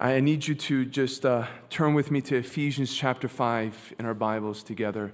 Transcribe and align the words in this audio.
I 0.00 0.18
need 0.18 0.48
you 0.48 0.56
to 0.56 0.84
just 0.84 1.24
uh, 1.24 1.46
turn 1.70 1.94
with 1.94 2.10
me 2.10 2.20
to 2.22 2.36
Ephesians 2.36 2.92
chapter 2.92 3.28
5 3.28 3.94
in 3.96 4.04
our 4.04 4.12
Bibles 4.12 4.64
together. 4.64 5.12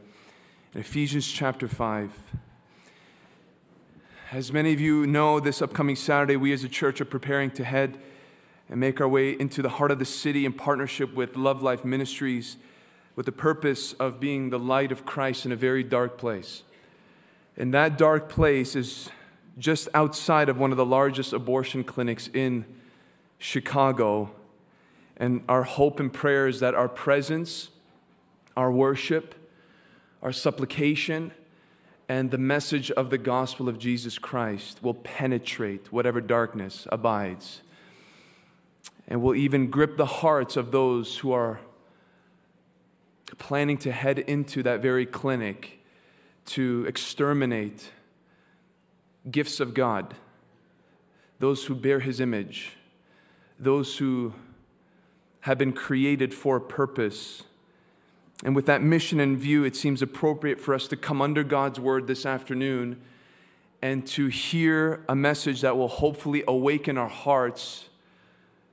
In 0.73 0.81
Ephesians 0.81 1.31
chapter 1.31 1.69
5. 1.69 2.11
As 4.33 4.55
many 4.55 4.73
of 4.73 4.81
you 4.81 5.07
know, 5.07 5.39
this 5.39 5.61
upcoming 5.61 5.97
Saturday, 5.97 6.37
we 6.37 6.55
as 6.55 6.65
a 6.65 6.69
church 6.69 6.99
are 7.03 7.05
preparing 7.05 7.51
to 7.53 7.65
head 7.65 7.99
and 8.71 8.81
make 8.81 9.03
our 9.03 9.09
way 9.09 9.33
into 9.33 9.61
the 9.61 9.69
heart 9.69 9.91
of 9.91 9.99
the 9.99 10.07
city 10.07 10.47
in 10.47 10.55
partnership 10.55 11.13
with 11.15 11.37
Love 11.37 11.61
Life 11.61 11.85
Ministries 11.85 12.57
with 13.17 13.27
the 13.27 13.33
purpose 13.33 13.93
of 13.95 14.19
being 14.19 14.49
the 14.49 14.59
light 14.59 14.91
of 14.91 15.05
Christ 15.05 15.45
in 15.45 15.53
a 15.53 15.57
very 15.57 15.85
dark 15.85 16.17
place. 16.17 16.63
And 17.55 17.75
that 17.75 17.99
dark 17.99 18.31
place 18.31 18.75
is 18.75 19.11
just 19.59 19.89
outside 19.93 20.49
of 20.49 20.57
one 20.57 20.71
of 20.71 20.79
the 20.79 20.87
largest 20.87 21.35
abortion 21.35 21.85
clinics 21.85 22.29
in 22.33 22.65
Chicago 23.39 24.31
and 25.21 25.43
our 25.51 25.65
hope 25.65 26.01
and 26.01 26.11
prayer 26.11 26.49
is 26.49 26.61
that 26.61 26.75
our 26.75 26.89
presence, 26.89 27.69
our 28.57 28.73
worship, 28.73 29.35
our 30.23 30.33
supplication, 30.33 31.31
and 32.09 32.31
the 32.31 32.39
message 32.39 32.91
of 32.93 33.11
the 33.11 33.19
gospel 33.19 33.69
of 33.69 33.79
Jesus 33.79 34.19
Christ 34.19 34.83
will 34.83 34.95
penetrate 34.95 35.93
whatever 35.93 36.23
darkness 36.23 36.89
abides 36.91 37.61
and 39.07 39.21
will 39.21 39.35
even 39.35 39.71
grip 39.71 39.99
the 39.99 40.07
hearts 40.07 40.57
of 40.57 40.73
those 40.73 41.19
who 41.19 41.33
are 41.33 41.61
planning 43.39 43.77
to 43.77 43.93
head 43.93 44.19
into 44.19 44.63
that 44.63 44.81
very 44.81 45.05
clinic 45.05 45.81
to 46.47 46.85
exterminate 46.89 47.91
gifts 49.31 49.61
of 49.61 49.75
God, 49.75 50.15
those 51.39 51.67
who 51.67 51.75
bear 51.75 52.01
his 52.01 52.21
image, 52.21 52.73
those 53.59 53.99
who 53.99 54.33
have 55.41 55.59
been 55.59 55.73
created 55.73 56.35
for 56.35 56.57
a 56.57 56.61
purpose. 56.61 57.45
And 58.45 58.55
with 58.55 58.67
that 58.67 58.83
mission 58.83 59.21
in 59.21 59.37
view, 59.37 59.65
it 59.65 59.77
seems 59.77 60.03
appropriate 60.03 60.61
for 60.61 60.75
us 60.75 60.87
to 60.89 60.97
come 60.97 61.21
under 61.21 61.45
God's 61.45 61.81
word 61.81 62.07
this 62.07 62.25
afternoon 62.27 63.01
and 63.83 64.07
to 64.07 64.27
hear 64.27 65.05
a 65.09 65.15
message 65.15 65.63
that 65.63 65.77
will 65.77 65.89
hopefully 65.89 66.45
awaken 66.47 66.99
our 66.99 67.09
hearts, 67.09 67.89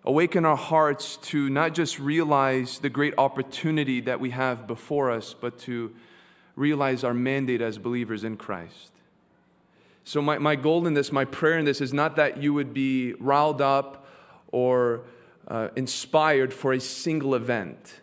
awaken 0.03 0.45
our 0.45 0.58
hearts 0.58 1.17
to 1.17 1.50
not 1.50 1.73
just 1.73 2.00
realize 2.00 2.80
the 2.80 2.89
great 2.89 3.13
opportunity 3.17 4.02
that 4.02 4.19
we 4.19 4.31
have 4.31 4.67
before 4.67 5.09
us, 5.09 5.34
but 5.34 5.58
to 5.59 5.94
realize 6.56 7.03
our 7.03 7.13
mandate 7.13 7.61
as 7.61 7.78
believers 7.78 8.23
in 8.23 8.36
Christ. 8.36 8.91
So, 10.03 10.22
my, 10.22 10.38
my 10.38 10.56
goal 10.56 10.88
in 10.88 10.94
this, 10.94 11.11
my 11.11 11.25
prayer 11.25 11.58
in 11.58 11.66
this, 11.66 11.81
is 11.81 11.94
not 11.94 12.16
that 12.16 12.41
you 12.41 12.53
would 12.53 12.73
be 12.73 13.13
riled 13.19 13.61
up 13.61 14.08
or 14.52 15.02
uh, 15.48 15.70
inspired 15.76 16.53
for 16.53 16.73
a 16.73 16.80
single 16.80 17.34
event, 17.34 18.02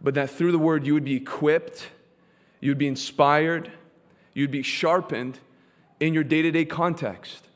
but 0.00 0.14
that 0.14 0.30
through 0.30 0.52
the 0.52 0.58
word 0.58 0.86
you 0.86 0.94
would 0.94 1.04
be 1.04 1.16
equipped, 1.16 1.88
you 2.60 2.70
would 2.70 2.78
be 2.78 2.86
inspired, 2.86 3.72
you'd 4.34 4.50
be 4.50 4.62
sharpened 4.62 5.38
in 5.98 6.14
your 6.14 6.24
day 6.24 6.42
to 6.42 6.50
day 6.50 6.64
context, 6.64 7.48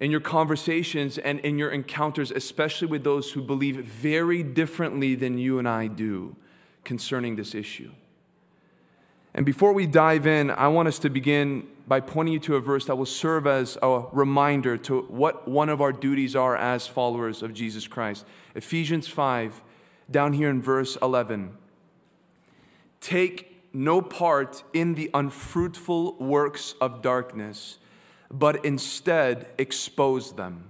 in 0.00 0.10
your 0.10 0.20
conversations, 0.20 1.18
and 1.18 1.38
in 1.40 1.58
your 1.58 1.70
encounters, 1.70 2.30
especially 2.30 2.88
with 2.88 3.04
those 3.04 3.32
who 3.32 3.42
believe 3.42 3.76
very 3.76 4.42
differently 4.42 5.14
than 5.14 5.38
you 5.38 5.58
and 5.58 5.68
I 5.68 5.86
do 5.86 6.34
concerning 6.82 7.36
this 7.36 7.54
issue. 7.54 7.92
And 9.34 9.44
before 9.44 9.72
we 9.72 9.86
dive 9.86 10.26
in, 10.26 10.50
I 10.50 10.68
want 10.68 10.86
us 10.86 10.98
to 11.00 11.10
begin 11.10 11.66
by 11.88 12.00
pointing 12.00 12.34
you 12.34 12.40
to 12.40 12.56
a 12.56 12.60
verse 12.60 12.86
that 12.86 12.96
will 12.96 13.04
serve 13.04 13.46
as 13.46 13.76
a 13.82 14.04
reminder 14.12 14.76
to 14.78 15.02
what 15.02 15.48
one 15.48 15.68
of 15.68 15.80
our 15.80 15.92
duties 15.92 16.36
are 16.36 16.56
as 16.56 16.86
followers 16.86 17.42
of 17.42 17.52
Jesus 17.52 17.86
Christ. 17.86 18.24
Ephesians 18.54 19.08
5, 19.08 19.60
down 20.10 20.32
here 20.34 20.48
in 20.48 20.62
verse 20.62 20.96
11. 21.02 21.56
Take 23.00 23.74
no 23.74 24.00
part 24.00 24.62
in 24.72 24.94
the 24.94 25.10
unfruitful 25.12 26.16
works 26.18 26.74
of 26.80 27.02
darkness, 27.02 27.78
but 28.30 28.64
instead 28.64 29.48
expose 29.58 30.32
them. 30.34 30.68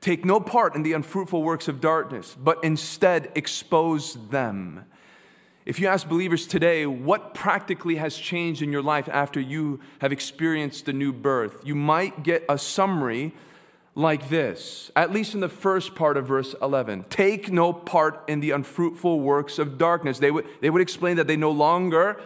Take 0.00 0.24
no 0.24 0.38
part 0.38 0.76
in 0.76 0.84
the 0.84 0.92
unfruitful 0.92 1.42
works 1.42 1.66
of 1.66 1.80
darkness, 1.80 2.36
but 2.38 2.62
instead 2.62 3.32
expose 3.34 4.14
them. 4.30 4.84
If 5.66 5.80
you 5.80 5.88
ask 5.88 6.08
believers 6.08 6.46
today, 6.46 6.86
what 6.86 7.34
practically 7.34 7.96
has 7.96 8.16
changed 8.16 8.62
in 8.62 8.70
your 8.70 8.82
life 8.82 9.08
after 9.12 9.40
you 9.40 9.80
have 9.98 10.12
experienced 10.12 10.86
the 10.86 10.92
new 10.92 11.12
birth, 11.12 11.60
you 11.64 11.74
might 11.74 12.22
get 12.22 12.44
a 12.48 12.56
summary 12.56 13.34
like 13.96 14.28
this, 14.28 14.92
at 14.94 15.10
least 15.10 15.34
in 15.34 15.40
the 15.40 15.48
first 15.48 15.96
part 15.96 16.16
of 16.16 16.28
verse 16.28 16.54
11 16.62 17.06
Take 17.10 17.50
no 17.50 17.72
part 17.72 18.22
in 18.28 18.38
the 18.38 18.52
unfruitful 18.52 19.18
works 19.18 19.58
of 19.58 19.76
darkness. 19.76 20.20
They 20.20 20.30
would, 20.30 20.46
they 20.60 20.70
would 20.70 20.82
explain 20.82 21.16
that 21.16 21.26
they 21.26 21.36
no 21.36 21.50
longer 21.50 22.20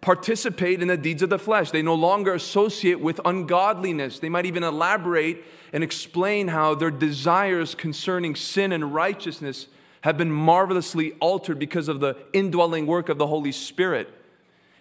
participate 0.00 0.80
in 0.80 0.86
the 0.86 0.96
deeds 0.96 1.22
of 1.22 1.30
the 1.30 1.40
flesh, 1.40 1.72
they 1.72 1.82
no 1.82 1.94
longer 1.94 2.32
associate 2.32 3.00
with 3.00 3.20
ungodliness. 3.24 4.20
They 4.20 4.28
might 4.28 4.46
even 4.46 4.62
elaborate 4.62 5.42
and 5.72 5.82
explain 5.82 6.46
how 6.46 6.76
their 6.76 6.92
desires 6.92 7.74
concerning 7.74 8.36
sin 8.36 8.70
and 8.70 8.94
righteousness 8.94 9.66
have 10.06 10.16
been 10.16 10.30
marvelously 10.30 11.14
altered 11.14 11.58
because 11.58 11.88
of 11.88 11.98
the 11.98 12.16
indwelling 12.32 12.86
work 12.86 13.08
of 13.08 13.18
the 13.18 13.26
Holy 13.26 13.50
Spirit. 13.50 14.08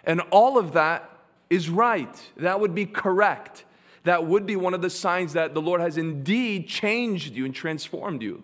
And 0.03 0.21
all 0.29 0.55
of 0.55 0.73
that 0.73 1.09
is 1.49 1.67
right. 1.67 2.15
That 2.37 2.59
would 2.59 2.75
be 2.75 2.85
correct. 2.85 3.65
That 4.03 4.27
would 4.27 4.45
be 4.45 4.55
one 4.55 4.75
of 4.75 4.83
the 4.83 4.89
signs 4.91 5.33
that 5.33 5.55
the 5.55 5.63
Lord 5.63 5.81
has 5.81 5.97
indeed 5.97 6.67
changed 6.67 7.33
you 7.33 7.43
and 7.43 7.55
transformed 7.55 8.21
you. 8.21 8.43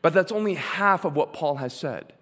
But 0.00 0.14
that's 0.14 0.30
only 0.30 0.54
half 0.54 1.04
of 1.04 1.16
what 1.16 1.32
Paul 1.32 1.56
has 1.56 1.72
said. 1.72 2.12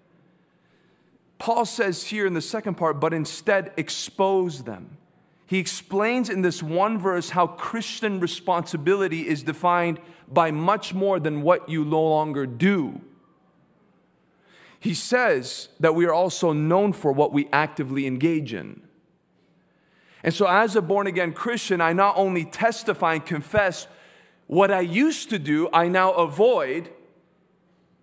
Paul 1.37 1.67
says 1.67 2.05
here 2.05 2.27
in 2.27 2.33
the 2.33 2.41
second 2.41 2.77
part, 2.77 3.01
but 3.01 3.13
instead 3.13 3.71
expose 3.77 4.65
them. 4.65 4.97
He 5.45 5.59
explains 5.59 6.31
in 6.31 6.41
this 6.41 6.63
one 6.63 6.99
verse 6.99 7.29
how 7.29 7.49
Christian 7.49 8.19
responsibility 8.19 9.29
is 9.29 9.43
defined 9.43 10.01
by 10.27 10.53
much 10.53 10.95
more 10.95 11.21
than 11.21 11.43
what 11.43 11.69
you 11.69 11.85
no 11.85 12.03
longer 12.03 12.47
do 12.47 13.03
he 14.85 14.93
says 14.93 15.71
that 15.81 15.95
we 15.95 16.05
are 16.05 16.13
also 16.13 16.53
known 16.53 16.93
for 16.93 17.11
what 17.11 17.33
we 17.33 17.49
actively 17.55 18.07
engage 18.07 18.53
in. 18.53 18.83
And 20.23 20.35
so, 20.35 20.47
as 20.47 20.77
a 20.77 20.83
born 20.83 21.07
again 21.07 21.33
Christian, 21.33 21.81
I 21.81 21.95
not 21.95 22.19
only 22.19 22.45
testify 22.45 23.15
and 23.15 23.25
confess 23.25 23.87
what 24.47 24.71
I 24.71 24.81
used 24.81 25.31
to 25.31 25.39
do, 25.39 25.71
I 25.73 25.89
now 25.89 26.13
avoid. 26.13 26.91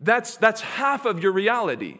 That's, 0.01 0.37
that's 0.37 0.61
half 0.61 1.05
of 1.05 1.21
your 1.21 1.31
reality. 1.31 1.99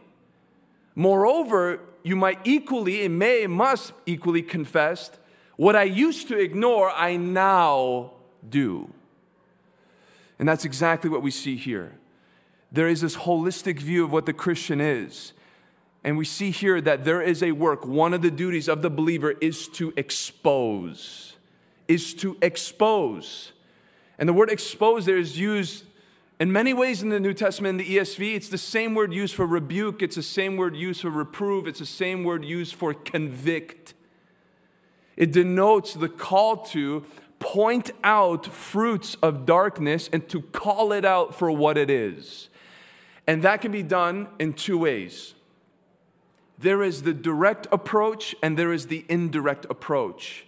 Moreover, 0.95 1.81
you 2.01 2.15
might 2.15 2.39
equally, 2.43 3.05
and 3.05 3.19
may, 3.19 3.45
must 3.45 3.93
equally 4.07 4.41
confess 4.41 5.11
what 5.57 5.75
I 5.75 5.83
used 5.83 6.27
to 6.29 6.39
ignore, 6.39 6.89
I 6.89 7.17
now 7.17 8.13
do. 8.49 8.91
And 10.39 10.49
that's 10.49 10.65
exactly 10.65 11.07
what 11.07 11.21
we 11.21 11.29
see 11.29 11.55
here 11.55 11.99
there 12.71 12.87
is 12.87 13.01
this 13.01 13.17
holistic 13.17 13.79
view 13.79 14.03
of 14.03 14.11
what 14.11 14.25
the 14.25 14.33
Christian 14.33 14.79
is. 14.79 15.33
And 16.03 16.17
we 16.17 16.25
see 16.25 16.51
here 16.51 16.81
that 16.81 17.05
there 17.05 17.21
is 17.21 17.43
a 17.43 17.51
work. 17.51 17.85
One 17.85 18.13
of 18.13 18.21
the 18.21 18.31
duties 18.31 18.67
of 18.67 18.81
the 18.81 18.89
believer 18.89 19.31
is 19.41 19.67
to 19.69 19.93
expose, 19.95 21.33
is 21.87 22.13
to 22.15 22.37
expose. 22.41 23.51
And 24.17 24.27
the 24.27 24.33
word 24.33 24.49
expose 24.49 25.05
there 25.05 25.17
is 25.17 25.37
used 25.37 25.85
in 26.39 26.51
many 26.51 26.73
ways 26.73 27.03
in 27.03 27.09
the 27.09 27.19
New 27.19 27.35
Testament, 27.35 27.79
in 27.79 27.85
the 27.85 27.97
ESV. 27.97 28.33
It's 28.35 28.49
the 28.49 28.57
same 28.57 28.95
word 28.95 29.13
used 29.13 29.35
for 29.35 29.45
rebuke, 29.45 30.01
it's 30.01 30.15
the 30.15 30.23
same 30.23 30.57
word 30.57 30.75
used 30.75 31.01
for 31.01 31.11
reprove, 31.11 31.67
it's 31.67 31.79
the 31.79 31.85
same 31.85 32.23
word 32.23 32.43
used 32.43 32.73
for 32.73 32.95
convict. 32.95 33.93
It 35.15 35.31
denotes 35.31 35.93
the 35.93 36.09
call 36.09 36.57
to 36.67 37.05
point 37.37 37.91
out 38.03 38.47
fruits 38.47 39.17
of 39.21 39.45
darkness 39.45 40.09
and 40.11 40.27
to 40.29 40.41
call 40.41 40.93
it 40.93 41.05
out 41.05 41.35
for 41.35 41.51
what 41.51 41.77
it 41.77 41.91
is. 41.91 42.49
And 43.27 43.43
that 43.43 43.61
can 43.61 43.71
be 43.71 43.83
done 43.83 44.27
in 44.39 44.53
two 44.53 44.77
ways 44.77 45.35
there 46.61 46.83
is 46.83 47.01
the 47.01 47.13
direct 47.13 47.67
approach 47.71 48.35
and 48.41 48.57
there 48.57 48.71
is 48.71 48.87
the 48.87 49.03
indirect 49.09 49.65
approach. 49.69 50.45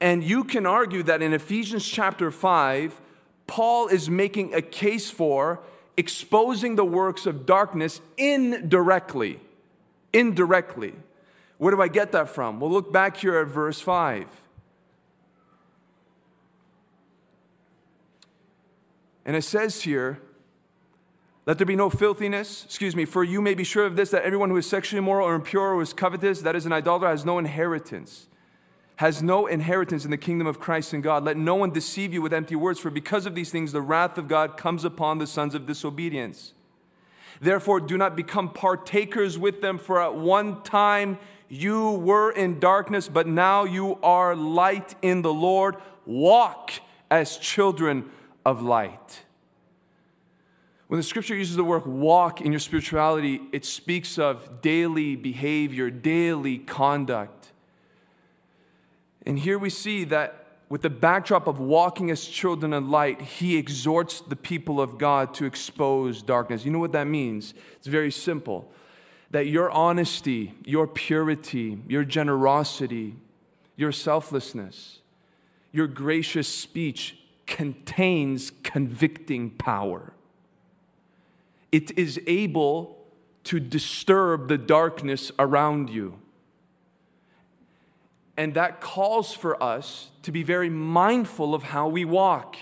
And 0.00 0.22
you 0.22 0.44
can 0.44 0.66
argue 0.66 1.02
that 1.02 1.20
in 1.22 1.32
Ephesians 1.32 1.86
chapter 1.86 2.30
5, 2.30 3.00
Paul 3.46 3.88
is 3.88 4.08
making 4.08 4.54
a 4.54 4.62
case 4.62 5.10
for 5.10 5.60
exposing 5.96 6.76
the 6.76 6.84
works 6.84 7.26
of 7.26 7.46
darkness 7.46 8.00
indirectly. 8.16 9.40
Indirectly. 10.12 10.94
Where 11.58 11.74
do 11.74 11.80
I 11.80 11.88
get 11.88 12.12
that 12.12 12.28
from? 12.28 12.60
Well, 12.60 12.70
look 12.70 12.92
back 12.92 13.16
here 13.16 13.38
at 13.38 13.48
verse 13.48 13.80
5. 13.80 14.26
And 19.24 19.34
it 19.34 19.42
says 19.42 19.82
here, 19.82 20.20
let 21.46 21.58
there 21.58 21.66
be 21.66 21.76
no 21.76 21.88
filthiness, 21.88 22.64
excuse 22.64 22.96
me, 22.96 23.04
for 23.04 23.22
you 23.22 23.40
may 23.40 23.54
be 23.54 23.64
sure 23.64 23.86
of 23.86 23.94
this 23.94 24.10
that 24.10 24.24
everyone 24.24 24.50
who 24.50 24.56
is 24.56 24.68
sexually 24.68 24.98
immoral 24.98 25.28
or 25.28 25.34
impure 25.34 25.74
or 25.74 25.82
is 25.82 25.92
covetous, 25.92 26.42
that 26.42 26.56
is 26.56 26.66
an 26.66 26.72
idolater, 26.72 27.06
has 27.06 27.24
no 27.24 27.38
inheritance. 27.38 28.26
has 28.96 29.22
no 29.22 29.46
inheritance 29.46 30.04
in 30.04 30.10
the 30.10 30.16
kingdom 30.16 30.46
of 30.46 30.58
Christ 30.58 30.92
and 30.92 31.02
God. 31.02 31.22
Let 31.22 31.36
no 31.36 31.54
one 31.54 31.70
deceive 31.70 32.14
you 32.14 32.22
with 32.22 32.32
empty 32.32 32.56
words, 32.56 32.80
for 32.80 32.90
because 32.90 33.26
of 33.26 33.34
these 33.34 33.50
things 33.50 33.72
the 33.72 33.82
wrath 33.82 34.16
of 34.16 34.26
God 34.26 34.56
comes 34.56 34.84
upon 34.84 35.18
the 35.18 35.26
sons 35.26 35.54
of 35.54 35.66
disobedience. 35.66 36.54
Therefore, 37.40 37.80
do 37.80 37.98
not 37.98 38.16
become 38.16 38.48
partakers 38.48 39.38
with 39.38 39.60
them, 39.60 39.78
for 39.78 40.00
at 40.00 40.14
one 40.14 40.62
time 40.62 41.18
you 41.48 41.90
were 41.90 42.30
in 42.30 42.58
darkness, 42.58 43.08
but 43.08 43.26
now 43.26 43.64
you 43.64 43.98
are 44.02 44.34
light 44.34 44.94
in 45.02 45.20
the 45.20 45.32
Lord. 45.32 45.76
Walk 46.06 46.72
as 47.10 47.36
children 47.36 48.10
of 48.46 48.62
light. 48.62 49.25
When 50.88 50.98
the 50.98 51.04
scripture 51.04 51.34
uses 51.34 51.56
the 51.56 51.64
word 51.64 51.86
walk 51.86 52.40
in 52.40 52.52
your 52.52 52.60
spirituality, 52.60 53.40
it 53.52 53.64
speaks 53.64 54.18
of 54.18 54.60
daily 54.60 55.16
behavior, 55.16 55.90
daily 55.90 56.58
conduct. 56.58 57.52
And 59.24 59.38
here 59.38 59.58
we 59.58 59.70
see 59.70 60.04
that 60.04 60.44
with 60.68 60.82
the 60.82 60.90
backdrop 60.90 61.46
of 61.46 61.58
walking 61.58 62.10
as 62.10 62.24
children 62.24 62.72
of 62.72 62.88
light, 62.88 63.20
he 63.20 63.56
exhorts 63.56 64.20
the 64.20 64.36
people 64.36 64.80
of 64.80 64.98
God 64.98 65.34
to 65.34 65.44
expose 65.44 66.22
darkness. 66.22 66.64
You 66.64 66.70
know 66.70 66.78
what 66.78 66.92
that 66.92 67.06
means? 67.06 67.54
It's 67.76 67.86
very 67.86 68.10
simple 68.10 68.70
that 69.30 69.46
your 69.46 69.70
honesty, 69.70 70.54
your 70.64 70.86
purity, 70.86 71.78
your 71.88 72.04
generosity, 72.04 73.16
your 73.76 73.92
selflessness, 73.92 75.00
your 75.72 75.88
gracious 75.88 76.48
speech 76.48 77.18
contains 77.46 78.52
convicting 78.62 79.50
power. 79.50 80.12
It 81.76 81.98
is 81.98 82.18
able 82.26 83.04
to 83.44 83.60
disturb 83.60 84.48
the 84.48 84.56
darkness 84.56 85.30
around 85.38 85.90
you. 85.90 86.18
And 88.34 88.54
that 88.54 88.80
calls 88.80 89.34
for 89.34 89.62
us 89.62 90.10
to 90.22 90.32
be 90.32 90.42
very 90.42 90.70
mindful 90.70 91.54
of 91.54 91.64
how 91.64 91.86
we 91.86 92.02
walk. 92.06 92.56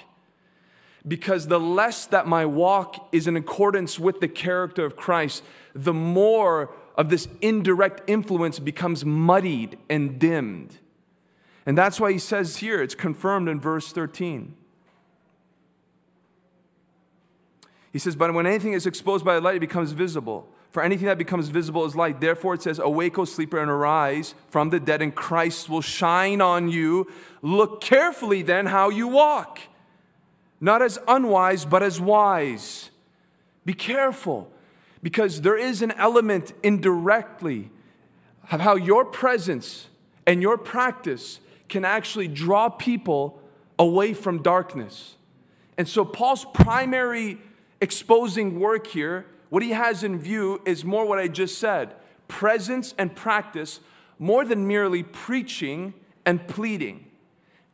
Because 1.07 1.47
the 1.47 1.61
less 1.61 2.07
that 2.07 2.27
my 2.27 2.45
walk 2.45 3.09
is 3.13 3.29
in 3.29 3.37
accordance 3.37 4.01
with 4.01 4.19
the 4.19 4.27
character 4.27 4.85
of 4.85 4.97
Christ, 4.97 5.45
the 5.77 5.95
more 5.95 6.75
of 6.97 7.09
this 7.09 7.29
indirect 7.41 8.03
influence 8.09 8.59
becomes 8.59 9.05
muddied 9.05 9.79
and 9.89 10.19
dimmed. 10.19 10.79
And 11.65 11.79
that's 11.79 12.01
why 12.01 12.11
he 12.11 12.19
says 12.19 12.57
here, 12.57 12.83
it's 12.83 12.97
confirmed 12.97 13.49
in 13.49 13.61
verse 13.61 13.93
13. 13.93 14.57
He 17.95 18.01
says, 18.01 18.17
But 18.17 18.35
when 18.35 18.45
anything 18.45 18.73
is 18.73 18.87
exposed 18.87 19.25
by 19.25 19.37
the 19.37 19.41
light, 19.41 19.55
it 19.55 19.61
becomes 19.61 19.93
visible. 19.93 20.49
For 20.73 20.83
anything 20.83 21.07
that 21.07 21.17
becomes 21.17 21.49
visible 21.49 21.85
is 21.85 21.95
light. 21.95 22.21
Therefore, 22.21 22.55
it 22.55 22.63
says, 22.63 22.81
Awake, 22.81 23.17
O 23.21 23.25
sleeper, 23.25 23.61
and 23.61 23.71
arise 23.71 24.35
from 24.49 24.71
the 24.71 24.81
dead, 24.81 25.01
and 25.01 25.15
Christ 25.15 25.69
will 25.69 25.81
shine 25.81 26.41
on 26.41 26.69
you. 26.69 27.07
Look 27.41 27.81
carefully 27.81 28.43
then 28.43 28.67
how 28.67 28.89
you 28.89 29.07
walk, 29.07 29.61
not 30.61 30.83
as 30.83 30.99
unwise, 31.07 31.65
but 31.65 31.85
as 31.85 32.01
wise. 32.01 32.91
Be 33.65 33.75
careful, 33.75 34.51
because 35.01 35.43
there 35.43 35.57
is 35.57 35.81
an 35.81 35.93
element 35.93 36.53
indirectly 36.65 37.71
of 38.51 38.61
how 38.61 38.75
your 38.75 39.05
presence 39.05 39.87
and 40.27 40.43
your 40.43 40.59
practice 40.59 41.39
can 41.69 41.85
actually 41.85 42.27
draw 42.27 42.69
people 42.69 43.41
away 43.79 44.15
from 44.15 44.43
darkness. 44.43 45.15
And 45.79 45.89
so, 45.89 46.05
Paul's 46.05 46.45
primary 46.45 47.39
exposing 47.81 48.59
work 48.59 48.87
here 48.87 49.27
what 49.55 49.63
he 49.63 49.71
has 49.71 50.03
in 50.03 50.19
view 50.19 50.61
is 50.65 50.85
more 50.85 51.07
what 51.07 51.19
I 51.19 51.29
just 51.29 51.59
said 51.59 51.95
presence 52.27 52.95
and 52.99 53.15
practice 53.15 53.79
more 54.19 54.45
than 54.45 54.67
merely 54.67 55.03
preaching 55.03 55.95
and 56.27 56.49
pleading. 56.49 57.07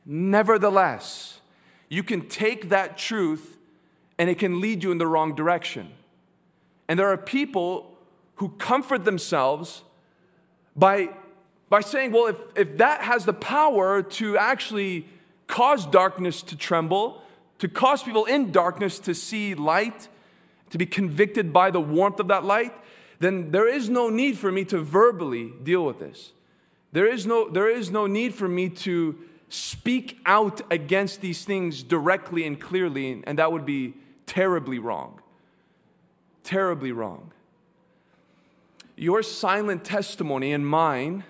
Nevertheless, 0.05 1.41
you 1.89 2.03
can 2.03 2.29
take 2.29 2.69
that 2.69 2.99
truth 2.99 3.57
and 4.19 4.29
it 4.29 4.39
can 4.39 4.61
lead 4.61 4.83
you 4.83 4.93
in 4.93 4.99
the 4.99 5.07
wrong 5.07 5.35
direction. 5.35 5.93
And 6.89 6.99
there 6.99 7.09
are 7.09 7.17
people 7.17 7.97
who 8.35 8.51
comfort 8.51 9.05
themselves 9.05 9.83
by, 10.77 11.09
by 11.69 11.81
saying, 11.81 12.13
well, 12.13 12.27
if, 12.27 12.37
if 12.57 12.77
that 12.77 13.01
has 13.03 13.25
the 13.25 13.33
power 13.33 14.03
to 14.03 14.37
actually 14.37 15.07
cause 15.47 15.87
darkness 15.87 16.43
to 16.43 16.57
tremble, 16.57 17.23
to 17.61 17.69
cause 17.69 18.03
people 18.03 18.25
in 18.25 18.51
darkness 18.51 18.99
to 18.99 19.15
see 19.15 19.55
light, 19.55 20.09
to 20.71 20.79
be 20.79 20.87
convicted 20.87 21.53
by 21.53 21.71
the 21.71 21.81
warmth 21.81 22.19
of 22.19 22.29
that 22.29 22.45
light, 22.45 22.75
then 23.19 23.51
there 23.51 23.69
is 23.69 23.89
no 23.89 24.09
need 24.09 24.39
for 24.39 24.51
me 24.51 24.65
to 24.65 24.79
verbally 24.79 25.53
deal 25.63 25.85
with 25.85 25.99
this. 25.99 26.33
There 26.93 27.07
is 27.07 27.27
no, 27.27 27.49
there 27.49 27.69
is 27.69 27.91
no 27.91 28.07
need 28.07 28.35
for 28.35 28.49
me 28.49 28.71
to 28.71 29.17
speak 29.51 30.19
out 30.25 30.63
against 30.71 31.21
these 31.21 31.45
things 31.45 31.83
directly 31.83 32.47
and 32.47 32.59
clearly, 32.59 33.23
and 33.27 33.39
that 33.39 33.53
would 33.53 33.67
be 33.67 33.95
terribly 34.25 34.79
wrong. 34.79 35.21
Terribly 36.43 36.93
wrong. 36.93 37.31
Your 38.97 39.23
silent 39.23 39.85
testimony 39.85 40.53
and 40.53 40.67
mine, 40.67 41.25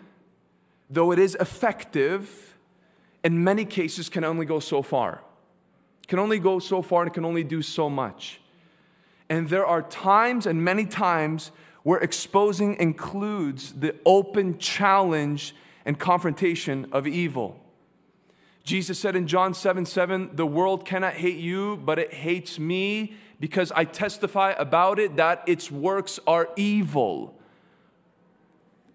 though 0.89 1.11
it 1.11 1.19
is 1.19 1.37
effective, 1.41 2.57
in 3.25 3.43
many 3.43 3.65
cases 3.65 4.09
can 4.09 4.23
only 4.23 4.47
go 4.47 4.61
so 4.61 4.81
far. 4.81 5.23
Can 6.11 6.19
only 6.19 6.41
go 6.41 6.59
so 6.59 6.83
far 6.83 7.05
and 7.05 7.15
can 7.15 7.25
only 7.25 7.45
do 7.45 7.63
so 7.63 7.89
much. 7.89 8.41
And 9.29 9.49
there 9.49 9.65
are 9.65 9.81
times 9.81 10.45
and 10.45 10.65
many 10.65 10.85
times 10.85 11.53
where 11.85 12.01
exposing 12.01 12.75
includes 12.81 13.75
the 13.75 13.95
open 14.05 14.59
challenge 14.59 15.55
and 15.85 16.01
confrontation 16.01 16.89
of 16.91 17.07
evil. 17.07 17.61
Jesus 18.65 18.99
said 18.99 19.15
in 19.15 19.29
John 19.29 19.55
7 19.55 19.87
7, 19.87 20.31
the 20.35 20.45
world 20.45 20.85
cannot 20.85 21.13
hate 21.13 21.39
you, 21.39 21.77
but 21.77 22.01
it 22.01 22.13
hates 22.13 22.59
me 22.59 23.15
because 23.39 23.71
I 23.71 23.85
testify 23.85 24.51
about 24.59 24.99
it 24.99 25.15
that 25.15 25.45
its 25.47 25.71
works 25.71 26.19
are 26.27 26.49
evil. 26.57 27.40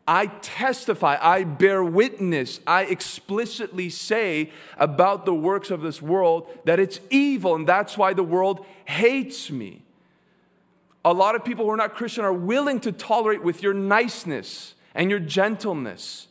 I 0.08 0.28
testify, 0.28 1.18
I 1.20 1.44
bear 1.44 1.84
witness, 1.84 2.60
I 2.68 2.84
explicitly 2.84 3.90
say 3.90 4.52
about 4.78 5.26
the 5.26 5.34
works 5.34 5.72
of 5.72 5.82
this 5.82 6.02
world 6.02 6.48
that 6.66 6.80
it's 6.80 7.00
evil, 7.10 7.56
and 7.56 7.68
that's 7.68 7.98
why 7.98 8.14
the 8.14 8.24
world 8.24 8.66
hates 8.86 9.50
me 9.50 9.82
a 11.06 11.14
lot 11.14 11.36
of 11.36 11.46
people 11.46 11.66
who 11.66 11.72
are 11.72 11.78
not 11.78 11.94
Christian 11.94 12.26
are 12.26 12.34
willing 12.34 12.80
to 12.80 12.92
tolerate 12.92 13.44
with 13.44 13.62
your 13.62 13.76
niceness 13.76 14.74
and 14.96 15.12
your 15.12 15.20
gentleness 15.20 16.28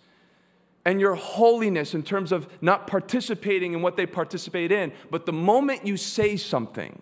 and 0.85 1.01
your 1.01 1.15
holiness 1.15 1.95
in 1.95 2.03
terms 2.03 2.33
of 2.33 2.49
not 2.61 2.89
participating 2.89 3.73
in 3.73 3.83
what 3.83 3.97
they 3.97 4.05
participate 4.05 4.73
in. 4.73 4.93
But 5.13 5.27
the 5.27 5.33
moment 5.33 5.87
you 5.87 5.97
say 5.97 6.37
something, 6.37 7.01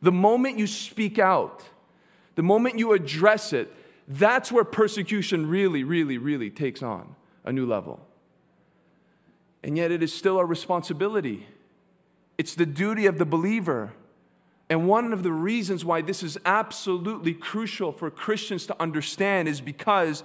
the 0.00 0.10
moment 0.10 0.58
you 0.58 0.66
speak 0.66 1.18
out, 1.18 1.68
the 2.34 2.42
moment 2.42 2.78
you 2.78 2.94
address 2.94 3.52
it, 3.52 3.70
that's 4.10 4.52
where 4.52 4.64
persecution 4.64 5.48
really, 5.48 5.84
really, 5.84 6.18
really 6.18 6.50
takes 6.50 6.82
on 6.82 7.14
a 7.44 7.52
new 7.52 7.64
level. 7.64 8.06
And 9.62 9.76
yet, 9.76 9.90
it 9.90 10.02
is 10.02 10.12
still 10.12 10.38
our 10.38 10.46
responsibility. 10.46 11.46
It's 12.36 12.54
the 12.54 12.66
duty 12.66 13.06
of 13.06 13.18
the 13.18 13.24
believer 13.24 13.92
and 14.70 14.86
one 14.86 15.12
of 15.12 15.24
the 15.24 15.32
reasons 15.32 15.84
why 15.84 16.00
this 16.00 16.22
is 16.22 16.38
absolutely 16.46 17.34
crucial 17.34 17.90
for 17.90 18.08
Christians 18.08 18.66
to 18.66 18.80
understand 18.80 19.48
is 19.48 19.60
because 19.60 20.22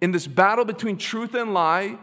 in 0.00 0.12
this 0.12 0.28
battle 0.28 0.64
between 0.64 0.96
truth 0.96 1.34
and 1.34 1.52
lie, 1.52 1.98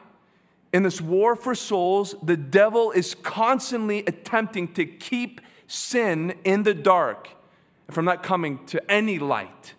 in 0.74 0.84
this 0.84 1.00
war 1.00 1.38
for 1.38 1.56
souls, 1.56 2.14
the 2.22 2.36
devil 2.36 2.92
is 2.92 3.16
constantly 3.16 4.00
attempting 4.00 4.74
to 4.74 4.86
keep 4.86 5.40
sin 5.66 6.36
in 6.44 6.64
the 6.64 6.74
dark 6.74 7.30
from 7.90 8.04
not 8.04 8.22
coming 8.22 8.66
to 8.66 8.92
any 8.92 9.18
light. 9.18 9.74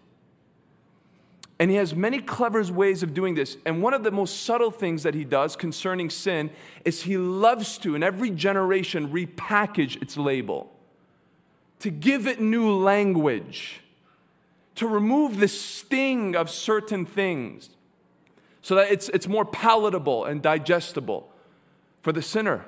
And 1.59 1.71
he 1.71 1.77
has 1.77 1.95
many 1.95 2.21
clever 2.21 2.63
ways 2.73 3.03
of 3.03 3.15
doing 3.15 3.35
this. 3.35 3.57
And 3.67 3.83
one 3.83 3.93
of 3.93 4.05
the 4.05 4.13
most 4.13 4.45
subtle 4.45 4.71
things 4.71 5.03
that 5.03 5.15
he 5.15 5.25
does 5.25 5.57
concerning 5.57 6.09
sin 6.09 6.51
is 6.85 7.03
he 7.03 7.17
loves 7.17 7.79
to, 7.79 7.97
in 7.97 8.03
every 8.03 8.31
generation, 8.31 9.09
repackage 9.09 10.01
its 10.01 10.17
label 10.17 10.73
to 11.81 11.91
give 11.91 12.27
it 12.27 12.41
new 12.41 12.73
language, 12.73 13.81
to 14.75 14.87
remove 14.87 15.39
the 15.39 15.49
sting 15.49 16.35
of 16.35 16.51
certain 16.51 17.05
things 17.07 17.71
so 18.63 18.75
that 18.75 18.91
it's, 18.91 19.09
it's 19.11 19.29
more 19.29 19.45
palatable 19.45 20.25
and 20.25 20.43
digestible 20.43 21.31
for 22.03 22.13
the 22.13 22.23
sinner. 22.23 22.65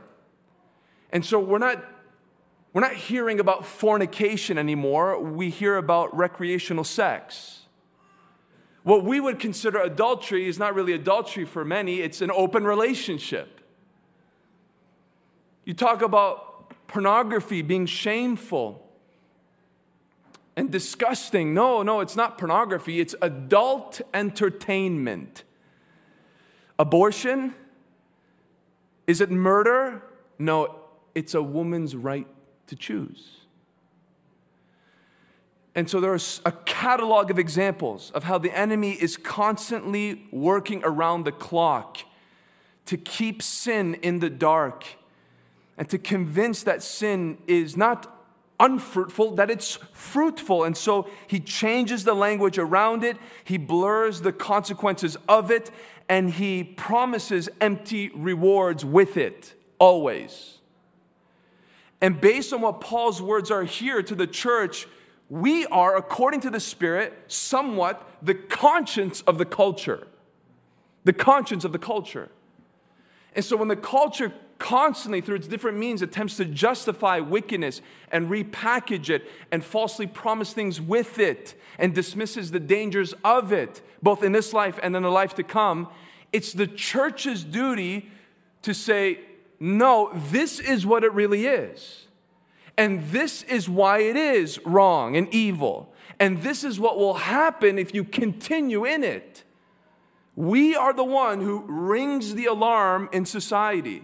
And 1.12 1.24
so 1.24 1.38
we're 1.38 1.58
not, 1.58 1.84
we're 2.72 2.80
not 2.80 2.94
hearing 2.94 3.40
about 3.40 3.66
fornication 3.66 4.58
anymore, 4.58 5.20
we 5.20 5.50
hear 5.50 5.76
about 5.76 6.16
recreational 6.16 6.84
sex. 6.84 7.59
What 8.82 9.04
we 9.04 9.20
would 9.20 9.38
consider 9.38 9.78
adultery 9.78 10.48
is 10.48 10.58
not 10.58 10.74
really 10.74 10.92
adultery 10.92 11.44
for 11.44 11.64
many, 11.64 12.00
it's 12.00 12.22
an 12.22 12.30
open 12.30 12.64
relationship. 12.64 13.60
You 15.64 15.74
talk 15.74 16.02
about 16.02 16.86
pornography 16.88 17.62
being 17.62 17.86
shameful 17.86 18.86
and 20.56 20.70
disgusting. 20.70 21.54
No, 21.54 21.82
no, 21.82 22.00
it's 22.00 22.16
not 22.16 22.38
pornography, 22.38 23.00
it's 23.00 23.14
adult 23.22 24.00
entertainment. 24.14 25.44
Abortion, 26.78 27.54
Is 29.06 29.20
it 29.20 29.28
murder? 29.28 30.02
No, 30.38 30.76
it's 31.16 31.34
a 31.34 31.42
woman's 31.42 31.96
right 31.96 32.28
to 32.68 32.76
choose. 32.76 33.39
And 35.74 35.88
so 35.88 36.00
there's 36.00 36.40
a 36.44 36.52
catalog 36.52 37.30
of 37.30 37.38
examples 37.38 38.10
of 38.12 38.24
how 38.24 38.38
the 38.38 38.56
enemy 38.56 38.92
is 38.92 39.16
constantly 39.16 40.26
working 40.32 40.82
around 40.84 41.24
the 41.24 41.32
clock 41.32 41.98
to 42.86 42.96
keep 42.96 43.40
sin 43.40 43.94
in 44.02 44.18
the 44.18 44.30
dark 44.30 44.84
and 45.78 45.88
to 45.88 45.98
convince 45.98 46.62
that 46.64 46.82
sin 46.82 47.38
is 47.46 47.76
not 47.76 48.20
unfruitful, 48.58 49.36
that 49.36 49.50
it's 49.50 49.78
fruitful. 49.92 50.64
And 50.64 50.76
so 50.76 51.08
he 51.26 51.40
changes 51.40 52.04
the 52.04 52.14
language 52.14 52.58
around 52.58 53.04
it, 53.04 53.16
he 53.44 53.56
blurs 53.56 54.20
the 54.20 54.32
consequences 54.32 55.16
of 55.28 55.50
it, 55.50 55.70
and 56.08 56.30
he 56.30 56.64
promises 56.64 57.48
empty 57.60 58.10
rewards 58.14 58.84
with 58.84 59.16
it, 59.16 59.54
always. 59.78 60.58
And 62.00 62.20
based 62.20 62.52
on 62.52 62.60
what 62.60 62.80
Paul's 62.80 63.22
words 63.22 63.50
are 63.50 63.64
here 63.64 64.02
to 64.02 64.14
the 64.14 64.26
church, 64.26 64.86
we 65.30 65.64
are, 65.66 65.96
according 65.96 66.40
to 66.40 66.50
the 66.50 66.60
Spirit, 66.60 67.16
somewhat 67.28 68.06
the 68.20 68.34
conscience 68.34 69.22
of 69.22 69.38
the 69.38 69.44
culture. 69.46 70.08
The 71.04 71.12
conscience 71.12 71.64
of 71.64 71.72
the 71.72 71.78
culture. 71.78 72.28
And 73.34 73.44
so 73.44 73.56
when 73.56 73.68
the 73.68 73.76
culture 73.76 74.32
constantly, 74.58 75.20
through 75.20 75.36
its 75.36 75.46
different 75.46 75.78
means, 75.78 76.02
attempts 76.02 76.36
to 76.36 76.44
justify 76.44 77.20
wickedness 77.20 77.80
and 78.10 78.28
repackage 78.28 79.08
it 79.08 79.30
and 79.50 79.64
falsely 79.64 80.06
promise 80.06 80.52
things 80.52 80.80
with 80.80 81.18
it 81.18 81.54
and 81.78 81.94
dismisses 81.94 82.50
the 82.50 82.60
dangers 82.60 83.14
of 83.24 83.52
it, 83.52 83.80
both 84.02 84.22
in 84.22 84.32
this 84.32 84.52
life 84.52 84.78
and 84.82 84.94
in 84.94 85.02
the 85.02 85.10
life 85.10 85.34
to 85.36 85.44
come, 85.44 85.88
it's 86.32 86.52
the 86.52 86.66
church's 86.66 87.44
duty 87.44 88.10
to 88.62 88.74
say, 88.74 89.20
no, 89.60 90.10
this 90.12 90.58
is 90.58 90.84
what 90.84 91.04
it 91.04 91.12
really 91.12 91.46
is. 91.46 92.06
And 92.80 93.10
this 93.10 93.42
is 93.42 93.68
why 93.68 93.98
it 93.98 94.16
is 94.16 94.58
wrong 94.64 95.14
and 95.14 95.28
evil. 95.34 95.92
And 96.18 96.40
this 96.40 96.64
is 96.64 96.80
what 96.80 96.96
will 96.96 97.12
happen 97.12 97.78
if 97.78 97.92
you 97.94 98.04
continue 98.04 98.86
in 98.86 99.04
it. 99.04 99.44
We 100.34 100.74
are 100.74 100.94
the 100.94 101.04
one 101.04 101.42
who 101.42 101.62
rings 101.68 102.34
the 102.34 102.46
alarm 102.46 103.10
in 103.12 103.26
society. 103.26 104.02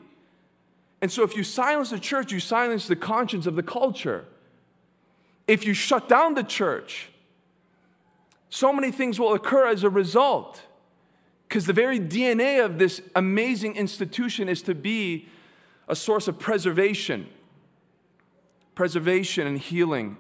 And 1.01 1.11
so 1.11 1.23
if 1.23 1.35
you 1.35 1.43
silence 1.43 1.89
the 1.89 1.99
church, 1.99 2.33
you 2.33 2.39
silence 2.39 2.87
the 2.87 2.97
conscience 2.97 3.47
of 3.47 3.57
the 3.57 3.63
culture. 3.63 4.27
If 5.49 5.65
you 5.65 5.73
shut 5.73 6.07
down 6.07 6.35
the 6.35 6.45
church, 6.45 7.09
so 8.51 8.75
many 8.75 8.93
things 8.93 9.19
will 9.19 9.33
occur 9.33 9.69
as 9.69 9.85
a 9.85 9.91
result. 9.91 10.61
Because 11.49 11.65
the 11.65 11.73
very 11.73 11.99
DNA 11.99 12.63
of 12.63 12.79
this 12.79 13.01
amazing 13.15 13.75
institution 13.75 14.51
is 14.51 14.61
to 14.61 14.75
be 14.75 15.29
a 15.89 15.97
source 15.97 16.29
of 16.29 16.39
preservation 16.39 17.31
preservation 18.77 19.49
and 19.49 19.59
healing. 19.59 20.19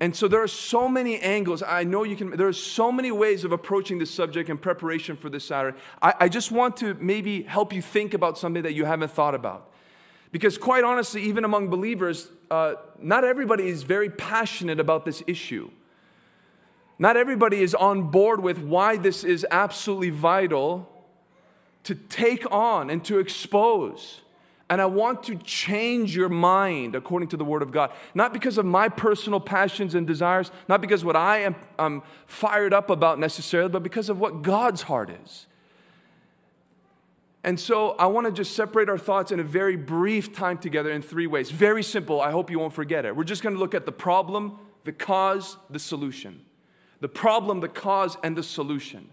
And 0.00 0.16
so 0.16 0.26
there 0.26 0.42
are 0.42 0.48
so 0.48 0.88
many 0.88 1.20
angles. 1.20 1.62
I 1.62 1.84
know 1.84 2.02
you 2.02 2.16
can, 2.16 2.30
there 2.36 2.48
are 2.48 2.52
so 2.52 2.90
many 2.90 3.12
ways 3.12 3.44
of 3.44 3.52
approaching 3.52 3.98
this 3.98 4.10
subject 4.10 4.48
in 4.48 4.56
preparation 4.56 5.16
for 5.16 5.28
this 5.28 5.44
Saturday. 5.44 5.76
I, 6.00 6.14
I 6.20 6.28
just 6.28 6.50
want 6.50 6.78
to 6.78 6.94
maybe 6.94 7.42
help 7.42 7.72
you 7.72 7.82
think 7.82 8.14
about 8.14 8.38
something 8.38 8.62
that 8.62 8.72
you 8.72 8.86
haven't 8.86 9.12
thought 9.12 9.34
about. 9.34 9.68
Because, 10.32 10.56
quite 10.56 10.82
honestly, 10.82 11.22
even 11.22 11.44
among 11.44 11.68
believers, 11.68 12.28
uh, 12.50 12.76
not 12.98 13.22
everybody 13.22 13.68
is 13.68 13.82
very 13.82 14.08
passionate 14.08 14.80
about 14.80 15.04
this 15.04 15.22
issue. 15.26 15.70
Not 16.98 17.16
everybody 17.16 17.62
is 17.62 17.74
on 17.74 18.10
board 18.10 18.42
with 18.42 18.58
why 18.58 18.96
this 18.96 19.24
is 19.24 19.46
absolutely 19.50 20.10
vital 20.10 20.88
to 21.84 21.94
take 21.94 22.50
on 22.50 22.90
and 22.90 23.04
to 23.04 23.18
expose. 23.18 24.22
And 24.72 24.80
I 24.80 24.86
want 24.86 25.24
to 25.24 25.36
change 25.36 26.16
your 26.16 26.30
mind 26.30 26.94
according 26.94 27.28
to 27.28 27.36
the 27.36 27.44
Word 27.44 27.60
of 27.60 27.72
God. 27.72 27.92
Not 28.14 28.32
because 28.32 28.56
of 28.56 28.64
my 28.64 28.88
personal 28.88 29.38
passions 29.38 29.94
and 29.94 30.06
desires, 30.06 30.50
not 30.66 30.80
because 30.80 31.04
what 31.04 31.14
I 31.14 31.40
am 31.40 31.56
I'm 31.78 32.02
fired 32.24 32.72
up 32.72 32.88
about 32.88 33.18
necessarily, 33.18 33.68
but 33.68 33.82
because 33.82 34.08
of 34.08 34.18
what 34.18 34.40
God's 34.40 34.80
heart 34.80 35.10
is. 35.10 35.46
And 37.44 37.60
so 37.60 37.90
I 37.98 38.06
want 38.06 38.26
to 38.28 38.32
just 38.32 38.56
separate 38.56 38.88
our 38.88 38.96
thoughts 38.96 39.30
in 39.30 39.40
a 39.40 39.44
very 39.44 39.76
brief 39.76 40.32
time 40.32 40.56
together 40.56 40.90
in 40.90 41.02
three 41.02 41.26
ways. 41.26 41.50
Very 41.50 41.82
simple. 41.82 42.22
I 42.22 42.30
hope 42.30 42.50
you 42.50 42.58
won't 42.58 42.72
forget 42.72 43.04
it. 43.04 43.14
We're 43.14 43.24
just 43.24 43.42
going 43.42 43.54
to 43.54 43.60
look 43.60 43.74
at 43.74 43.84
the 43.84 43.92
problem, 43.92 44.58
the 44.84 44.92
cause, 44.92 45.58
the 45.68 45.78
solution. 45.78 46.46
The 47.00 47.10
problem, 47.10 47.60
the 47.60 47.68
cause, 47.68 48.16
and 48.22 48.38
the 48.38 48.42
solution. 48.42 49.10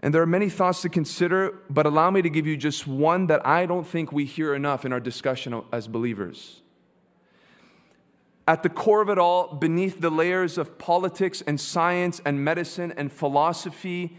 And 0.00 0.12
there 0.12 0.22
are 0.22 0.26
many 0.26 0.48
thoughts 0.48 0.82
to 0.82 0.88
consider, 0.88 1.58
but 1.70 1.86
allow 1.86 2.10
me 2.10 2.22
to 2.22 2.30
give 2.30 2.46
you 2.46 2.56
just 2.56 2.86
one 2.86 3.28
that 3.28 3.46
I 3.46 3.66
don't 3.66 3.86
think 3.86 4.10
we 4.10 4.24
hear 4.24 4.54
enough 4.54 4.84
in 4.84 4.92
our 4.92 4.98
discussion 4.98 5.62
as 5.70 5.86
believers. 5.86 6.62
At 8.48 8.62
the 8.62 8.68
core 8.68 9.02
of 9.02 9.10
it 9.10 9.18
all, 9.18 9.54
beneath 9.54 10.00
the 10.00 10.10
layers 10.10 10.58
of 10.58 10.78
politics 10.78 11.42
and 11.46 11.60
science 11.60 12.20
and 12.24 12.44
medicine 12.44 12.92
and 12.96 13.12
philosophy, 13.12 14.16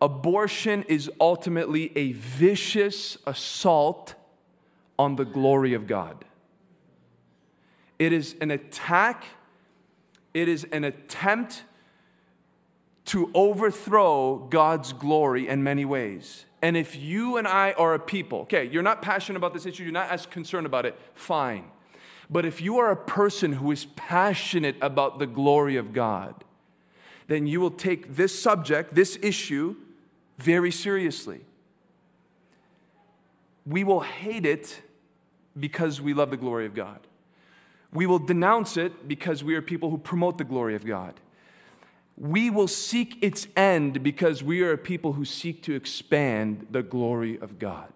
abortion 0.00 0.84
is 0.84 1.10
ultimately 1.20 1.96
a 1.96 2.12
vicious 2.12 3.18
assault 3.26 4.14
on 4.98 5.16
the 5.16 5.24
glory 5.24 5.74
of 5.74 5.86
God. 5.86 6.24
It 7.98 8.12
is 8.12 8.36
an 8.40 8.50
attack, 8.50 9.24
it 10.34 10.48
is 10.48 10.64
an 10.72 10.84
attempt 10.84 11.64
to 13.06 13.30
overthrow 13.34 14.36
God's 14.50 14.92
glory 14.92 15.48
in 15.48 15.62
many 15.62 15.84
ways. 15.84 16.44
And 16.60 16.76
if 16.76 16.96
you 16.96 17.36
and 17.36 17.46
I 17.46 17.72
are 17.72 17.94
a 17.94 17.98
people, 17.98 18.40
okay, 18.40 18.64
you're 18.64 18.82
not 18.82 19.00
passionate 19.00 19.36
about 19.36 19.54
this 19.54 19.66
issue, 19.66 19.84
you're 19.84 19.92
not 19.92 20.10
as 20.10 20.26
concerned 20.26 20.66
about 20.66 20.84
it, 20.84 20.98
fine. 21.14 21.70
But 22.28 22.44
if 22.44 22.60
you 22.60 22.78
are 22.78 22.90
a 22.90 22.96
person 22.96 23.54
who 23.54 23.70
is 23.70 23.86
passionate 23.94 24.76
about 24.80 25.18
the 25.18 25.26
glory 25.26 25.76
of 25.76 25.92
God, 25.92 26.44
then 27.28 27.46
you 27.46 27.60
will 27.60 27.70
take 27.70 28.16
this 28.16 28.36
subject, 28.36 28.94
this 28.94 29.18
issue, 29.22 29.76
very 30.38 30.70
seriously. 30.70 31.40
We 33.64 33.84
will 33.84 34.00
hate 34.00 34.44
it 34.44 34.82
because 35.58 36.00
we 36.00 36.14
love 36.14 36.30
the 36.30 36.36
glory 36.36 36.66
of 36.66 36.74
God. 36.74 37.00
We 37.92 38.06
will 38.06 38.18
denounce 38.18 38.76
it 38.76 39.08
because 39.08 39.42
we 39.42 39.54
are 39.54 39.62
people 39.62 39.90
who 39.90 39.98
promote 39.98 40.38
the 40.38 40.44
glory 40.44 40.74
of 40.74 40.84
God. 40.84 41.20
we 42.16 42.48
will 42.48 42.68
seek 42.68 43.18
its 43.20 43.46
end 43.56 44.02
because 44.02 44.42
we 44.42 44.62
are 44.62 44.76
people 44.76 45.12
who 45.12 45.24
seek 45.24 45.62
to 45.62 45.74
expand 45.74 46.66
the 46.70 46.82
glory 46.82 47.38
of 47.38 47.58
God. 47.58 47.92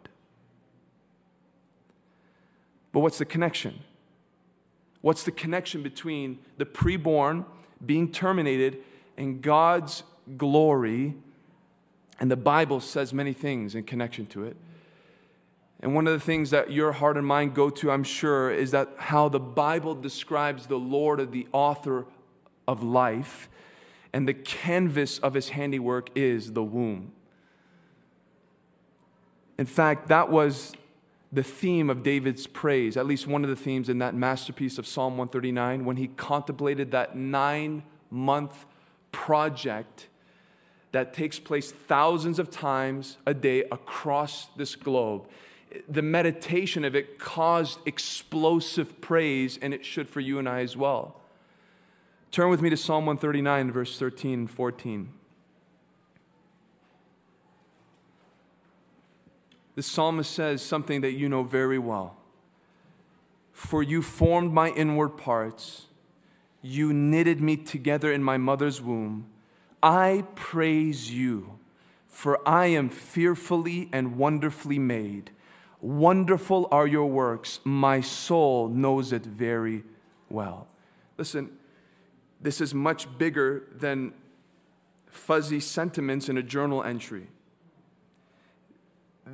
But 2.93 3.01
what's 3.01 3.19
the 3.19 3.25
connection? 3.25 3.81
What's 5.01 5.23
the 5.23 5.31
connection 5.31 5.83
between 5.83 6.39
the 6.59 6.67
preborn 6.67 7.47
being 7.85 8.13
terminated 8.13 8.79
and 9.17 9.41
God's 9.41 10.03
glory? 10.37 11.15
And 12.19 12.31
the 12.31 12.37
Bible 12.37 12.81
says 12.81 13.15
many 13.15 13.33
things 13.33 13.75
in 13.75 13.85
connection 13.85 14.27
to 14.27 14.45
it. 14.45 14.57
And 15.83 15.95
one 15.95 16.07
of 16.07 16.13
the 16.13 16.21
things 16.21 16.51
that 16.51 16.71
your 16.71 16.93
heart 16.93 17.17
and 17.17 17.27
mind 17.27 17.55
go 17.55 17.71
to, 17.71 17.91
I'm 17.91 18.05
sure, 18.05 18.51
is 18.51 18.71
that 18.73 18.91
how 18.97 19.29
the 19.29 19.41
Bible 19.41 19.95
describes 19.95 20.67
the 20.67 20.79
Lord 20.79 21.33
the 21.33 21.47
author 21.53 22.07
of 22.69 22.83
life, 22.83 23.49
and 24.13 24.29
the 24.29 24.35
canvas 24.35 25.19
of 25.19 25.35
his 25.35 25.51
handiwork 25.51 26.11
is 26.15 26.53
the 26.53 26.63
womb. 26.63 27.13
In 29.57 29.67
fact, 29.67 30.09
that 30.09 30.31
was 30.31 30.73
the 31.33 31.43
theme 31.43 31.89
of 31.89 32.03
David's 32.03 32.47
praise, 32.47 32.97
at 32.97 33.07
least 33.07 33.27
one 33.27 33.45
of 33.45 33.51
the 33.51 33.57
themes 33.57 33.89
in 33.89 33.99
that 33.99 34.15
masterpiece 34.15 34.79
of 34.79 34.87
Psalm 34.87 35.17
139, 35.17 35.85
when 35.85 35.97
he 35.97 36.09
contemplated 36.09 36.91
that 36.91 37.17
nine 37.17 37.85
month 38.11 38.67
project 39.13 40.09
that 40.93 41.15
takes 41.15 41.39
place 41.39 41.71
thousands 41.71 42.39
of 42.39 42.51
times 42.51 43.19
a 43.27 43.33
day 43.33 43.63
across 43.71 44.49
this 44.57 44.75
globe. 44.75 45.29
The 45.89 46.03
meditation 46.03 46.85
of 46.85 46.95
it 46.95 47.19
caused 47.19 47.81
explosive 47.87 49.01
praise, 49.01 49.59
and 49.61 49.73
it 49.73 49.85
should 49.85 50.09
for 50.09 50.21
you 50.21 50.39
and 50.39 50.49
I 50.49 50.61
as 50.61 50.77
well. 50.77 51.21
Turn 52.31 52.51
with 52.51 52.63
me 52.63 52.71
to 52.71 52.77
Psalm 52.77 53.07
139, 53.07 53.73
verse 53.73 53.99
13 53.99 54.41
and 54.41 54.51
14. 54.51 55.13
the 59.81 59.85
psalmist 59.85 60.31
says 60.31 60.61
something 60.61 61.01
that 61.01 61.13
you 61.13 61.27
know 61.27 61.43
very 61.43 61.79
well. 61.79 62.19
For 63.51 63.83
you 63.83 64.03
formed 64.03 64.53
my 64.53 64.69
inward 64.69 65.17
parts, 65.17 65.87
you 66.61 66.93
knitted 66.93 67.41
me 67.41 67.57
together 67.57 68.13
in 68.13 68.23
my 68.23 68.37
mother's 68.37 68.83
womb. 68.83 69.31
I 69.83 70.25
praise 70.35 71.11
you, 71.11 71.59
for 72.09 72.47
I 72.47 72.67
am 72.67 72.91
fearfully 72.91 73.89
and 73.91 74.19
wonderfully 74.19 74.79
made. 74.79 75.31
Wonderful 75.81 76.69
are 76.71 76.87
your 76.87 77.07
works, 77.07 77.61
my 77.65 78.01
soul 78.01 78.69
knows 78.69 79.13
it 79.13 79.25
very 79.25 79.85
well. 80.29 80.69
Listen, 81.17 81.51
this 82.41 82.61
is 82.61 82.75
much 82.75 83.07
bigger 83.19 83.65
than 83.75 84.13
fuzzy 85.07 85.61
sentiments 85.61 86.29
in 86.29 86.37
a 86.37 86.43
journal 86.43 86.83
entry 86.83 87.29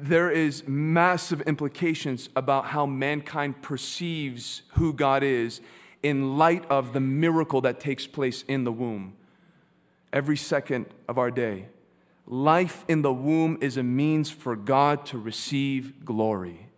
there 0.03 0.31
is 0.31 0.67
massive 0.67 1.41
implications 1.43 2.29
about 2.37 2.67
how 2.67 2.87
mankind 2.87 3.63
perceives 3.63 4.63
who 4.75 4.93
God 4.93 5.23
is 5.23 5.61
in 6.03 6.37
light 6.37 6.65
of 6.71 6.93
the 6.93 7.01
miracle 7.01 7.61
that 7.63 7.81
takes 7.81 8.07
place 8.07 8.43
in 8.43 8.65
the 8.65 8.73
womb 8.73 9.17
every 10.13 10.37
second 10.37 10.87
of 11.09 11.19
our 11.19 11.31
day. 11.31 11.69
Life 12.27 12.85
in 12.89 13.03
the 13.03 13.13
womb 13.13 13.59
is 13.61 13.77
a 13.77 13.83
means 13.83 14.31
for 14.31 14.57
God 14.57 15.07
to 15.07 15.19
receive 15.19 16.05
glory. 16.05 16.69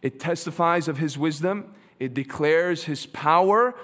It 0.00 0.18
testifies 0.18 0.88
of 0.88 0.98
his 0.98 1.16
wisdom, 1.16 1.72
it 2.00 2.12
declares 2.12 2.84
his 2.84 3.06
power, 3.06 3.74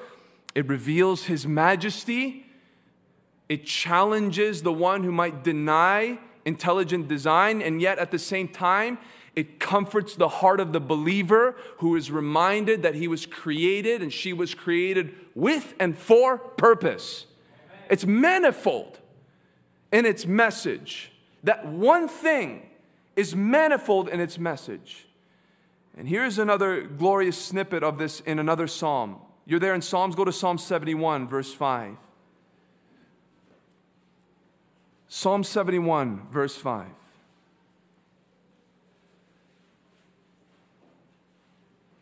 it 0.54 0.66
reveals 0.66 1.24
his 1.24 1.46
majesty, 1.46 2.46
it 3.48 3.64
challenges 3.64 4.62
the 4.62 4.72
one 4.72 5.04
who 5.04 5.12
might 5.12 5.44
deny 5.44 6.18
intelligent 6.44 7.06
design, 7.06 7.62
and 7.62 7.80
yet 7.80 7.98
at 7.98 8.10
the 8.10 8.18
same 8.18 8.48
time, 8.48 8.98
it 9.36 9.60
comforts 9.60 10.16
the 10.16 10.28
heart 10.28 10.58
of 10.58 10.72
the 10.72 10.80
believer 10.80 11.54
who 11.76 11.94
is 11.94 12.10
reminded 12.10 12.82
that 12.82 12.96
he 12.96 13.06
was 13.06 13.24
created 13.24 14.02
and 14.02 14.12
she 14.12 14.32
was 14.32 14.54
created 14.54 15.14
with 15.36 15.75
and 15.78 15.97
for 15.97 16.36
purpose. 16.36 17.26
It's 17.88 18.04
manifold 18.04 18.98
in 19.92 20.06
its 20.06 20.26
message. 20.26 21.12
That 21.44 21.66
one 21.66 22.08
thing 22.08 22.68
is 23.16 23.34
manifold 23.34 24.08
in 24.08 24.20
its 24.20 24.38
message. 24.38 25.06
And 25.96 26.08
here's 26.08 26.38
another 26.38 26.82
glorious 26.82 27.36
snippet 27.36 27.82
of 27.82 27.98
this 27.98 28.20
in 28.20 28.38
another 28.38 28.66
psalm. 28.66 29.18
You're 29.46 29.60
there 29.60 29.74
in 29.74 29.80
Psalms, 29.80 30.14
go 30.14 30.26
to 30.26 30.32
Psalm 30.32 30.58
71, 30.58 31.26
verse 31.26 31.54
5. 31.54 31.96
Psalm 35.08 35.42
71, 35.42 36.28
verse 36.30 36.54
5. 36.54 36.86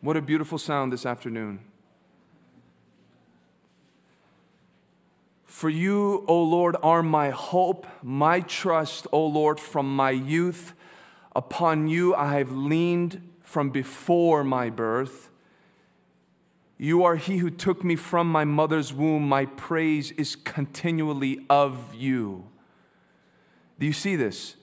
What 0.01 0.16
a 0.16 0.20
beautiful 0.20 0.59
sound 0.59 0.92
this 0.92 1.07
afternoon. 1.07 1.61
For 5.57 5.71
you, 5.71 6.23
O 6.29 6.42
Lord, 6.42 6.77
are 6.83 7.03
my 7.03 7.31
hope, 7.31 7.87
my 8.03 8.40
trust, 8.40 9.07
O 9.11 9.25
Lord, 9.25 9.59
from 9.59 9.97
my 9.97 10.11
youth. 10.11 10.75
Upon 11.35 11.88
you 11.88 12.14
I 12.14 12.37
have 12.37 12.53
leaned 12.53 13.27
from 13.40 13.71
before 13.71 14.45
my 14.45 14.69
birth. 14.69 15.31
You 16.77 17.05
are 17.05 17.16
he 17.16 17.38
who 17.38 17.49
took 17.49 17.83
me 17.83 17.97
from 17.97 18.31
my 18.31 18.45
mother's 18.45 18.92
womb. 18.92 19.27
My 19.31 19.47
praise 19.47 20.11
is 20.11 20.37
continually 20.37 21.47
of 21.49 21.95
you. 21.95 22.45
Do 23.79 23.87
you 23.87 23.95
see 23.95 24.14
this? 24.14 24.57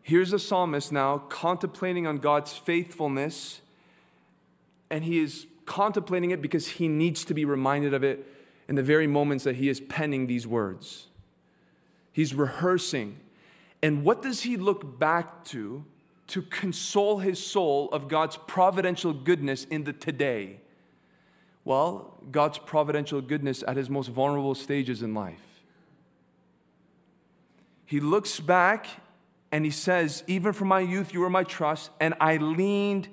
Here's 0.00 0.32
a 0.32 0.38
psalmist 0.38 0.90
now 0.90 1.18
contemplating 1.28 2.06
on 2.06 2.16
God's 2.16 2.54
faithfulness, 2.54 3.60
and 4.88 5.04
he 5.04 5.18
is 5.18 5.46
contemplating 5.66 6.30
it 6.30 6.40
because 6.40 6.68
he 6.68 6.88
needs 6.88 7.22
to 7.26 7.34
be 7.34 7.44
reminded 7.44 7.92
of 7.92 8.02
it 8.02 8.26
in 8.68 8.74
the 8.74 8.82
very 8.82 9.06
moments 9.06 9.44
that 9.44 9.56
he 9.56 9.68
is 9.68 9.80
penning 9.80 10.26
these 10.26 10.46
words. 10.46 11.06
He's 12.12 12.34
rehearsing. 12.34 13.20
And 13.82 14.04
what 14.04 14.22
does 14.22 14.42
he 14.42 14.56
look 14.56 14.98
back 14.98 15.44
to 15.46 15.84
to 16.28 16.42
console 16.42 17.18
his 17.20 17.44
soul 17.44 17.88
of 17.90 18.06
God's 18.06 18.36
providential 18.46 19.14
goodness 19.14 19.64
in 19.64 19.84
the 19.84 19.92
today? 19.92 20.60
Well, 21.64 22.18
God's 22.30 22.58
providential 22.58 23.20
goodness 23.20 23.64
at 23.66 23.76
his 23.76 23.88
most 23.88 24.08
vulnerable 24.08 24.54
stages 24.54 25.02
in 25.02 25.14
life 25.14 25.48
he 27.88 28.00
looks 28.00 28.38
back 28.38 28.86
and 29.50 29.64
he 29.64 29.70
says, 29.70 30.22
Even 30.26 30.52
from 30.52 30.68
my 30.68 30.80
youth, 30.80 31.14
you 31.14 31.20
were 31.20 31.30
my 31.30 31.42
trust, 31.42 31.90
and 31.98 32.12
I 32.20 32.36
leaned 32.36 33.08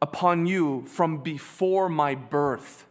upon 0.00 0.46
you 0.46 0.84
from 0.86 1.18
before 1.18 1.88
my 1.88 2.14
birth. 2.14 2.86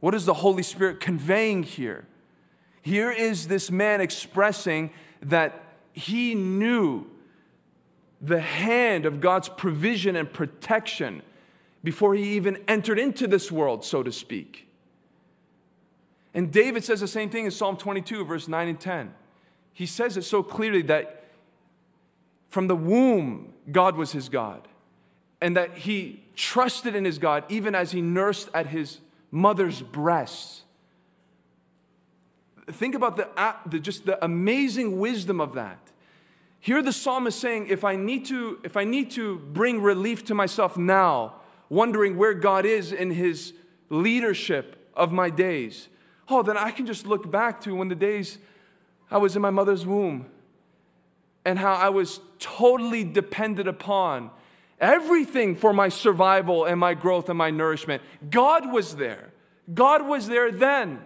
What 0.00 0.14
is 0.14 0.26
the 0.26 0.34
Holy 0.34 0.62
Spirit 0.62 1.00
conveying 1.00 1.62
here? 1.62 2.06
Here 2.82 3.10
is 3.10 3.48
this 3.48 3.70
man 3.70 4.00
expressing 4.00 4.90
that 5.22 5.64
he 5.92 6.34
knew 6.34 7.06
the 8.20 8.40
hand 8.40 9.06
of 9.06 9.20
God's 9.20 9.48
provision 9.48 10.16
and 10.16 10.32
protection 10.32 11.22
before 11.82 12.14
he 12.14 12.36
even 12.36 12.62
entered 12.68 12.98
into 12.98 13.26
this 13.26 13.50
world, 13.50 13.84
so 13.84 14.02
to 14.02 14.12
speak. 14.12 14.68
And 16.34 16.52
David 16.52 16.84
says 16.84 17.00
the 17.00 17.08
same 17.08 17.30
thing 17.30 17.44
in 17.44 17.50
Psalm 17.50 17.76
22, 17.76 18.24
verse 18.24 18.48
9 18.48 18.68
and 18.68 18.80
10 18.80 19.14
he 19.76 19.84
says 19.84 20.16
it 20.16 20.22
so 20.22 20.42
clearly 20.42 20.80
that 20.80 21.24
from 22.48 22.66
the 22.66 22.74
womb, 22.74 23.52
God 23.70 23.94
was 23.94 24.12
his 24.12 24.30
God, 24.30 24.66
and 25.38 25.54
that 25.54 25.74
he 25.74 26.24
trusted 26.34 26.94
in 26.94 27.04
his 27.04 27.18
God 27.18 27.44
even 27.50 27.74
as 27.74 27.92
he 27.92 28.00
nursed 28.00 28.48
at 28.54 28.68
his 28.68 29.00
mother's 29.36 29.82
breasts. 29.82 30.62
Think 32.68 32.94
about 32.94 33.16
the, 33.16 33.28
the, 33.66 33.78
just 33.78 34.06
the 34.06 34.24
amazing 34.24 34.98
wisdom 34.98 35.40
of 35.42 35.52
that. 35.52 35.78
Here 36.58 36.82
the 36.82 36.92
psalmist 36.92 37.38
saying, 37.38 37.66
if 37.68 37.84
I 37.84 37.96
need 37.96 38.24
to, 38.26 38.58
if 38.64 38.78
I 38.78 38.84
need 38.84 39.10
to 39.12 39.38
bring 39.38 39.82
relief 39.82 40.24
to 40.24 40.34
myself 40.34 40.78
now, 40.78 41.34
wondering 41.68 42.16
where 42.16 42.32
God 42.32 42.64
is 42.64 42.92
in 42.92 43.10
his 43.10 43.52
leadership 43.90 44.90
of 44.94 45.12
my 45.12 45.28
days, 45.28 45.88
oh, 46.28 46.42
then 46.42 46.56
I 46.56 46.70
can 46.70 46.86
just 46.86 47.06
look 47.06 47.30
back 47.30 47.60
to 47.60 47.74
when 47.74 47.88
the 47.88 47.94
days 47.94 48.38
I 49.10 49.18
was 49.18 49.36
in 49.36 49.42
my 49.42 49.50
mother's 49.50 49.84
womb 49.84 50.26
and 51.44 51.58
how 51.58 51.74
I 51.74 51.90
was 51.90 52.20
totally 52.38 53.04
dependent 53.04 53.68
upon 53.68 54.30
everything 54.80 55.56
for 55.56 55.72
my 55.72 55.88
survival 55.88 56.64
and 56.64 56.78
my 56.78 56.94
growth 56.94 57.28
and 57.28 57.38
my 57.38 57.50
nourishment. 57.50 58.02
God 58.30 58.72
was 58.72 58.96
there. 58.96 59.32
God 59.72 60.06
was 60.06 60.28
there 60.28 60.50
then. 60.50 61.00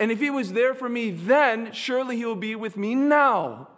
And 0.00 0.12
if 0.12 0.20
He 0.20 0.30
was 0.30 0.52
there 0.52 0.74
for 0.74 0.88
me 0.88 1.10
then, 1.10 1.72
surely 1.72 2.16
He 2.16 2.24
will 2.24 2.36
be 2.36 2.54
with 2.54 2.76
me 2.76 2.94
now. 2.94 3.68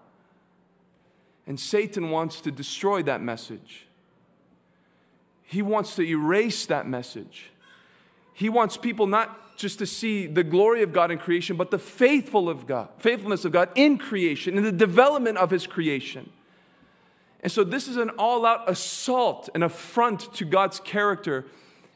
And 1.47 1.59
Satan 1.59 2.11
wants 2.11 2.41
to 2.43 2.51
destroy 2.51 3.03
that 3.05 3.21
message. 3.21 3.87
He 5.43 5.63
wants 5.63 5.97
to 5.97 6.03
erase 6.03 6.67
that 6.67 6.87
message. 6.87 7.51
He 8.35 8.49
wants 8.49 8.77
people 8.77 9.07
not 9.07 9.57
just 9.57 9.79
to 9.81 9.87
see 9.87 10.27
the 10.27 10.45
glory 10.45 10.83
of 10.83 10.93
God 10.93 11.11
in 11.11 11.19
creation, 11.19 11.57
but 11.57 11.71
the 11.71 11.79
faithful 11.79 12.49
of 12.49 12.67
God, 12.67 12.89
faithfulness 12.99 13.45
of 13.45 13.53
God 13.53 13.69
in 13.75 13.99
creation, 13.99 14.57
in 14.57 14.63
the 14.63 14.73
development 14.73 15.39
of 15.39 15.51
his 15.51 15.67
creation. 15.67 16.31
And 17.43 17.51
so 17.51 17.65
this 17.65 17.89
is 17.89 17.97
an 17.97 18.11
all-out 18.11 18.69
assault, 18.69 19.49
an 19.55 19.63
affront 19.63 20.33
to 20.35 20.45
God's 20.45 20.79
character 20.81 21.47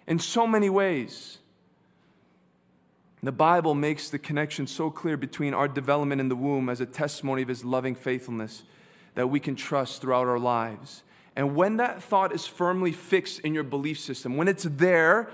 in 0.06 0.18
so 0.18 0.46
many 0.46 0.70
ways. 0.70 1.38
The 3.22 3.32
Bible 3.32 3.74
makes 3.74 4.10
the 4.10 4.18
connection 4.18 4.66
so 4.66 4.90
clear 4.90 5.16
between 5.16 5.54
our 5.54 5.68
development 5.68 6.20
in 6.20 6.28
the 6.28 6.36
womb 6.36 6.68
as 6.68 6.80
a 6.80 6.86
testimony 6.86 7.42
of 7.42 7.48
his 7.48 7.64
loving 7.64 7.94
faithfulness 7.94 8.64
that 9.14 9.28
we 9.28 9.40
can 9.40 9.56
trust 9.56 10.02
throughout 10.02 10.26
our 10.26 10.38
lives. 10.38 11.02
And 11.36 11.56
when 11.56 11.78
that 11.78 12.02
thought 12.02 12.32
is 12.32 12.46
firmly 12.46 12.92
fixed 12.92 13.40
in 13.40 13.54
your 13.54 13.64
belief 13.64 13.98
system, 13.98 14.36
when 14.36 14.46
it's 14.46 14.64
there, 14.64 15.30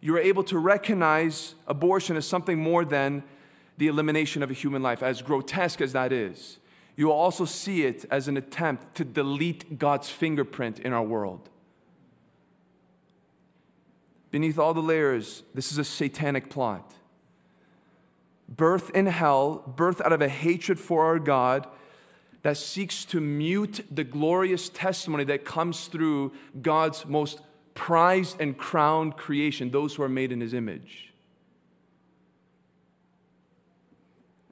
you're 0.00 0.18
able 0.18 0.44
to 0.44 0.58
recognize 0.58 1.54
abortion 1.66 2.16
as 2.16 2.26
something 2.26 2.58
more 2.58 2.84
than 2.84 3.22
the 3.78 3.88
elimination 3.88 4.42
of 4.42 4.50
a 4.50 4.54
human 4.54 4.82
life, 4.82 5.02
as 5.02 5.22
grotesque 5.22 5.80
as 5.80 5.92
that 5.92 6.12
is. 6.12 6.58
You 6.96 7.06
will 7.06 7.14
also 7.14 7.44
see 7.44 7.84
it 7.84 8.04
as 8.10 8.28
an 8.28 8.36
attempt 8.36 8.94
to 8.96 9.04
delete 9.04 9.78
God's 9.78 10.10
fingerprint 10.10 10.78
in 10.78 10.92
our 10.92 11.02
world. 11.02 11.48
Beneath 14.30 14.58
all 14.58 14.74
the 14.74 14.80
layers, 14.80 15.42
this 15.54 15.72
is 15.72 15.78
a 15.78 15.84
satanic 15.84 16.50
plot 16.50 16.94
birth 18.50 18.90
in 18.90 19.06
hell, 19.06 19.62
birth 19.76 20.00
out 20.00 20.12
of 20.12 20.20
a 20.20 20.28
hatred 20.28 20.78
for 20.78 21.04
our 21.04 21.20
God 21.20 21.68
that 22.42 22.56
seeks 22.56 23.04
to 23.06 23.20
mute 23.20 23.86
the 23.90 24.04
glorious 24.04 24.68
testimony 24.68 25.24
that 25.24 25.44
comes 25.44 25.86
through 25.86 26.32
God's 26.60 27.06
most 27.06 27.40
prized 27.74 28.40
and 28.40 28.56
crowned 28.56 29.16
creation, 29.16 29.70
those 29.70 29.94
who 29.94 30.02
are 30.02 30.08
made 30.08 30.32
in 30.32 30.40
his 30.40 30.52
image. 30.52 31.09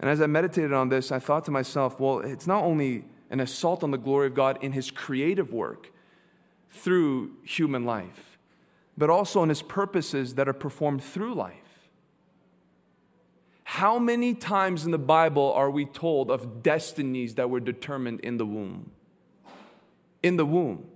And 0.00 0.08
as 0.08 0.20
I 0.20 0.26
meditated 0.26 0.72
on 0.72 0.88
this, 0.88 1.10
I 1.10 1.18
thought 1.18 1.44
to 1.46 1.50
myself, 1.50 1.98
well, 1.98 2.20
it's 2.20 2.46
not 2.46 2.62
only 2.62 3.04
an 3.30 3.40
assault 3.40 3.82
on 3.82 3.90
the 3.90 3.98
glory 3.98 4.28
of 4.28 4.34
God 4.34 4.58
in 4.62 4.72
his 4.72 4.90
creative 4.90 5.52
work 5.52 5.92
through 6.70 7.32
human 7.42 7.84
life, 7.84 8.38
but 8.96 9.10
also 9.10 9.40
on 9.40 9.48
his 9.48 9.62
purposes 9.62 10.34
that 10.34 10.48
are 10.48 10.54
performed 10.54 11.02
through 11.02 11.34
life. 11.34 11.54
How 13.64 13.98
many 13.98 14.34
times 14.34 14.84
in 14.84 14.92
the 14.92 14.98
Bible 14.98 15.52
are 15.52 15.70
we 15.70 15.84
told 15.84 16.30
of 16.30 16.62
destinies 16.62 17.34
that 17.34 17.50
were 17.50 17.60
determined 17.60 18.20
in 18.20 18.38
the 18.38 18.46
womb? 18.46 18.90
In 20.22 20.36
the 20.36 20.46
womb. 20.46 20.86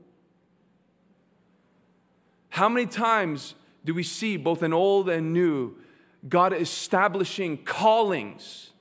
How 2.48 2.68
many 2.68 2.86
times 2.86 3.54
do 3.84 3.94
we 3.94 4.02
see, 4.02 4.36
both 4.36 4.62
in 4.62 4.72
old 4.72 5.08
and 5.08 5.32
new, 5.32 5.76
God 6.28 6.52
establishing 6.52 7.58
callings 7.58 8.71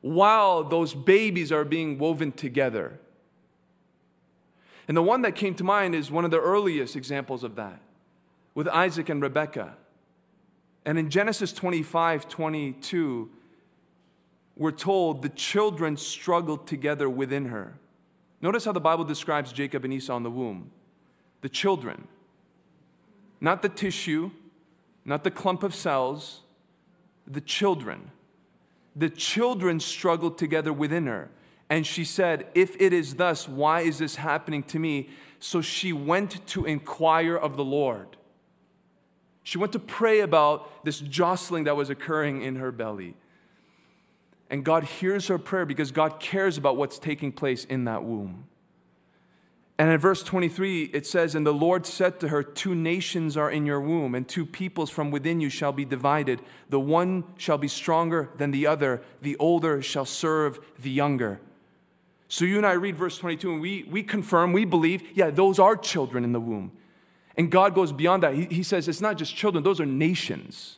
while 0.00 0.64
those 0.64 0.94
babies 0.94 1.52
are 1.52 1.64
being 1.64 1.98
woven 1.98 2.32
together? 2.32 2.98
And 4.88 4.96
the 4.96 5.02
one 5.02 5.22
that 5.22 5.36
came 5.36 5.54
to 5.54 5.64
mind 5.64 5.94
is 5.94 6.10
one 6.10 6.24
of 6.24 6.30
the 6.30 6.40
earliest 6.40 6.96
examples 6.96 7.44
of 7.44 7.54
that 7.56 7.80
with 8.54 8.66
Isaac 8.68 9.08
and 9.08 9.22
Rebekah. 9.22 9.76
And 10.84 10.98
in 10.98 11.10
Genesis 11.10 11.52
25 11.52 12.28
22, 12.28 13.30
we're 14.56 14.70
told 14.72 15.22
the 15.22 15.28
children 15.28 15.96
struggled 15.96 16.66
together 16.66 17.08
within 17.08 17.46
her. 17.46 17.78
Notice 18.40 18.64
how 18.64 18.72
the 18.72 18.80
Bible 18.80 19.04
describes 19.04 19.52
Jacob 19.52 19.84
and 19.84 19.92
Esau 19.92 20.16
in 20.16 20.22
the 20.22 20.30
womb. 20.30 20.70
The 21.42 21.48
children, 21.48 22.08
not 23.40 23.62
the 23.62 23.68
tissue, 23.68 24.30
not 25.04 25.24
the 25.24 25.30
clump 25.30 25.62
of 25.62 25.74
cells, 25.74 26.42
the 27.26 27.40
children. 27.40 28.10
The 29.00 29.08
children 29.08 29.80
struggled 29.80 30.36
together 30.36 30.74
within 30.74 31.06
her. 31.06 31.30
And 31.70 31.86
she 31.86 32.04
said, 32.04 32.48
If 32.54 32.78
it 32.78 32.92
is 32.92 33.14
thus, 33.14 33.48
why 33.48 33.80
is 33.80 33.96
this 33.96 34.16
happening 34.16 34.62
to 34.64 34.78
me? 34.78 35.08
So 35.38 35.62
she 35.62 35.90
went 35.90 36.46
to 36.48 36.66
inquire 36.66 37.34
of 37.34 37.56
the 37.56 37.64
Lord. 37.64 38.18
She 39.42 39.56
went 39.56 39.72
to 39.72 39.78
pray 39.78 40.20
about 40.20 40.84
this 40.84 41.00
jostling 41.00 41.64
that 41.64 41.76
was 41.76 41.88
occurring 41.88 42.42
in 42.42 42.56
her 42.56 42.70
belly. 42.70 43.16
And 44.50 44.66
God 44.66 44.84
hears 44.84 45.28
her 45.28 45.38
prayer 45.38 45.64
because 45.64 45.92
God 45.92 46.20
cares 46.20 46.58
about 46.58 46.76
what's 46.76 46.98
taking 46.98 47.32
place 47.32 47.64
in 47.64 47.84
that 47.84 48.04
womb. 48.04 48.48
And 49.80 49.88
in 49.90 49.98
verse 49.98 50.22
23, 50.22 50.90
it 50.92 51.06
says, 51.06 51.34
And 51.34 51.46
the 51.46 51.54
Lord 51.54 51.86
said 51.86 52.20
to 52.20 52.28
her, 52.28 52.42
Two 52.42 52.74
nations 52.74 53.34
are 53.38 53.50
in 53.50 53.64
your 53.64 53.80
womb, 53.80 54.14
and 54.14 54.28
two 54.28 54.44
peoples 54.44 54.90
from 54.90 55.10
within 55.10 55.40
you 55.40 55.48
shall 55.48 55.72
be 55.72 55.86
divided. 55.86 56.42
The 56.68 56.78
one 56.78 57.24
shall 57.38 57.56
be 57.56 57.66
stronger 57.66 58.28
than 58.36 58.50
the 58.50 58.66
other, 58.66 59.00
the 59.22 59.38
older 59.38 59.80
shall 59.80 60.04
serve 60.04 60.60
the 60.78 60.90
younger. 60.90 61.40
So 62.28 62.44
you 62.44 62.58
and 62.58 62.66
I 62.66 62.72
read 62.72 62.94
verse 62.94 63.16
22, 63.16 63.52
and 63.52 63.60
we, 63.62 63.86
we 63.90 64.02
confirm, 64.02 64.52
we 64.52 64.66
believe, 64.66 65.16
yeah, 65.16 65.30
those 65.30 65.58
are 65.58 65.78
children 65.78 66.24
in 66.24 66.32
the 66.32 66.40
womb. 66.40 66.72
And 67.38 67.50
God 67.50 67.74
goes 67.74 67.90
beyond 67.90 68.22
that. 68.22 68.34
He, 68.34 68.44
he 68.50 68.62
says 68.62 68.86
it's 68.86 69.00
not 69.00 69.16
just 69.16 69.34
children, 69.34 69.64
those 69.64 69.80
are 69.80 69.86
nations. 69.86 70.76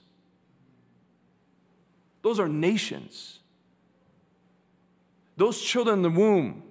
Those 2.23 2.39
are 2.39 2.49
nations. 2.49 3.41
Those 5.37 5.61
children 5.61 5.97
in 5.97 6.03
the 6.03 6.21
womb 6.21 6.63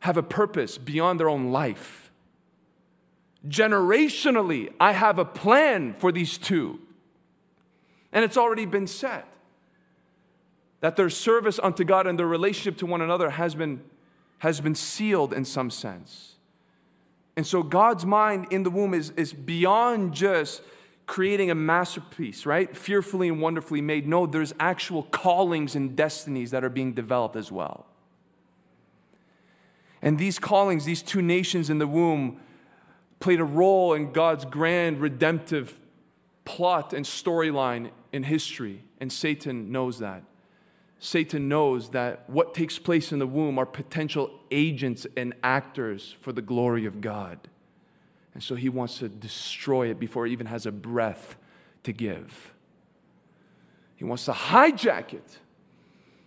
have 0.00 0.16
a 0.16 0.22
purpose 0.22 0.78
beyond 0.78 1.18
their 1.18 1.28
own 1.28 1.50
life. 1.50 2.10
Generationally, 3.46 4.72
I 4.80 4.92
have 4.92 5.18
a 5.18 5.24
plan 5.24 5.92
for 5.92 6.12
these 6.12 6.38
two. 6.38 6.80
And 8.12 8.24
it's 8.24 8.36
already 8.36 8.66
been 8.66 8.86
set 8.86 9.26
that 10.80 10.96
their 10.96 11.10
service 11.10 11.58
unto 11.62 11.84
God 11.84 12.06
and 12.06 12.18
their 12.18 12.26
relationship 12.26 12.78
to 12.78 12.86
one 12.86 13.00
another 13.00 13.30
has 13.30 13.54
been, 13.54 13.82
has 14.38 14.60
been 14.60 14.74
sealed 14.74 15.32
in 15.32 15.44
some 15.44 15.70
sense. 15.70 16.36
And 17.36 17.46
so 17.46 17.62
God's 17.62 18.06
mind 18.06 18.46
in 18.50 18.62
the 18.62 18.70
womb 18.70 18.94
is, 18.94 19.10
is 19.10 19.32
beyond 19.32 20.14
just 20.14 20.62
creating 21.06 21.50
a 21.50 21.54
masterpiece, 21.54 22.46
right? 22.46 22.76
Fearfully 22.76 23.28
and 23.28 23.40
wonderfully 23.40 23.80
made. 23.80 24.06
No, 24.06 24.26
there's 24.26 24.54
actual 24.60 25.04
callings 25.04 25.74
and 25.74 25.96
destinies 25.96 26.50
that 26.52 26.62
are 26.62 26.70
being 26.70 26.92
developed 26.92 27.34
as 27.34 27.50
well. 27.50 27.86
And 30.02 30.18
these 30.18 30.38
callings, 30.38 30.84
these 30.84 31.02
two 31.02 31.22
nations 31.22 31.70
in 31.70 31.78
the 31.78 31.86
womb, 31.86 32.40
played 33.20 33.40
a 33.40 33.44
role 33.44 33.94
in 33.94 34.12
God's 34.12 34.44
grand 34.44 35.00
redemptive 35.00 35.78
plot 36.44 36.92
and 36.92 37.04
storyline 37.04 37.90
in 38.12 38.22
history. 38.22 38.84
And 39.00 39.12
Satan 39.12 39.72
knows 39.72 39.98
that. 39.98 40.22
Satan 41.00 41.48
knows 41.48 41.90
that 41.90 42.28
what 42.28 42.54
takes 42.54 42.78
place 42.78 43.12
in 43.12 43.18
the 43.18 43.26
womb 43.26 43.58
are 43.58 43.66
potential 43.66 44.30
agents 44.50 45.06
and 45.16 45.34
actors 45.42 46.16
for 46.20 46.32
the 46.32 46.42
glory 46.42 46.86
of 46.86 47.00
God. 47.00 47.48
And 48.34 48.42
so 48.42 48.54
he 48.54 48.68
wants 48.68 48.98
to 48.98 49.08
destroy 49.08 49.90
it 49.90 49.98
before 49.98 50.26
it 50.26 50.30
even 50.30 50.46
has 50.46 50.66
a 50.66 50.72
breath 50.72 51.36
to 51.84 51.92
give. 51.92 52.52
He 53.96 54.04
wants 54.04 54.24
to 54.26 54.32
hijack 54.32 55.12
it, 55.12 55.38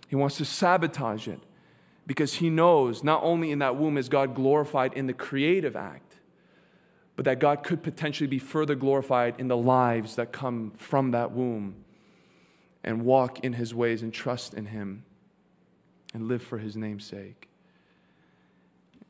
he 0.08 0.16
wants 0.16 0.38
to 0.38 0.46
sabotage 0.46 1.28
it 1.28 1.40
because 2.08 2.36
he 2.36 2.50
knows 2.50 3.04
not 3.04 3.24
only 3.24 3.52
in 3.52 3.60
that 3.60 3.76
womb 3.76 3.98
is 3.98 4.10
God 4.10 4.36
glorified 4.36 4.94
in 4.94 5.08
the 5.08 5.14
creative 5.14 5.76
act, 5.76 6.18
but 7.16 7.26
that 7.26 7.40
God 7.40 7.64
could 7.64 7.84
potentially 7.84 8.28
be 8.28 8.40
further 8.40 8.76
glorified 8.76 9.36
in 9.38 9.48
the 9.48 9.58
lives 9.58 10.16
that 10.16 10.32
come 10.32 10.72
from 10.72 11.12
that 11.12 11.32
womb 11.32 11.76
and 12.84 13.04
walk 13.04 13.40
in 13.42 13.54
his 13.54 13.76
ways 13.76 14.02
and 14.02 14.14
trust 14.14 14.54
in 14.54 14.68
him 14.68 15.04
and 16.14 16.28
live 16.28 16.42
for 16.42 16.58
his 16.58 16.76
name's 16.76 17.06
sake. 17.06 17.48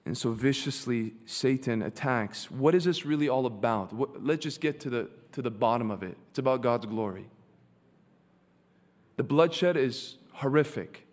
And 0.05 0.17
so 0.17 0.31
viciously, 0.31 1.13
Satan 1.25 1.81
attacks. 1.81 2.49
What 2.49 2.75
is 2.75 2.83
this 2.83 3.05
really 3.05 3.29
all 3.29 3.45
about? 3.45 3.93
What, 3.93 4.23
let's 4.23 4.43
just 4.43 4.59
get 4.59 4.79
to 4.81 4.89
the, 4.89 5.09
to 5.31 5.41
the 5.41 5.51
bottom 5.51 5.91
of 5.91 6.03
it. 6.03 6.17
It's 6.29 6.39
about 6.39 6.61
God's 6.61 6.87
glory. 6.87 7.27
The 9.17 9.23
bloodshed 9.23 9.77
is 9.77 10.17
horrific, 10.33 11.05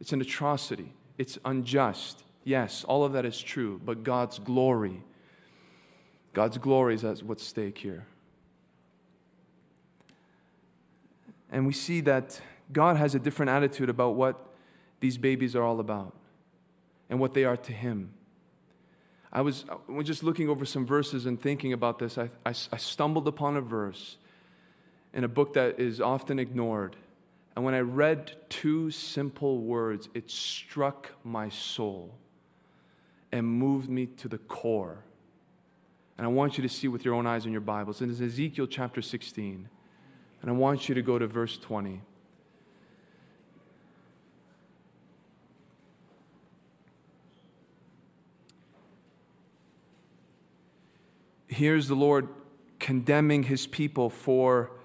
it's 0.00 0.12
an 0.12 0.20
atrocity, 0.20 0.92
it's 1.18 1.38
unjust. 1.44 2.24
Yes, 2.44 2.84
all 2.84 3.04
of 3.04 3.12
that 3.12 3.24
is 3.24 3.40
true, 3.40 3.80
but 3.84 4.02
God's 4.02 4.38
glory, 4.38 5.02
God's 6.32 6.58
glory 6.58 6.94
is 6.94 7.04
at 7.04 7.22
what's 7.22 7.42
at 7.42 7.48
stake 7.48 7.78
here. 7.78 8.06
And 11.50 11.66
we 11.66 11.72
see 11.72 12.00
that 12.02 12.40
God 12.72 12.96
has 12.96 13.14
a 13.14 13.18
different 13.18 13.50
attitude 13.50 13.88
about 13.88 14.14
what 14.14 14.36
these 15.00 15.16
babies 15.18 15.54
are 15.54 15.62
all 15.62 15.80
about 15.80 16.14
and 17.08 17.20
what 17.20 17.34
they 17.34 17.44
are 17.44 17.56
to 17.56 17.72
Him. 17.72 18.12
I 19.32 19.42
was, 19.42 19.64
I 19.68 19.92
was 19.92 20.06
just 20.06 20.22
looking 20.22 20.48
over 20.48 20.64
some 20.64 20.86
verses 20.86 21.26
and 21.26 21.40
thinking 21.40 21.72
about 21.72 21.98
this. 21.98 22.16
I, 22.18 22.30
I, 22.44 22.50
I 22.50 22.76
stumbled 22.76 23.28
upon 23.28 23.56
a 23.56 23.60
verse 23.60 24.16
in 25.12 25.24
a 25.24 25.28
book 25.28 25.54
that 25.54 25.78
is 25.78 26.00
often 26.00 26.38
ignored. 26.38 26.96
And 27.56 27.64
when 27.64 27.72
I 27.72 27.80
read 27.80 28.36
two 28.50 28.90
simple 28.90 29.62
words, 29.62 30.10
it 30.12 30.30
struck 30.30 31.12
my 31.24 31.48
soul 31.48 32.14
and 33.32 33.46
moved 33.46 33.88
me 33.88 34.04
to 34.06 34.28
the 34.28 34.36
core. 34.36 34.98
And 36.18 36.26
I 36.26 36.28
want 36.28 36.58
you 36.58 36.62
to 36.62 36.68
see 36.68 36.86
with 36.86 37.02
your 37.02 37.14
own 37.14 37.26
eyes 37.26 37.46
in 37.46 37.52
your 37.52 37.62
Bibles. 37.62 38.02
And 38.02 38.10
it's 38.10 38.20
Ezekiel 38.20 38.66
chapter 38.66 39.00
16. 39.00 39.70
And 40.42 40.50
I 40.50 40.52
want 40.52 40.90
you 40.90 40.94
to 40.94 41.00
go 41.00 41.18
to 41.18 41.26
verse 41.26 41.56
20. 41.56 42.02
Here's 51.48 51.88
the 51.88 51.94
Lord 51.94 52.28
condemning 52.78 53.44
his 53.44 53.66
people 53.66 54.10
for 54.10 54.75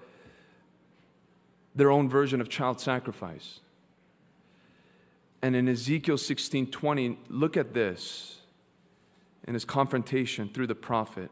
their 1.74 1.90
own 1.90 2.08
version 2.08 2.40
of 2.40 2.48
child 2.48 2.80
sacrifice. 2.80 3.60
And 5.40 5.56
in 5.56 5.68
Ezekiel 5.68 6.18
16 6.18 6.70
20, 6.70 7.18
look 7.28 7.56
at 7.56 7.74
this 7.74 8.38
in 9.46 9.54
his 9.54 9.64
confrontation 9.64 10.48
through 10.48 10.68
the 10.68 10.74
prophet. 10.74 11.30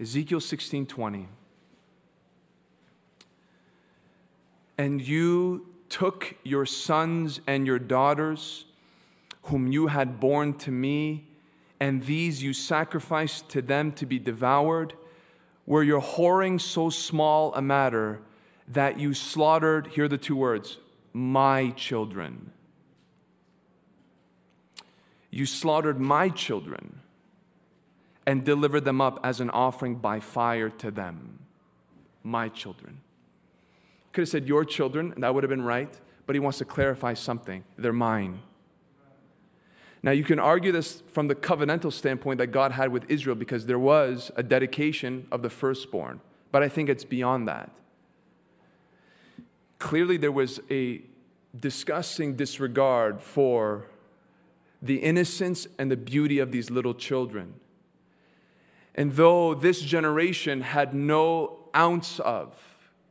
Ezekiel 0.00 0.40
16 0.40 0.86
20. 0.86 1.28
And 4.78 5.00
you 5.00 5.66
took 5.88 6.34
your 6.42 6.66
sons 6.66 7.40
and 7.46 7.66
your 7.66 7.78
daughters, 7.78 8.66
whom 9.44 9.70
you 9.72 9.86
had 9.88 10.20
borne 10.20 10.54
to 10.54 10.70
me, 10.70 11.26
and 11.80 12.04
these 12.04 12.42
you 12.42 12.52
sacrificed 12.52 13.48
to 13.50 13.62
them 13.62 13.92
to 13.92 14.06
be 14.06 14.18
devoured. 14.18 14.94
Were 15.66 15.82
your 15.82 16.00
whoring 16.00 16.60
so 16.60 16.90
small 16.90 17.54
a 17.54 17.62
matter 17.62 18.20
that 18.68 18.98
you 18.98 19.14
slaughtered, 19.14 19.88
hear 19.88 20.08
the 20.08 20.18
two 20.18 20.36
words, 20.36 20.78
my 21.12 21.70
children? 21.70 22.52
You 25.30 25.46
slaughtered 25.46 26.00
my 26.00 26.28
children 26.28 27.00
and 28.26 28.44
delivered 28.44 28.84
them 28.84 29.00
up 29.00 29.20
as 29.22 29.40
an 29.40 29.50
offering 29.50 29.96
by 29.96 30.18
fire 30.20 30.68
to 30.70 30.90
them. 30.90 31.40
My 32.22 32.48
children. 32.48 33.02
Could 34.12 34.22
have 34.22 34.28
said 34.28 34.48
your 34.48 34.64
children, 34.64 35.12
and 35.12 35.22
that 35.22 35.34
would 35.34 35.44
have 35.44 35.50
been 35.50 35.62
right, 35.62 35.92
but 36.26 36.34
he 36.34 36.40
wants 36.40 36.58
to 36.58 36.64
clarify 36.64 37.14
something. 37.14 37.64
They're 37.78 37.92
mine. 37.92 38.40
Now, 40.02 40.10
you 40.12 40.24
can 40.24 40.38
argue 40.38 40.72
this 40.72 41.02
from 41.12 41.28
the 41.28 41.34
covenantal 41.34 41.92
standpoint 41.92 42.38
that 42.38 42.48
God 42.48 42.72
had 42.72 42.90
with 42.90 43.10
Israel 43.10 43.36
because 43.36 43.66
there 43.66 43.78
was 43.78 44.30
a 44.36 44.42
dedication 44.42 45.26
of 45.30 45.42
the 45.42 45.50
firstborn, 45.50 46.20
but 46.50 46.62
I 46.62 46.68
think 46.68 46.88
it's 46.88 47.04
beyond 47.04 47.46
that. 47.48 47.70
Clearly, 49.78 50.16
there 50.16 50.32
was 50.32 50.60
a 50.70 51.02
disgusting 51.54 52.36
disregard 52.36 53.20
for 53.20 53.86
the 54.82 54.96
innocence 54.96 55.66
and 55.78 55.90
the 55.90 55.96
beauty 55.96 56.38
of 56.38 56.52
these 56.52 56.70
little 56.70 56.94
children. 56.94 57.54
And 58.94 59.16
though 59.16 59.54
this 59.54 59.80
generation 59.80 60.62
had 60.62 60.94
no 60.94 61.68
ounce 61.74 62.18
of 62.20 62.54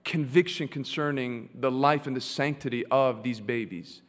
conviction 0.05 0.67
concerning 0.67 1.49
the 1.53 1.71
life 1.71 2.07
and 2.07 2.15
the 2.15 2.21
sanctity 2.21 2.85
of 2.85 3.23
these 3.23 3.41
babies. 3.41 4.01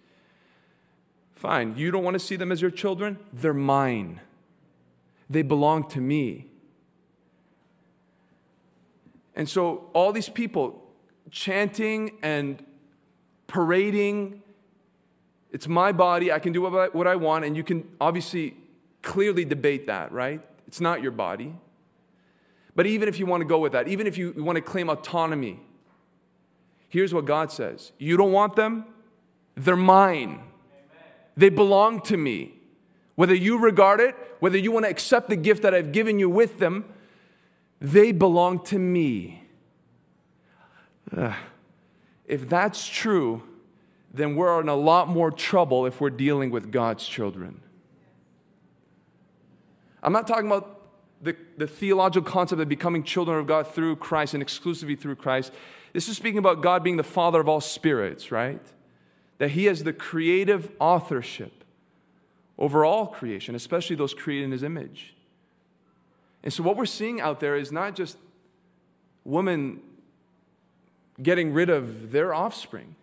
Fine, 1.35 1.77
you 1.77 1.91
don't 1.91 2.05
want 2.05 2.15
to 2.15 2.21
see 2.21 2.37
them 2.37 2.53
as 2.53 2.63
your 2.63 2.71
children? 2.71 3.19
They're 3.33 3.55
mine. 3.55 4.21
They 5.29 5.43
belong 5.43 5.89
to 5.89 6.01
me. 6.01 6.47
And 9.35 9.49
so, 9.49 9.91
all 9.93 10.13
these 10.13 10.29
people 10.29 10.86
chanting 11.31 12.19
and 12.23 12.65
parading, 13.47 14.43
it's 15.53 15.69
my 15.69 15.93
body, 15.93 16.33
I 16.33 16.39
can 16.39 16.53
do 16.53 16.63
what 16.63 17.07
I 17.07 17.17
want, 17.17 17.45
and 17.45 17.57
you 17.57 17.65
can 17.65 17.89
obviously 18.01 18.57
clearly 19.03 19.45
debate 19.45 19.87
that, 19.87 20.13
right? 20.13 20.41
It's 20.67 20.81
not 20.81 21.03
your 21.03 21.13
body. 21.13 21.55
But 22.75 22.87
even 22.87 23.09
if 23.09 23.19
you 23.19 23.27
want 23.27 23.41
to 23.41 23.47
go 23.47 23.59
with 23.59 23.73
that, 23.73 23.89
even 23.89 24.07
if 24.07 24.19
you 24.19 24.35
want 24.37 24.57
to 24.57 24.63
claim 24.63 24.91
autonomy, 24.91 25.61
Here's 26.89 27.13
what 27.13 27.25
God 27.25 27.53
says 27.53 27.93
You 27.99 28.17
don't 28.17 28.33
want 28.33 28.57
them? 28.57 28.85
They're 29.55 29.77
mine. 29.77 30.41
They 31.37 31.51
belong 31.51 32.01
to 32.03 32.17
me. 32.17 32.55
Whether 33.15 33.35
you 33.35 33.59
regard 33.59 34.01
it, 34.01 34.15
whether 34.41 34.59
you 34.59 34.73
want 34.73 34.85
to 34.85 34.91
accept 34.91 35.29
the 35.29 35.37
gift 35.37 35.63
that 35.63 35.75
I've 35.75 35.93
given 35.93 36.19
you 36.19 36.29
with 36.29 36.59
them, 36.59 36.85
they 37.81 38.13
belong 38.13 38.65
to 38.65 38.79
me. 38.79 39.46
Ugh. 41.15 41.35
If 42.27 42.49
that's 42.49 42.87
true, 42.87 43.43
then 44.13 44.35
we're 44.35 44.61
in 44.61 44.69
a 44.69 44.75
lot 44.75 45.09
more 45.09 45.31
trouble 45.31 45.87
if 45.87 46.01
we're 46.01 46.11
dealing 46.11 46.51
with 46.51 46.73
God's 46.73 47.07
children. 47.07 47.61
I'm 50.03 50.13
not 50.13 50.27
talking 50.27 50.47
about 50.47 50.77
the, 51.23 51.37
the 51.57 51.67
theological 51.67 52.31
concept 52.31 52.61
of 52.61 52.69
becoming 52.69 53.03
children 53.03 53.39
of 53.39 53.47
God 53.47 53.67
through 53.67 53.97
Christ 53.97 54.35
and 54.35 54.43
exclusively 54.43 54.97
through 54.97 55.17
Christ. 55.17 55.53
This 55.93 56.09
is 56.09 56.17
speaking 56.17 56.39
about 56.39 56.63
God 56.63 56.83
being 56.83 56.97
the 56.97 57.03
Father 57.03 57.41
of 57.41 57.49
all 57.49 57.61
spirits, 57.61 58.31
right? 58.31 58.61
That 59.39 59.53
He 59.53 59.65
has 59.67 59.85
the 59.85 59.93
creative 59.93 60.71
authorship 60.79 61.65
over 62.59 62.85
all 62.85 63.07
creation, 63.07 63.55
especially 63.55 63.97
those 63.97 64.15
created 64.15 64.47
in 64.47 64.53
His 64.53 64.63
image. 64.63 65.15
And 66.43 66.53
so, 66.53 66.63
what 66.63 66.77
we're 66.77 66.87
seeing 66.87 67.21
out 67.21 67.41
there 67.41 67.57
is 67.57 67.73
not 67.73 67.97
just 67.97 68.19
women 69.25 69.81
getting 71.23 71.53
rid 71.53 71.71
of 71.71 72.13
their 72.13 72.35
offspring, 72.35 72.97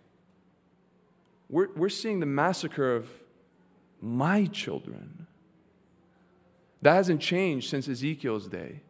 we're, 1.50 1.70
we're 1.76 1.90
seeing 1.90 2.20
the 2.20 2.26
massacre 2.26 2.96
of 2.96 3.10
my 4.02 4.46
children. 4.46 5.28
That 6.82 6.94
hasn't 6.94 7.22
changed 7.22 7.70
since 7.70 7.88
Ezekiel's 7.88 8.48
day. 8.48 8.82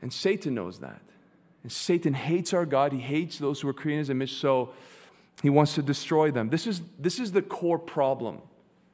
And 0.00 0.12
Satan 0.12 0.54
knows 0.54 0.78
that. 0.80 1.02
And 1.62 1.72
Satan 1.72 2.14
hates 2.14 2.52
our 2.52 2.64
God. 2.64 2.92
He 2.92 3.00
hates 3.00 3.38
those 3.38 3.60
who 3.60 3.68
are 3.68 3.72
created 3.72 3.96
in 3.96 4.00
his 4.00 4.10
image, 4.10 4.34
so 4.34 4.72
he 5.42 5.50
wants 5.50 5.74
to 5.74 5.82
destroy 5.82 6.30
them. 6.30 6.50
This 6.50 6.66
is, 6.66 6.82
this 6.98 7.18
is 7.18 7.32
the 7.32 7.42
core 7.42 7.78
problem 7.78 8.40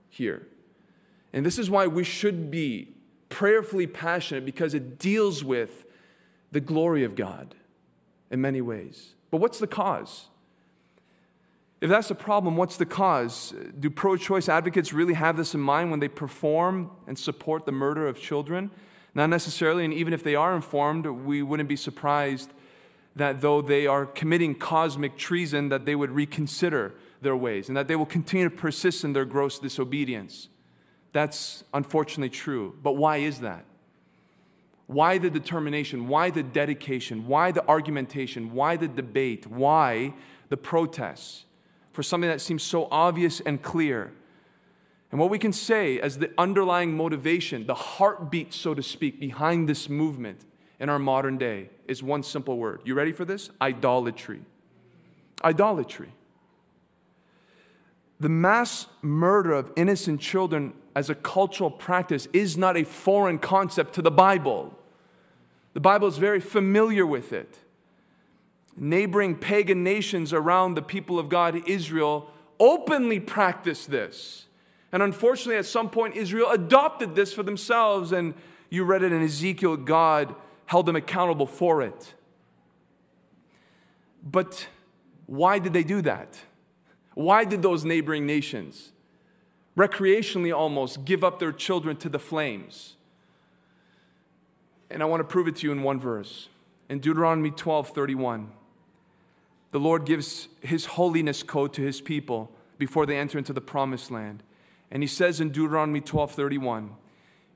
here. 0.08 0.46
And 1.32 1.44
this 1.44 1.58
is 1.58 1.70
why 1.70 1.86
we 1.86 2.04
should 2.04 2.50
be 2.50 2.88
prayerfully 3.28 3.86
passionate 3.86 4.44
because 4.44 4.74
it 4.74 4.98
deals 4.98 5.44
with 5.44 5.86
the 6.50 6.60
glory 6.60 7.04
of 7.04 7.14
God 7.14 7.54
in 8.32 8.40
many 8.40 8.60
ways. 8.60 9.14
But 9.30 9.40
what's 9.40 9.60
the 9.60 9.68
cause? 9.68 10.26
If 11.80 11.90
that's 11.90 12.08
the 12.08 12.14
problem, 12.14 12.56
what's 12.56 12.76
the 12.76 12.86
cause? 12.86 13.54
Do 13.78 13.90
pro 13.90 14.16
choice 14.16 14.48
advocates 14.48 14.92
really 14.92 15.14
have 15.14 15.36
this 15.36 15.54
in 15.54 15.60
mind 15.60 15.90
when 15.90 16.00
they 16.00 16.08
perform 16.08 16.90
and 17.06 17.18
support 17.18 17.66
the 17.66 17.72
murder 17.72 18.08
of 18.08 18.18
children? 18.18 18.70
Not 19.14 19.28
necessarily, 19.28 19.84
and 19.84 19.92
even 19.92 20.12
if 20.12 20.24
they 20.24 20.34
are 20.34 20.54
informed, 20.54 21.06
we 21.06 21.42
wouldn't 21.42 21.68
be 21.68 21.76
surprised 21.76 22.50
that 23.14 23.40
though 23.40 23.60
they 23.60 23.86
are 23.86 24.06
committing 24.06 24.54
cosmic 24.54 25.18
treason, 25.18 25.68
that 25.68 25.84
they 25.84 25.94
would 25.94 26.10
reconsider 26.10 26.94
their 27.20 27.36
ways 27.36 27.68
and 27.68 27.76
that 27.76 27.88
they 27.88 27.96
will 27.96 28.06
continue 28.06 28.48
to 28.48 28.56
persist 28.56 29.04
in 29.04 29.12
their 29.12 29.24
gross 29.26 29.58
disobedience. 29.58 30.48
That's 31.12 31.62
unfortunately 31.74 32.30
true. 32.30 32.74
But 32.82 32.92
why 32.92 33.18
is 33.18 33.40
that? 33.40 33.66
Why 34.92 35.18
the 35.18 35.30
determination? 35.30 36.06
Why 36.06 36.30
the 36.30 36.42
dedication? 36.42 37.26
Why 37.26 37.50
the 37.50 37.66
argumentation? 37.66 38.52
Why 38.52 38.76
the 38.76 38.88
debate? 38.88 39.46
Why 39.46 40.12
the 40.50 40.56
protests 40.56 41.46
for 41.92 42.02
something 42.02 42.28
that 42.28 42.40
seems 42.40 42.62
so 42.62 42.88
obvious 42.90 43.40
and 43.40 43.62
clear? 43.62 44.12
And 45.10 45.20
what 45.20 45.30
we 45.30 45.38
can 45.38 45.52
say 45.52 45.98
as 45.98 46.18
the 46.18 46.30
underlying 46.36 46.96
motivation, 46.96 47.66
the 47.66 47.74
heartbeat, 47.74 48.52
so 48.52 48.74
to 48.74 48.82
speak, 48.82 49.18
behind 49.18 49.68
this 49.68 49.88
movement 49.88 50.44
in 50.78 50.88
our 50.88 50.98
modern 50.98 51.38
day 51.38 51.70
is 51.86 52.02
one 52.02 52.22
simple 52.22 52.58
word. 52.58 52.80
You 52.84 52.94
ready 52.94 53.12
for 53.12 53.24
this? 53.24 53.50
Idolatry. 53.60 54.40
Idolatry. 55.44 56.12
The 58.20 58.28
mass 58.28 58.86
murder 59.00 59.52
of 59.52 59.72
innocent 59.74 60.20
children 60.20 60.74
as 60.94 61.10
a 61.10 61.14
cultural 61.14 61.70
practice 61.70 62.28
is 62.32 62.56
not 62.56 62.76
a 62.76 62.84
foreign 62.84 63.38
concept 63.38 63.94
to 63.94 64.02
the 64.02 64.10
Bible. 64.10 64.78
The 65.74 65.80
Bible 65.80 66.08
is 66.08 66.18
very 66.18 66.40
familiar 66.40 67.06
with 67.06 67.32
it. 67.32 67.58
Neighboring 68.76 69.36
pagan 69.36 69.82
nations 69.82 70.32
around 70.32 70.74
the 70.74 70.82
people 70.82 71.18
of 71.18 71.28
God, 71.28 71.68
Israel, 71.68 72.30
openly 72.58 73.20
practiced 73.20 73.90
this. 73.90 74.46
And 74.92 75.02
unfortunately, 75.02 75.56
at 75.56 75.66
some 75.66 75.88
point, 75.88 76.16
Israel 76.16 76.50
adopted 76.50 77.14
this 77.14 77.32
for 77.32 77.42
themselves. 77.42 78.12
And 78.12 78.34
you 78.70 78.84
read 78.84 79.02
it 79.02 79.12
in 79.12 79.22
Ezekiel, 79.22 79.76
God 79.76 80.34
held 80.66 80.86
them 80.86 80.96
accountable 80.96 81.46
for 81.46 81.82
it. 81.82 82.14
But 84.22 84.68
why 85.26 85.58
did 85.58 85.72
they 85.72 85.84
do 85.84 86.02
that? 86.02 86.38
Why 87.14 87.44
did 87.44 87.62
those 87.62 87.84
neighboring 87.84 88.24
nations, 88.24 88.92
recreationally 89.76 90.54
almost, 90.56 91.04
give 91.04 91.22
up 91.22 91.38
their 91.38 91.52
children 91.52 91.96
to 91.98 92.08
the 92.08 92.18
flames? 92.18 92.96
And 94.92 95.02
I 95.02 95.06
want 95.06 95.20
to 95.20 95.24
prove 95.24 95.48
it 95.48 95.56
to 95.56 95.66
you 95.66 95.72
in 95.72 95.82
one 95.82 95.98
verse. 95.98 96.48
In 96.88 96.98
Deuteronomy 97.00 97.50
12 97.50 97.88
31, 97.88 98.52
the 99.70 99.80
Lord 99.80 100.04
gives 100.04 100.48
his 100.60 100.84
holiness 100.84 101.42
code 101.42 101.72
to 101.74 101.82
his 101.82 102.00
people 102.00 102.52
before 102.78 103.06
they 103.06 103.16
enter 103.16 103.38
into 103.38 103.52
the 103.52 103.60
promised 103.60 104.10
land. 104.10 104.42
And 104.90 105.02
he 105.02 105.06
says 105.06 105.40
in 105.40 105.50
Deuteronomy 105.50 106.00
12 106.00 106.32
31, 106.32 106.94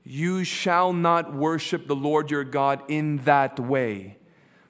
you 0.03 0.45
shall 0.45 0.93
not 0.93 1.33
worship 1.33 1.85
the 1.85 1.95
Lord 1.95 2.31
your 2.31 2.45
God 2.45 2.81
in 2.87 3.17
that 3.25 3.59
way, 3.59 4.17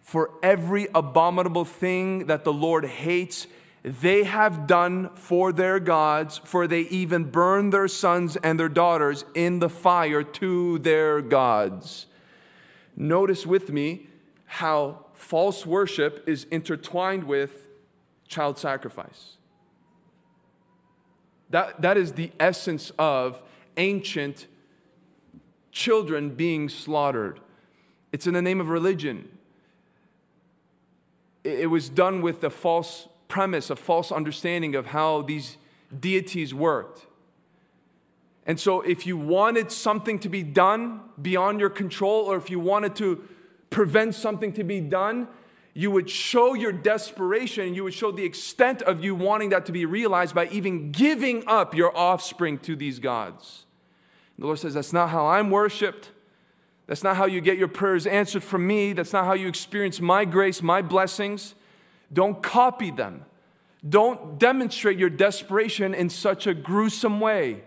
for 0.01 0.31
every 0.41 0.87
abominable 0.95 1.63
thing 1.63 2.25
that 2.25 2.43
the 2.43 2.51
Lord 2.51 2.85
hates, 2.85 3.45
they 3.83 4.23
have 4.23 4.65
done 4.65 5.11
for 5.13 5.53
their 5.53 5.79
gods, 5.79 6.41
for 6.43 6.65
they 6.65 6.81
even 6.81 7.25
burn 7.25 7.69
their 7.69 7.87
sons 7.87 8.35
and 8.37 8.59
their 8.59 8.67
daughters 8.67 9.25
in 9.35 9.59
the 9.59 9.69
fire 9.69 10.23
to 10.23 10.79
their 10.79 11.21
gods. 11.21 12.07
Notice 12.97 13.45
with 13.45 13.71
me 13.71 14.07
how 14.45 15.05
false 15.13 15.65
worship 15.65 16.27
is 16.27 16.45
intertwined 16.51 17.23
with 17.23 17.69
child 18.27 18.59
sacrifice. 18.59 19.37
That, 21.49 21.81
that 21.81 21.95
is 21.95 22.13
the 22.13 22.31
essence 22.39 22.91
of 22.99 23.41
ancient 23.77 24.47
children 25.71 26.31
being 26.31 26.67
slaughtered. 26.67 27.39
It's 28.11 28.27
in 28.27 28.33
the 28.33 28.41
name 28.41 28.59
of 28.59 28.67
religion 28.67 29.29
it 31.47 31.69
was 31.69 31.87
done 31.87 32.21
with 32.21 32.43
a 32.43 32.49
false 32.49 33.07
premise, 33.27 33.69
a 33.69 33.75
false 33.75 34.11
understanding 34.11 34.75
of 34.75 34.87
how 34.87 35.21
these 35.21 35.57
deities 35.97 36.53
worked. 36.53 37.05
And 38.47 38.57
so, 38.57 38.79
if 38.79 39.05
you 39.05 39.17
wanted 39.17 39.71
something 39.73 40.19
to 40.19 40.29
be 40.29 40.41
done 40.41 41.01
beyond 41.21 41.59
your 41.59 41.69
control, 41.69 42.23
or 42.23 42.37
if 42.37 42.49
you 42.49 42.59
wanted 42.61 42.95
to 42.95 43.27
prevent 43.69 44.15
something 44.15 44.53
to 44.53 44.63
be 44.63 44.79
done, 44.79 45.27
you 45.73 45.91
would 45.91 46.09
show 46.09 46.53
your 46.53 46.71
desperation, 46.71 47.75
you 47.75 47.83
would 47.83 47.93
show 47.93 48.11
the 48.11 48.23
extent 48.23 48.81
of 48.81 49.03
you 49.03 49.13
wanting 49.13 49.49
that 49.49 49.65
to 49.67 49.71
be 49.71 49.85
realized 49.85 50.33
by 50.33 50.47
even 50.47 50.91
giving 50.91 51.43
up 51.45 51.75
your 51.75 51.95
offspring 51.95 52.57
to 52.59 52.75
these 52.75 52.99
gods. 52.99 53.65
the 54.39 54.45
Lord 54.45 54.59
says, 54.59 54.73
That's 54.73 54.93
not 54.93 55.09
how 55.09 55.27
I'm 55.27 55.51
worshiped. 55.51 56.11
That's 56.87 57.03
not 57.03 57.17
how 57.17 57.25
you 57.25 57.41
get 57.41 57.57
your 57.57 57.67
prayers 57.67 58.07
answered 58.07 58.43
from 58.43 58.65
me. 58.65 58.93
That's 58.93 59.11
not 59.11 59.25
how 59.25 59.33
you 59.33 59.49
experience 59.49 59.99
my 59.99 60.23
grace, 60.23 60.61
my 60.61 60.81
blessings. 60.81 61.53
Don't 62.13 62.41
copy 62.41 62.91
them. 62.91 63.25
Don't 63.87 64.39
demonstrate 64.39 64.97
your 64.97 65.09
desperation 65.09 65.93
in 65.93 66.09
such 66.09 66.47
a 66.47 66.53
gruesome 66.53 67.19
way. 67.19 67.63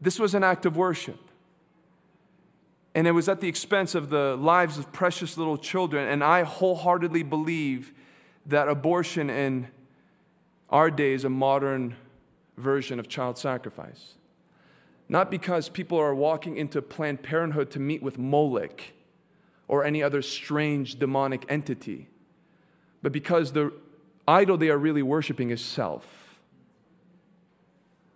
This 0.00 0.18
was 0.18 0.34
an 0.34 0.44
act 0.44 0.66
of 0.66 0.76
worship. 0.76 1.18
And 2.94 3.06
it 3.06 3.12
was 3.12 3.28
at 3.28 3.40
the 3.40 3.48
expense 3.48 3.94
of 3.94 4.10
the 4.10 4.36
lives 4.36 4.78
of 4.78 4.92
precious 4.92 5.36
little 5.36 5.56
children. 5.56 6.08
And 6.08 6.24
I 6.24 6.42
wholeheartedly 6.42 7.22
believe 7.22 7.92
that 8.46 8.68
abortion 8.68 9.30
in 9.30 9.68
our 10.70 10.90
day 10.90 11.12
is 11.12 11.24
a 11.24 11.28
modern 11.28 11.96
version 12.56 12.98
of 12.98 13.08
child 13.08 13.38
sacrifice. 13.38 14.14
Not 15.08 15.30
because 15.30 15.68
people 15.68 15.98
are 15.98 16.14
walking 16.14 16.56
into 16.56 16.82
Planned 16.82 17.22
Parenthood 17.22 17.70
to 17.70 17.78
meet 17.78 18.02
with 18.02 18.18
Moloch 18.18 18.82
or 19.66 19.84
any 19.84 20.02
other 20.02 20.20
strange 20.22 20.98
demonic 20.98 21.44
entity, 21.48 22.08
but 23.02 23.12
because 23.12 23.52
the 23.52 23.72
idol 24.26 24.56
they 24.56 24.68
are 24.68 24.78
really 24.78 25.02
worshiping 25.02 25.50
is 25.50 25.64
self. 25.64 26.17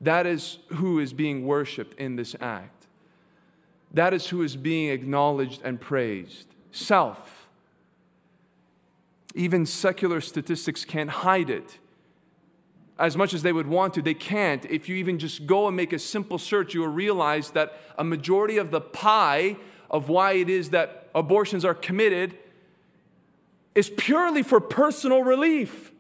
That 0.03 0.27
is 0.27 0.59
who 0.69 0.99
is 0.99 1.13
being 1.13 1.47
worshiped 1.47 1.99
in 1.99 2.17
this 2.17 2.37
act. 2.41 2.87
That 3.95 4.13
is 4.13 4.27
who 4.29 4.43
is 4.43 4.57
being 4.57 4.91
acknowledged 4.91 5.63
and 5.65 5.81
praised 5.81 6.49
self. 6.71 7.49
Even 9.35 9.65
secular 9.65 10.21
statistics 10.21 10.85
can't 10.85 11.11
hide 11.11 11.49
it 11.49 11.79
as 12.99 13.17
much 13.17 13.35
as 13.35 13.43
they 13.43 13.53
would 13.53 13.67
want 13.67 13.95
to, 13.95 14.03
they 14.03 14.15
can't. 14.15 14.65
If 14.67 14.89
you 14.89 14.97
even 14.97 15.19
just 15.19 15.47
go 15.47 15.67
and 15.67 15.77
make 15.77 15.93
a 15.93 15.99
simple 15.99 16.39
search, 16.39 16.75
you 16.75 16.81
will 16.81 16.89
realize 16.89 17.51
that 17.51 17.79
a 17.99 18.05
majority 18.05 18.59
of 18.59 18.71
the 18.71 18.81
pie 18.81 19.57
of 19.91 20.09
why 20.09 20.33
it 20.33 20.49
is 20.49 20.71
that 20.71 21.09
abortions 21.15 21.65
are 21.65 21.75
committed 21.75 22.39
is 23.75 23.91
purely 23.91 24.43
for 24.43 24.61
personal 24.61 25.25
relief. 25.25 25.92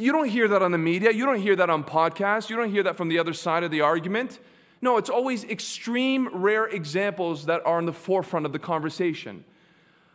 You 0.00 0.12
don't 0.12 0.28
hear 0.28 0.48
that 0.48 0.62
on 0.62 0.72
the 0.72 0.78
media, 0.78 1.12
you 1.12 1.26
don't 1.26 1.40
hear 1.40 1.54
that 1.56 1.68
on 1.68 1.84
podcasts, 1.84 2.48
you 2.48 2.56
don't 2.56 2.70
hear 2.70 2.82
that 2.84 2.96
from 2.96 3.08
the 3.08 3.18
other 3.18 3.34
side 3.34 3.64
of 3.64 3.70
the 3.70 3.82
argument. 3.82 4.38
No, 4.80 4.96
it's 4.96 5.10
always 5.10 5.44
extreme, 5.44 6.28
rare 6.32 6.66
examples 6.66 7.44
that 7.46 7.64
are 7.66 7.78
in 7.78 7.84
the 7.84 7.92
forefront 7.92 8.46
of 8.46 8.52
the 8.52 8.58
conversation. 8.58 9.44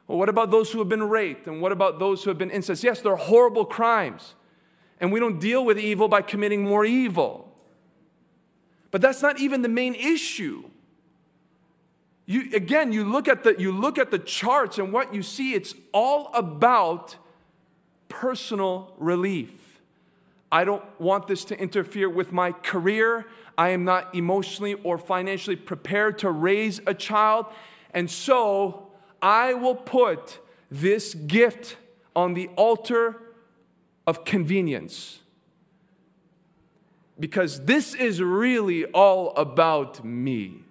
Well, 0.08 0.18
what 0.18 0.30
about 0.30 0.50
those 0.50 0.72
who 0.72 0.80
have 0.80 0.90
been 0.90 1.04
raped? 1.04 1.48
And 1.48 1.62
what 1.62 1.72
about 1.72 2.00
those 2.00 2.24
who 2.24 2.32
have 2.32 2.38
been 2.38 2.50
incest? 2.50 2.84
Yes, 2.84 3.02
they're 3.02 3.16
horrible 3.16 3.66
crimes. 3.66 4.34
And 5.00 5.12
we 5.12 5.20
don't 5.20 5.40
deal 5.40 5.64
with 5.64 5.78
evil 5.78 6.08
by 6.08 6.22
committing 6.22 6.64
more 6.64 6.86
evil. 6.86 7.52
But 8.90 9.02
that's 9.02 9.22
not 9.22 9.40
even 9.40 9.62
the 9.62 9.70
main 9.70 9.94
issue. 9.94 10.64
You, 12.26 12.50
again, 12.54 12.92
you 12.92 13.04
look, 13.04 13.28
at 13.28 13.44
the, 13.44 13.56
you 13.60 13.72
look 13.72 14.00
at 14.00 14.10
the 14.10 14.20
charts 14.20 14.80
and 14.80 14.92
what 14.92 15.14
you 15.14 15.22
see, 15.22 15.54
it's 15.54 15.76
all 15.92 16.32
about 16.34 17.18
personal 18.10 18.94
relief. 18.98 19.65
I 20.52 20.64
don't 20.64 20.84
want 21.00 21.28
this 21.28 21.44
to 21.46 21.60
interfere 21.60 22.10
with 22.10 22.32
my 22.32 22.52
career. 22.52 23.26
I 23.58 23.70
am 23.70 23.84
not 23.84 24.14
emotionally 24.14 24.76
or 24.76 24.98
financially 24.98 25.56
prepared 25.56 26.20
to 26.20 26.32
raise 26.32 26.80
a 26.86 26.94
child. 26.94 27.48
And 27.94 28.10
so 28.10 28.88
I 29.22 29.54
will 29.54 29.76
put 29.76 30.40
this 30.70 31.14
gift 31.14 31.78
on 32.16 32.34
the 32.34 32.48
altar 32.56 33.22
of 34.06 34.24
convenience. 34.24 35.20
Because 37.20 37.66
this 37.66 37.94
is 37.94 38.22
really 38.22 38.86
all 38.86 39.34
about 39.36 40.04
me. 40.04 40.62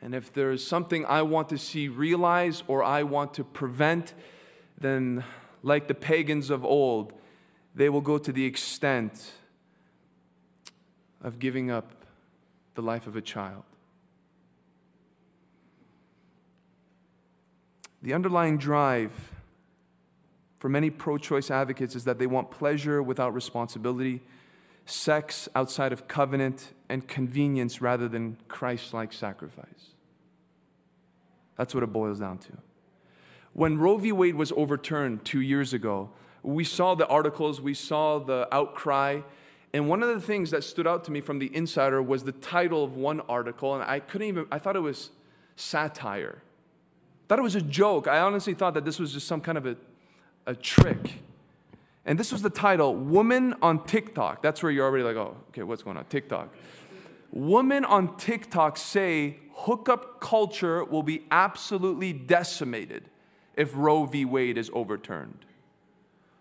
And 0.00 0.14
if 0.14 0.32
there 0.32 0.52
is 0.52 0.64
something 0.64 1.04
I 1.06 1.22
want 1.22 1.48
to 1.48 1.58
see 1.58 1.88
realized 1.88 2.62
or 2.68 2.84
I 2.84 3.02
want 3.02 3.34
to 3.34 3.44
prevent, 3.44 4.14
then, 4.78 5.24
like 5.62 5.88
the 5.88 5.94
pagans 5.94 6.50
of 6.50 6.64
old, 6.64 7.12
they 7.76 7.90
will 7.90 8.00
go 8.00 8.16
to 8.16 8.32
the 8.32 8.46
extent 8.46 9.32
of 11.22 11.38
giving 11.38 11.70
up 11.70 11.92
the 12.74 12.80
life 12.80 13.06
of 13.06 13.14
a 13.16 13.20
child. 13.20 13.62
The 18.02 18.14
underlying 18.14 18.56
drive 18.56 19.12
for 20.58 20.70
many 20.70 20.88
pro 20.88 21.18
choice 21.18 21.50
advocates 21.50 21.94
is 21.94 22.04
that 22.04 22.18
they 22.18 22.26
want 22.26 22.50
pleasure 22.50 23.02
without 23.02 23.34
responsibility, 23.34 24.22
sex 24.86 25.48
outside 25.54 25.92
of 25.92 26.08
covenant, 26.08 26.72
and 26.88 27.06
convenience 27.06 27.82
rather 27.82 28.08
than 28.08 28.38
Christ 28.48 28.94
like 28.94 29.12
sacrifice. 29.12 29.92
That's 31.56 31.74
what 31.74 31.82
it 31.82 31.92
boils 31.92 32.20
down 32.20 32.38
to. 32.38 32.52
When 33.52 33.78
Roe 33.78 33.98
v. 33.98 34.12
Wade 34.12 34.34
was 34.34 34.52
overturned 34.52 35.24
two 35.24 35.40
years 35.40 35.72
ago, 35.74 36.10
we 36.46 36.64
saw 36.64 36.94
the 36.94 37.06
articles, 37.06 37.60
we 37.60 37.74
saw 37.74 38.18
the 38.18 38.48
outcry, 38.52 39.20
and 39.72 39.88
one 39.88 40.02
of 40.02 40.08
the 40.08 40.20
things 40.20 40.50
that 40.52 40.64
stood 40.64 40.86
out 40.86 41.04
to 41.04 41.12
me 41.12 41.20
from 41.20 41.38
the 41.38 41.54
insider 41.54 42.00
was 42.00 42.24
the 42.24 42.32
title 42.32 42.82
of 42.82 42.96
one 42.96 43.20
article, 43.28 43.74
and 43.74 43.82
I 43.82 44.00
couldn't 44.00 44.28
even, 44.28 44.46
I 44.50 44.58
thought 44.58 44.76
it 44.76 44.80
was 44.80 45.10
satire. 45.56 46.42
I 46.42 47.26
thought 47.28 47.38
it 47.38 47.42
was 47.42 47.56
a 47.56 47.60
joke. 47.62 48.08
I 48.08 48.20
honestly 48.20 48.54
thought 48.54 48.74
that 48.74 48.84
this 48.84 48.98
was 48.98 49.12
just 49.12 49.26
some 49.26 49.40
kind 49.40 49.58
of 49.58 49.66
a 49.66 49.76
a 50.46 50.54
trick. 50.54 51.22
And 52.04 52.18
this 52.18 52.30
was 52.30 52.40
the 52.42 52.50
title 52.50 52.94
Woman 52.94 53.54
on 53.60 53.84
TikTok. 53.84 54.42
That's 54.42 54.62
where 54.62 54.70
you're 54.70 54.86
already 54.86 55.04
like, 55.04 55.16
oh, 55.16 55.36
okay, 55.48 55.64
what's 55.64 55.82
going 55.82 55.96
on? 55.96 56.04
TikTok. 56.06 56.54
Women 57.32 57.84
on 57.84 58.16
TikTok 58.16 58.76
say 58.76 59.38
hookup 59.52 60.20
culture 60.20 60.84
will 60.84 61.02
be 61.02 61.24
absolutely 61.30 62.12
decimated 62.12 63.10
if 63.56 63.72
Roe 63.74 64.04
v. 64.04 64.24
Wade 64.24 64.56
is 64.56 64.70
overturned. 64.72 65.44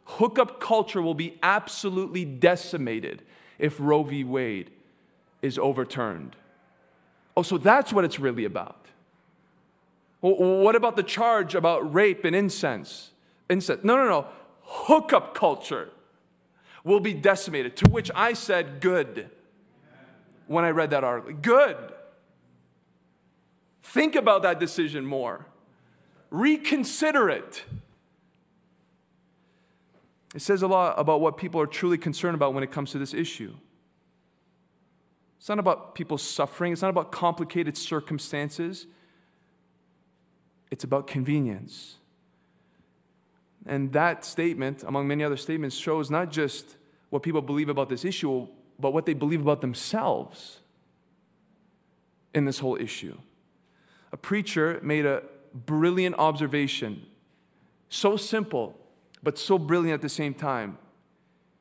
Hookup 0.05 0.59
culture 0.59 1.01
will 1.01 1.13
be 1.13 1.37
absolutely 1.43 2.25
decimated 2.25 3.23
if 3.57 3.75
Roe 3.79 4.03
v. 4.03 4.23
Wade 4.23 4.71
is 5.41 5.57
overturned. 5.57 6.35
Oh, 7.35 7.41
so 7.41 7.57
that's 7.57 7.91
what 7.91 8.05
it's 8.05 8.19
really 8.19 8.45
about. 8.45 8.87
What 10.21 10.75
about 10.75 10.95
the 10.95 11.03
charge 11.03 11.53
about 11.53 11.93
rape 11.93 12.23
and 12.25 12.35
incense? 12.35 13.11
incest. 13.49 13.83
No, 13.83 13.95
no, 13.95 14.07
no. 14.07 14.27
Hookup 14.61 15.35
culture 15.35 15.89
will 16.83 16.99
be 16.99 17.13
decimated. 17.13 17.75
To 17.77 17.89
which 17.89 18.09
I 18.15 18.33
said, 18.33 18.79
good, 18.79 19.29
when 20.47 20.65
I 20.65 20.69
read 20.69 20.91
that 20.91 21.03
article. 21.03 21.33
Good. 21.33 21.77
Think 23.83 24.15
about 24.15 24.41
that 24.43 24.59
decision 24.59 25.05
more, 25.05 25.45
reconsider 26.29 27.29
it. 27.29 27.63
It 30.35 30.41
says 30.41 30.61
a 30.61 30.67
lot 30.67 30.99
about 30.99 31.21
what 31.21 31.37
people 31.37 31.61
are 31.61 31.65
truly 31.65 31.97
concerned 31.97 32.35
about 32.35 32.53
when 32.53 32.61
it 32.61 32.69
comes 32.69 32.91
to 32.91 32.99
this 32.99 33.13
issue. 33.13 33.53
It's 35.37 35.47
not 35.47 35.59
about 35.59 35.95
people 35.95 36.17
suffering, 36.17 36.73
it's 36.73 36.81
not 36.81 36.89
about 36.89 37.11
complicated 37.11 37.77
circumstances, 37.77 38.85
it's 40.69 40.83
about 40.83 41.07
convenience. 41.07 41.99
And 43.65 43.93
that 43.93 44.25
statement, 44.25 44.83
among 44.83 45.07
many 45.07 45.23
other 45.23 45.37
statements, 45.37 45.77
shows 45.77 46.11
not 46.11 46.31
just 46.31 46.75
what 47.11 47.23
people 47.23 47.41
believe 47.41 47.69
about 47.69 47.87
this 47.87 48.03
issue, 48.03 48.47
but 48.77 48.91
what 48.91 49.05
they 49.05 49.13
believe 49.13 49.41
about 49.41 49.61
themselves 49.61 50.59
in 52.33 52.43
this 52.43 52.59
whole 52.59 52.75
issue. 52.75 53.17
a 54.11 54.17
preacher 54.17 54.79
made 54.81 55.05
a 55.05 55.23
brilliant 55.53 56.15
observation. 56.17 57.05
So 57.89 58.15
simple, 58.15 58.79
but 59.25 59.39
so 59.39 59.57
brilliant 59.57 59.95
at 59.95 60.01
the 60.01 60.07
same 60.07 60.35
time. 60.35 60.77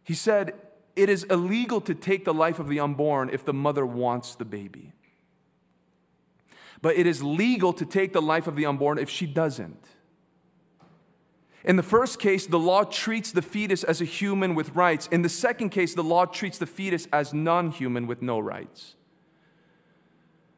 He 0.05 0.15
said, 0.15 0.55
It 0.95 1.09
is 1.09 1.25
illegal 1.25 1.81
to 1.81 1.95
take 1.95 2.25
the 2.25 2.35
life 2.35 2.59
of 2.61 2.69
the 2.69 2.79
unborn 2.79 3.31
if 3.33 3.45
the 3.45 3.55
mother 3.55 3.87
wants 3.87 4.35
the 4.35 4.45
baby. 4.45 4.93
But 6.83 6.97
it 6.97 7.07
is 7.07 7.23
legal 7.23 7.73
to 7.73 7.87
take 7.87 8.13
the 8.13 8.21
life 8.21 8.47
of 8.47 8.55
the 8.55 8.67
unborn 8.67 8.99
if 8.99 9.09
she 9.09 9.27
doesn't. 9.27 9.83
In 11.65 11.77
the 11.77 11.83
first 11.83 12.21
case, 12.21 12.47
the 12.47 12.59
law 12.59 12.85
treats 12.85 13.33
the 13.33 13.41
fetus 13.41 13.83
as 13.83 14.03
a 14.03 14.05
human 14.05 14.55
with 14.55 14.77
rights. 14.77 15.09
In 15.11 15.23
the 15.23 15.31
second 15.31 15.71
case, 15.71 15.95
the 15.95 16.05
law 16.05 16.27
treats 16.27 16.59
the 16.59 16.67
fetus 16.67 17.09
as 17.11 17.33
non 17.33 17.71
human 17.71 18.07
with 18.07 18.21
no 18.21 18.39
rights. 18.39 18.97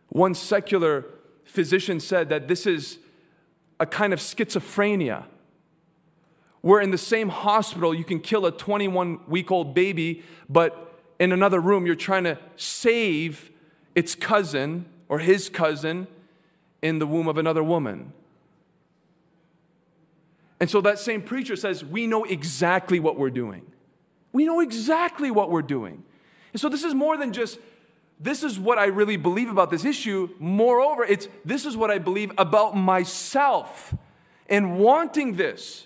One 0.08 0.34
secular 0.34 1.06
physician 1.44 2.00
said 2.00 2.28
that 2.30 2.48
this 2.48 2.66
is 2.66 2.98
a 3.78 3.86
kind 3.86 4.12
of 4.12 4.18
schizophrenia, 4.18 5.26
where 6.66 6.80
in 6.80 6.90
the 6.90 6.98
same 6.98 7.28
hospital 7.28 7.94
you 7.94 8.02
can 8.02 8.18
kill 8.18 8.44
a 8.44 8.50
21 8.50 9.20
week 9.28 9.52
old 9.52 9.72
baby, 9.72 10.24
but 10.48 11.00
in 11.20 11.30
another 11.30 11.60
room 11.60 11.86
you're 11.86 11.94
trying 11.94 12.24
to 12.24 12.36
save 12.56 13.52
its 13.94 14.16
cousin 14.16 14.84
or 15.08 15.20
his 15.20 15.48
cousin 15.48 16.08
in 16.82 16.98
the 16.98 17.06
womb 17.06 17.28
of 17.28 17.38
another 17.38 17.62
woman. 17.62 18.12
And 20.58 20.68
so 20.68 20.80
that 20.80 20.98
same 20.98 21.22
preacher 21.22 21.54
says, 21.54 21.84
We 21.84 22.08
know 22.08 22.24
exactly 22.24 22.98
what 22.98 23.16
we're 23.16 23.30
doing. 23.30 23.62
We 24.32 24.44
know 24.44 24.58
exactly 24.58 25.30
what 25.30 25.52
we're 25.52 25.62
doing. 25.62 26.02
And 26.52 26.60
so 26.60 26.68
this 26.68 26.82
is 26.82 26.94
more 26.94 27.16
than 27.16 27.32
just, 27.32 27.60
this 28.18 28.42
is 28.42 28.58
what 28.58 28.76
I 28.76 28.86
really 28.86 29.16
believe 29.16 29.50
about 29.50 29.70
this 29.70 29.84
issue. 29.84 30.30
Moreover, 30.40 31.04
it's 31.04 31.28
this 31.44 31.64
is 31.64 31.76
what 31.76 31.92
I 31.92 31.98
believe 31.98 32.32
about 32.36 32.76
myself. 32.76 33.94
And 34.48 34.80
wanting 34.80 35.36
this 35.36 35.85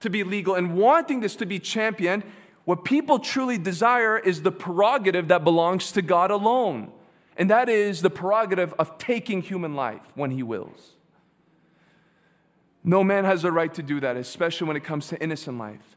to 0.00 0.10
be 0.10 0.24
legal 0.24 0.54
and 0.54 0.76
wanting 0.76 1.20
this 1.20 1.36
to 1.36 1.46
be 1.46 1.58
championed, 1.58 2.24
what 2.64 2.84
people 2.84 3.18
truly 3.18 3.58
desire 3.58 4.18
is 4.18 4.42
the 4.42 4.52
prerogative 4.52 5.28
that 5.28 5.44
belongs 5.44 5.92
to 5.92 6.02
God 6.02 6.30
alone. 6.30 6.92
And 7.36 7.48
that 7.50 7.68
is 7.68 8.02
the 8.02 8.10
prerogative 8.10 8.74
of 8.78 8.98
taking 8.98 9.42
human 9.42 9.74
life 9.74 10.02
when 10.14 10.30
He 10.30 10.42
wills. 10.42 10.94
No 12.82 13.04
man 13.04 13.24
has 13.24 13.42
the 13.42 13.52
right 13.52 13.72
to 13.74 13.82
do 13.82 14.00
that, 14.00 14.16
especially 14.16 14.66
when 14.66 14.76
it 14.76 14.84
comes 14.84 15.08
to 15.08 15.22
innocent 15.22 15.58
life. 15.58 15.96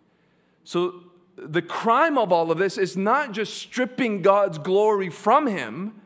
So, 0.63 1.03
the 1.35 1.61
crime 1.61 2.17
of 2.17 2.31
all 2.31 2.51
of 2.51 2.59
this 2.59 2.77
is 2.77 2.95
not 2.95 3.31
just 3.31 3.57
stripping 3.57 4.21
God's 4.21 4.57
glory 4.57 5.09
from 5.09 5.47
Him, 5.47 5.99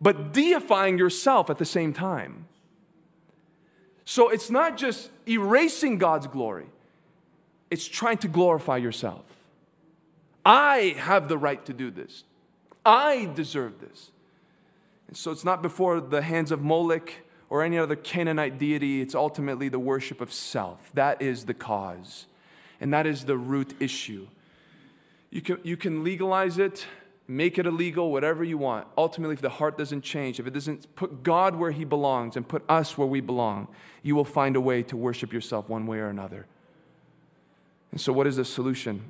but 0.00 0.32
deifying 0.32 0.98
yourself 0.98 1.48
at 1.50 1.58
the 1.58 1.64
same 1.64 1.92
time. 1.92 2.46
So, 4.04 4.28
it's 4.28 4.50
not 4.50 4.76
just 4.76 5.10
erasing 5.26 5.98
God's 5.98 6.26
glory, 6.26 6.66
it's 7.70 7.86
trying 7.86 8.18
to 8.18 8.28
glorify 8.28 8.76
yourself. 8.76 9.24
I 10.44 10.94
have 10.96 11.28
the 11.28 11.36
right 11.36 11.64
to 11.66 11.72
do 11.72 11.90
this, 11.90 12.24
I 12.84 13.30
deserve 13.34 13.80
this. 13.80 14.10
And 15.08 15.16
so, 15.16 15.30
it's 15.30 15.44
not 15.44 15.62
before 15.62 16.00
the 16.00 16.20
hands 16.20 16.52
of 16.52 16.62
Molech 16.62 17.22
or 17.48 17.62
any 17.62 17.78
other 17.78 17.96
Canaanite 17.96 18.58
deity, 18.58 19.00
it's 19.00 19.14
ultimately 19.14 19.68
the 19.68 19.78
worship 19.78 20.20
of 20.20 20.32
self. 20.32 20.90
That 20.92 21.22
is 21.22 21.46
the 21.46 21.54
cause, 21.54 22.26
and 22.80 22.92
that 22.92 23.06
is 23.06 23.24
the 23.24 23.38
root 23.38 23.74
issue. 23.80 24.28
You 25.30 25.42
can, 25.42 25.58
you 25.62 25.76
can 25.76 26.04
legalize 26.04 26.58
it, 26.58 26.86
make 27.26 27.58
it 27.58 27.66
illegal, 27.66 28.10
whatever 28.10 28.44
you 28.44 28.58
want. 28.58 28.86
Ultimately, 28.96 29.34
if 29.34 29.40
the 29.40 29.50
heart 29.50 29.76
doesn't 29.76 30.02
change, 30.02 30.40
if 30.40 30.46
it 30.46 30.54
doesn't 30.54 30.94
put 30.94 31.22
God 31.22 31.56
where 31.56 31.70
He 31.70 31.84
belongs 31.84 32.36
and 32.36 32.46
put 32.46 32.62
us 32.68 32.96
where 32.96 33.08
we 33.08 33.20
belong, 33.20 33.68
you 34.02 34.14
will 34.14 34.24
find 34.24 34.56
a 34.56 34.60
way 34.60 34.82
to 34.84 34.96
worship 34.96 35.32
yourself 35.32 35.68
one 35.68 35.86
way 35.86 35.98
or 35.98 36.08
another. 36.08 36.46
And 37.90 38.00
so, 38.00 38.12
what 38.12 38.26
is 38.26 38.36
the 38.36 38.44
solution? 38.44 39.02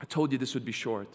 I 0.00 0.04
told 0.04 0.32
you 0.32 0.38
this 0.38 0.54
would 0.54 0.64
be 0.64 0.72
short. 0.72 1.08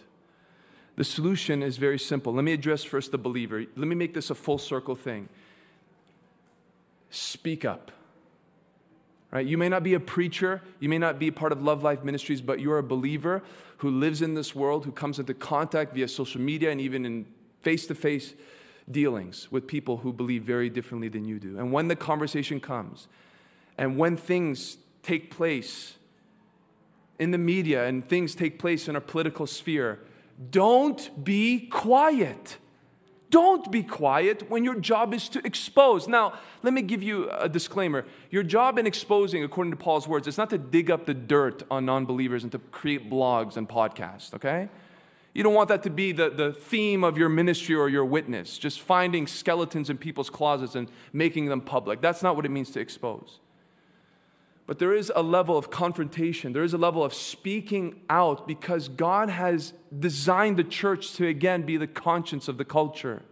The 0.95 1.03
solution 1.03 1.61
is 1.61 1.77
very 1.77 1.99
simple. 1.99 2.33
Let 2.33 2.43
me 2.43 2.53
address 2.53 2.83
first 2.83 3.11
the 3.11 3.17
believer. 3.17 3.65
Let 3.75 3.87
me 3.87 3.95
make 3.95 4.13
this 4.13 4.29
a 4.29 4.35
full 4.35 4.57
circle 4.57 4.95
thing 4.95 5.29
speak 7.09 7.65
up. 7.65 7.91
Right? 9.31 9.45
You 9.45 9.57
may 9.57 9.69
not 9.69 9.83
be 9.83 9.93
a 9.93 9.99
preacher, 9.99 10.61
you 10.79 10.87
may 10.87 10.97
not 10.97 11.19
be 11.19 11.31
part 11.31 11.51
of 11.51 11.61
Love 11.61 11.83
Life 11.83 12.03
Ministries, 12.03 12.41
but 12.41 12.59
you're 12.59 12.77
a 12.77 12.83
believer 12.83 13.43
who 13.77 13.91
lives 13.91 14.21
in 14.21 14.33
this 14.33 14.55
world, 14.55 14.85
who 14.85 14.91
comes 14.91 15.19
into 15.19 15.33
contact 15.33 15.93
via 15.93 16.07
social 16.07 16.41
media 16.41 16.71
and 16.71 16.79
even 16.79 17.05
in 17.05 17.25
face 17.61 17.85
to 17.87 17.95
face 17.95 18.33
dealings 18.89 19.51
with 19.51 19.67
people 19.67 19.97
who 19.97 20.13
believe 20.13 20.43
very 20.43 20.69
differently 20.69 21.09
than 21.09 21.25
you 21.25 21.39
do. 21.39 21.59
And 21.59 21.73
when 21.73 21.89
the 21.89 21.95
conversation 21.95 22.59
comes, 22.59 23.07
and 23.77 23.97
when 23.97 24.15
things 24.15 24.77
take 25.03 25.29
place 25.29 25.95
in 27.19 27.31
the 27.31 27.37
media 27.37 27.85
and 27.85 28.07
things 28.07 28.35
take 28.35 28.59
place 28.59 28.87
in 28.87 28.95
our 28.95 29.01
political 29.01 29.47
sphere, 29.47 29.99
don't 30.51 31.23
be 31.23 31.61
quiet. 31.67 32.57
Don't 33.29 33.69
be 33.71 33.83
quiet 33.83 34.49
when 34.49 34.63
your 34.63 34.79
job 34.79 35.13
is 35.13 35.27
to 35.29 35.45
expose. 35.45 36.07
Now, 36.07 36.39
let 36.63 36.73
me 36.73 36.81
give 36.81 37.03
you 37.03 37.29
a 37.31 37.49
disclaimer. 37.49 38.05
Your 38.29 38.43
job 38.43 38.77
in 38.77 38.87
exposing, 38.87 39.43
according 39.43 39.71
to 39.71 39.77
Paul's 39.77 40.07
words, 40.07 40.27
is 40.27 40.37
not 40.37 40.49
to 40.51 40.57
dig 40.57 40.89
up 40.89 41.05
the 41.05 41.13
dirt 41.13 41.63
on 41.69 41.85
non 41.85 42.05
believers 42.05 42.43
and 42.43 42.51
to 42.53 42.59
create 42.59 43.09
blogs 43.09 43.57
and 43.57 43.67
podcasts, 43.67 44.33
okay? 44.33 44.69
You 45.33 45.43
don't 45.43 45.53
want 45.53 45.69
that 45.69 45.83
to 45.83 45.89
be 45.89 46.13
the, 46.13 46.29
the 46.29 46.53
theme 46.53 47.03
of 47.03 47.17
your 47.17 47.29
ministry 47.29 47.75
or 47.75 47.89
your 47.89 48.05
witness, 48.05 48.57
just 48.57 48.79
finding 48.79 49.27
skeletons 49.27 49.89
in 49.89 49.97
people's 49.97 50.29
closets 50.29 50.73
and 50.73 50.89
making 51.11 51.45
them 51.47 51.61
public. 51.61 52.01
That's 52.01 52.23
not 52.23 52.35
what 52.35 52.45
it 52.45 52.49
means 52.49 52.71
to 52.71 52.79
expose. 52.79 53.39
But 54.67 54.79
there 54.79 54.93
is 54.93 55.11
a 55.15 55.23
level 55.23 55.57
of 55.57 55.71
confrontation, 55.71 56.51
there 56.51 56.63
is 56.63 56.73
a 56.73 56.77
level 56.77 57.03
of 57.03 57.13
speaking 57.13 58.01
out 58.09 58.45
because 58.45 58.89
God 58.89 59.29
has 59.29 59.73
designed 59.97 60.57
the 60.57 60.63
church 60.65 61.13
to 61.13 61.25
again 61.25 61.63
be 61.63 61.77
the 61.77 61.87
conscience 61.87 62.49
of 62.49 62.57
the 62.57 62.65
culture. 62.65 63.23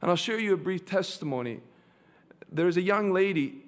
And 0.00 0.08
I'll 0.08 0.16
share 0.16 0.38
you 0.38 0.54
a 0.54 0.56
brief 0.56 0.86
testimony. 0.86 1.60
There's 2.50 2.76
a 2.76 2.82
young 2.82 3.12
lady 3.12 3.64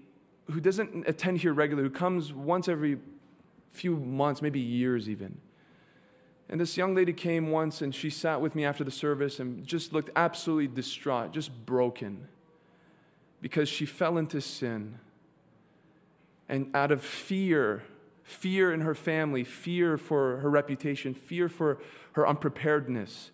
who 0.48 0.60
doesn't 0.60 1.08
attend 1.08 1.38
here 1.38 1.52
regularly, 1.52 1.88
who 1.88 1.94
comes 1.94 2.32
once 2.32 2.68
every 2.68 2.98
few 3.72 3.96
months, 3.96 4.40
maybe 4.40 4.60
years 4.60 5.08
even. 5.08 5.40
And 6.48 6.60
this 6.60 6.76
young 6.76 6.94
lady 6.94 7.12
came 7.12 7.50
once 7.50 7.82
and 7.82 7.92
she 7.92 8.10
sat 8.10 8.40
with 8.40 8.54
me 8.54 8.64
after 8.64 8.84
the 8.84 8.92
service 8.92 9.40
and 9.40 9.66
just 9.66 9.92
looked 9.92 10.10
absolutely 10.14 10.68
distraught, 10.68 11.32
just 11.32 11.66
broken, 11.66 12.28
because 13.42 13.68
she 13.68 13.84
fell 13.84 14.16
into 14.16 14.40
sin 14.40 15.00
and 16.48 16.74
out 16.74 16.90
of 16.90 17.02
fear, 17.02 17.82
fear 18.22 18.72
in 18.72 18.80
her 18.80 18.94
family, 18.94 19.44
fear 19.44 19.98
for 19.98 20.38
her 20.38 20.50
reputation, 20.50 21.14
fear 21.14 21.48
for 21.48 21.78
her 22.12 22.26
unpreparedness, 22.26 23.30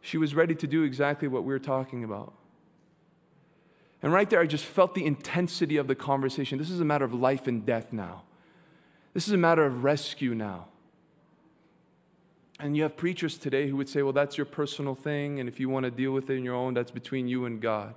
she 0.00 0.18
was 0.18 0.34
ready 0.34 0.54
to 0.54 0.66
do 0.66 0.82
exactly 0.82 1.28
what 1.28 1.44
we 1.44 1.52
were 1.52 1.58
talking 1.58 2.04
about. 2.04 2.34
And 4.02 4.12
right 4.12 4.30
there, 4.30 4.40
I 4.40 4.46
just 4.46 4.64
felt 4.64 4.94
the 4.94 5.04
intensity 5.04 5.76
of 5.76 5.88
the 5.88 5.94
conversation. 5.94 6.58
This 6.58 6.70
is 6.70 6.80
a 6.80 6.84
matter 6.84 7.04
of 7.04 7.12
life 7.12 7.46
and 7.46 7.66
death 7.66 7.92
now. 7.92 8.22
This 9.12 9.26
is 9.26 9.34
a 9.34 9.38
matter 9.38 9.64
of 9.64 9.82
rescue 9.82 10.34
now. 10.34 10.66
And 12.60 12.76
you 12.76 12.82
have 12.84 12.96
preachers 12.96 13.38
today 13.38 13.68
who 13.68 13.76
would 13.76 13.88
say, 13.88 14.02
well, 14.02 14.12
that's 14.12 14.36
your 14.36 14.46
personal 14.46 14.94
thing, 14.94 15.40
and 15.40 15.48
if 15.48 15.60
you 15.60 15.68
want 15.68 15.84
to 15.84 15.90
deal 15.90 16.12
with 16.12 16.28
it 16.30 16.34
in 16.34 16.44
your 16.44 16.54
own, 16.54 16.74
that's 16.74 16.90
between 16.90 17.28
you 17.28 17.44
and 17.44 17.60
God. 17.60 17.94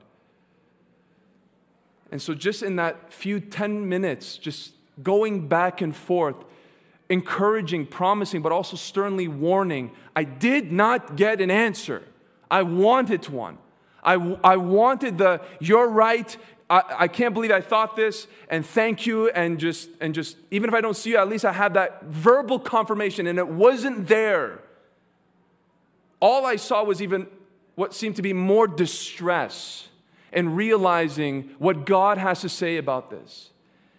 And 2.11 2.21
so, 2.21 2.33
just 2.33 2.61
in 2.61 2.75
that 2.75 3.13
few 3.13 3.39
10 3.39 3.87
minutes, 3.87 4.37
just 4.37 4.73
going 5.01 5.47
back 5.47 5.81
and 5.81 5.95
forth, 5.95 6.43
encouraging, 7.09 7.85
promising, 7.85 8.41
but 8.41 8.51
also 8.51 8.75
sternly 8.75 9.27
warning, 9.27 9.91
I 10.15 10.25
did 10.25 10.71
not 10.71 11.15
get 11.15 11.39
an 11.41 11.49
answer. 11.49 12.03
I 12.49 12.63
wanted 12.63 13.29
one. 13.29 13.57
I, 14.03 14.15
I 14.43 14.57
wanted 14.57 15.17
the, 15.17 15.41
you're 15.59 15.87
right, 15.87 16.35
I, 16.69 16.83
I 16.99 17.07
can't 17.07 17.33
believe 17.33 17.51
I 17.51 17.61
thought 17.61 17.95
this, 17.95 18.27
and 18.49 18.65
thank 18.65 19.05
you, 19.05 19.29
and 19.29 19.59
just, 19.59 19.89
and 20.01 20.13
just, 20.15 20.37
even 20.49 20.69
if 20.69 20.73
I 20.73 20.81
don't 20.81 20.97
see 20.97 21.11
you, 21.11 21.17
at 21.17 21.29
least 21.29 21.45
I 21.45 21.53
have 21.53 21.73
that 21.75 22.05
verbal 22.05 22.59
confirmation, 22.59 23.27
and 23.27 23.37
it 23.37 23.47
wasn't 23.47 24.07
there. 24.07 24.59
All 26.19 26.45
I 26.45 26.55
saw 26.55 26.83
was 26.83 27.01
even 27.01 27.27
what 27.75 27.93
seemed 27.93 28.15
to 28.17 28.21
be 28.21 28.33
more 28.33 28.67
distress 28.67 29.87
and 30.31 30.55
realizing 30.55 31.51
what 31.59 31.85
God 31.85 32.17
has 32.17 32.41
to 32.41 32.49
say 32.49 32.77
about 32.77 33.09
this. 33.09 33.51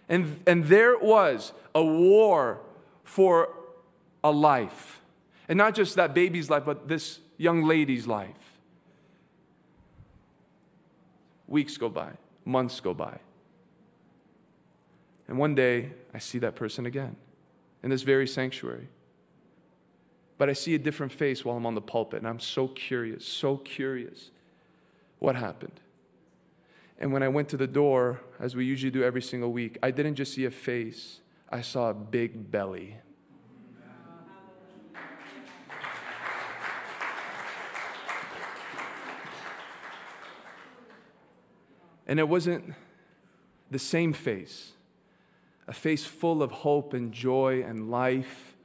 And, 0.09 0.41
and 0.45 0.65
there 0.65 0.93
it 0.93 1.01
was 1.01 1.53
a 1.73 1.83
war 1.83 2.61
for 3.03 3.49
a 4.23 4.31
life. 4.31 5.01
And 5.47 5.57
not 5.57 5.75
just 5.75 5.95
that 5.95 6.13
baby's 6.13 6.49
life, 6.49 6.65
but 6.65 6.87
this 6.87 7.19
young 7.37 7.63
lady's 7.63 8.07
life. 8.07 8.59
Weeks 11.47 11.77
go 11.77 11.89
by, 11.89 12.13
months 12.45 12.79
go 12.79 12.93
by. 12.93 13.19
And 15.27 15.37
one 15.37 15.55
day, 15.55 15.91
I 16.13 16.19
see 16.19 16.39
that 16.39 16.55
person 16.55 16.85
again 16.85 17.15
in 17.81 17.89
this 17.89 18.01
very 18.01 18.27
sanctuary. 18.27 18.87
But 20.37 20.49
I 20.49 20.53
see 20.53 20.75
a 20.75 20.79
different 20.79 21.11
face 21.11 21.45
while 21.45 21.55
I'm 21.55 21.65
on 21.65 21.75
the 21.75 21.81
pulpit, 21.81 22.19
and 22.19 22.27
I'm 22.27 22.39
so 22.39 22.67
curious, 22.67 23.25
so 23.25 23.57
curious. 23.57 24.31
What 25.19 25.35
happened? 25.35 25.79
And 26.99 27.11
when 27.11 27.23
I 27.23 27.27
went 27.27 27.49
to 27.49 27.57
the 27.57 27.67
door, 27.67 28.21
as 28.39 28.55
we 28.55 28.65
usually 28.65 28.91
do 28.91 29.03
every 29.03 29.21
single 29.21 29.51
week, 29.51 29.77
I 29.83 29.91
didn't 29.91 30.15
just 30.15 30.33
see 30.33 30.45
a 30.45 30.51
face, 30.51 31.21
I 31.49 31.61
saw 31.61 31.89
a 31.89 31.93
big 31.93 32.51
belly. 32.51 32.97
And 42.05 42.19
it 42.19 42.27
wasn't 42.27 42.73
the 43.71 43.79
same 43.79 44.13
face, 44.13 44.73
a 45.67 45.73
face 45.73 46.05
full 46.05 46.43
of 46.43 46.51
hope 46.51 46.93
and 46.93 47.11
joy 47.11 47.63
and 47.63 47.89
life. 47.89 48.55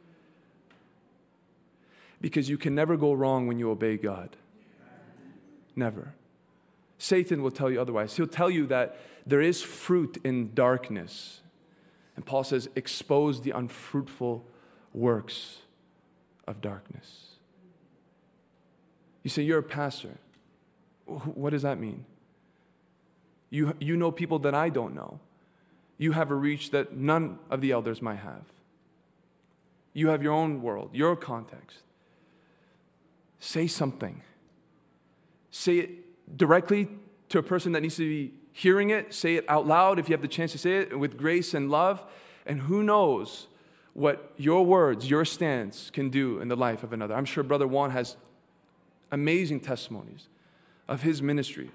Because 2.21 2.49
you 2.49 2.59
can 2.59 2.75
never 2.75 2.97
go 2.97 3.13
wrong 3.13 3.47
when 3.47 3.59
you 3.59 3.71
obey 3.71 3.97
God. 3.97 4.37
Never. 5.77 6.15
Satan 6.99 7.43
will 7.43 7.53
tell 7.53 7.71
you 7.71 7.81
otherwise. 7.81 8.17
He'll 8.17 8.27
tell 8.27 8.51
you 8.51 8.67
that 8.67 8.97
there 9.25 9.41
is 9.41 9.63
fruit 9.63 10.19
in 10.25 10.53
darkness. 10.55 11.41
And 12.17 12.27
Paul 12.27 12.43
says, 12.43 12.69
expose 12.75 13.43
the 13.43 13.53
unfruitful 13.53 14.45
works 14.93 15.59
of 16.47 16.61
darkness. 16.61 17.27
You 19.23 19.31
say, 19.31 19.43
You're 19.43 19.59
a 19.59 19.63
pastor. 19.63 20.19
What 21.05 21.51
does 21.51 21.63
that 21.63 21.79
mean? 21.79 22.05
You, 23.51 23.75
you 23.79 23.97
know 23.97 24.11
people 24.11 24.39
that 24.41 24.55
I 24.55 24.69
don't 24.69 24.95
know. 24.95 25.21
You 25.97 26.13
have 26.13 26.31
a 26.31 26.35
reach 26.35 26.71
that 26.71 26.97
none 26.97 27.39
of 27.51 27.61
the 27.61 27.73
elders 27.73 28.03
might 28.03 28.19
have. 28.19 28.45
You 29.95 30.09
have 30.09 30.23
your 30.23 30.33
own 30.33 30.63
world, 30.63 30.91
your 30.93 31.17
context. 31.17 31.79
Say 33.41 33.67
something. 33.67 34.23
Say 35.51 35.79
it 35.79 35.91
directly 36.37 36.89
to 37.31 37.39
a 37.39 37.43
person 37.43 37.73
that 37.73 37.83
needs 37.83 37.97
to 37.97 38.09
be 38.09 38.35
hearing 38.53 38.91
it. 38.91 39.15
Say 39.15 39.37
it 39.37 39.45
out 39.49 39.67
loud 39.67 39.99
if 39.99 40.09
you 40.09 40.13
have 40.15 40.23
the 40.23 40.29
chance 40.29 40.53
to 40.53 40.59
say 40.59 40.79
it 40.79 40.99
with 40.99 41.17
grace 41.17 41.55
and 41.55 41.71
love. 41.71 42.05
And 42.47 42.61
who 42.63 42.83
knows 42.83 43.47
what 43.93 44.33
your 44.37 44.65
words, 44.65 45.11
your 45.11 45.25
stance 45.25 45.91
can 45.91 46.09
do 46.09 46.41
in 46.41 46.49
the 46.49 46.57
life 46.57 46.83
of 46.83 46.93
another. 46.93 47.15
I'm 47.15 47.25
sure 47.25 47.43
Brother 47.43 47.67
Juan 47.67 47.91
has 47.91 48.17
amazing 49.11 49.61
testimonies 49.61 50.29
of 50.87 51.03
his 51.03 51.21
ministry, 51.21 51.71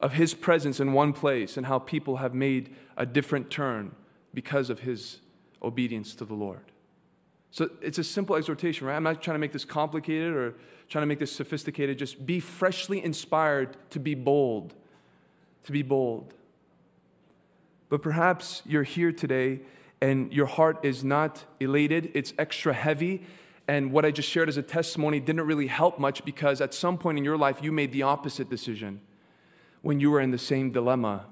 of 0.00 0.14
his 0.14 0.34
presence 0.34 0.80
in 0.80 0.92
one 0.92 1.12
place, 1.12 1.56
and 1.56 1.66
how 1.66 1.78
people 1.78 2.16
have 2.16 2.34
made 2.34 2.74
a 2.96 3.06
different 3.06 3.50
turn 3.50 3.94
because 4.34 4.70
of 4.70 4.80
his 4.80 5.20
obedience 5.62 6.14
to 6.14 6.24
the 6.24 6.34
Lord. 6.34 6.64
So 7.50 7.70
it's 7.80 7.98
a 7.98 8.04
simple 8.04 8.36
exhortation, 8.36 8.86
right? 8.86 8.96
I'm 8.96 9.02
not 9.02 9.22
trying 9.22 9.34
to 9.36 9.38
make 9.38 9.52
this 9.52 9.64
complicated 9.64 10.34
or 10.34 10.54
trying 10.88 11.02
to 11.02 11.06
make 11.06 11.18
this 11.18 11.32
sophisticated. 11.32 11.98
Just 11.98 12.26
be 12.26 12.40
freshly 12.40 13.02
inspired 13.02 13.76
to 13.90 14.00
be 14.00 14.14
bold, 14.14 14.74
to 15.64 15.72
be 15.72 15.82
bold. 15.82 16.34
But 17.88 18.02
perhaps 18.02 18.62
you're 18.66 18.82
here 18.82 19.12
today 19.12 19.60
and 20.00 20.32
your 20.32 20.46
heart 20.46 20.78
is 20.84 21.02
not 21.02 21.44
elated, 21.58 22.10
it's 22.14 22.32
extra 22.38 22.72
heavy. 22.72 23.24
And 23.66 23.92
what 23.92 24.04
I 24.04 24.10
just 24.10 24.28
shared 24.28 24.48
as 24.48 24.56
a 24.56 24.62
testimony 24.62 25.20
didn't 25.20 25.46
really 25.46 25.66
help 25.66 25.98
much 25.98 26.24
because 26.24 26.60
at 26.60 26.72
some 26.72 26.96
point 26.96 27.18
in 27.18 27.24
your 27.24 27.36
life 27.36 27.58
you 27.62 27.72
made 27.72 27.92
the 27.92 28.02
opposite 28.02 28.48
decision 28.48 29.00
when 29.82 30.00
you 30.00 30.10
were 30.10 30.20
in 30.20 30.30
the 30.30 30.38
same 30.38 30.70
dilemma 30.70 31.26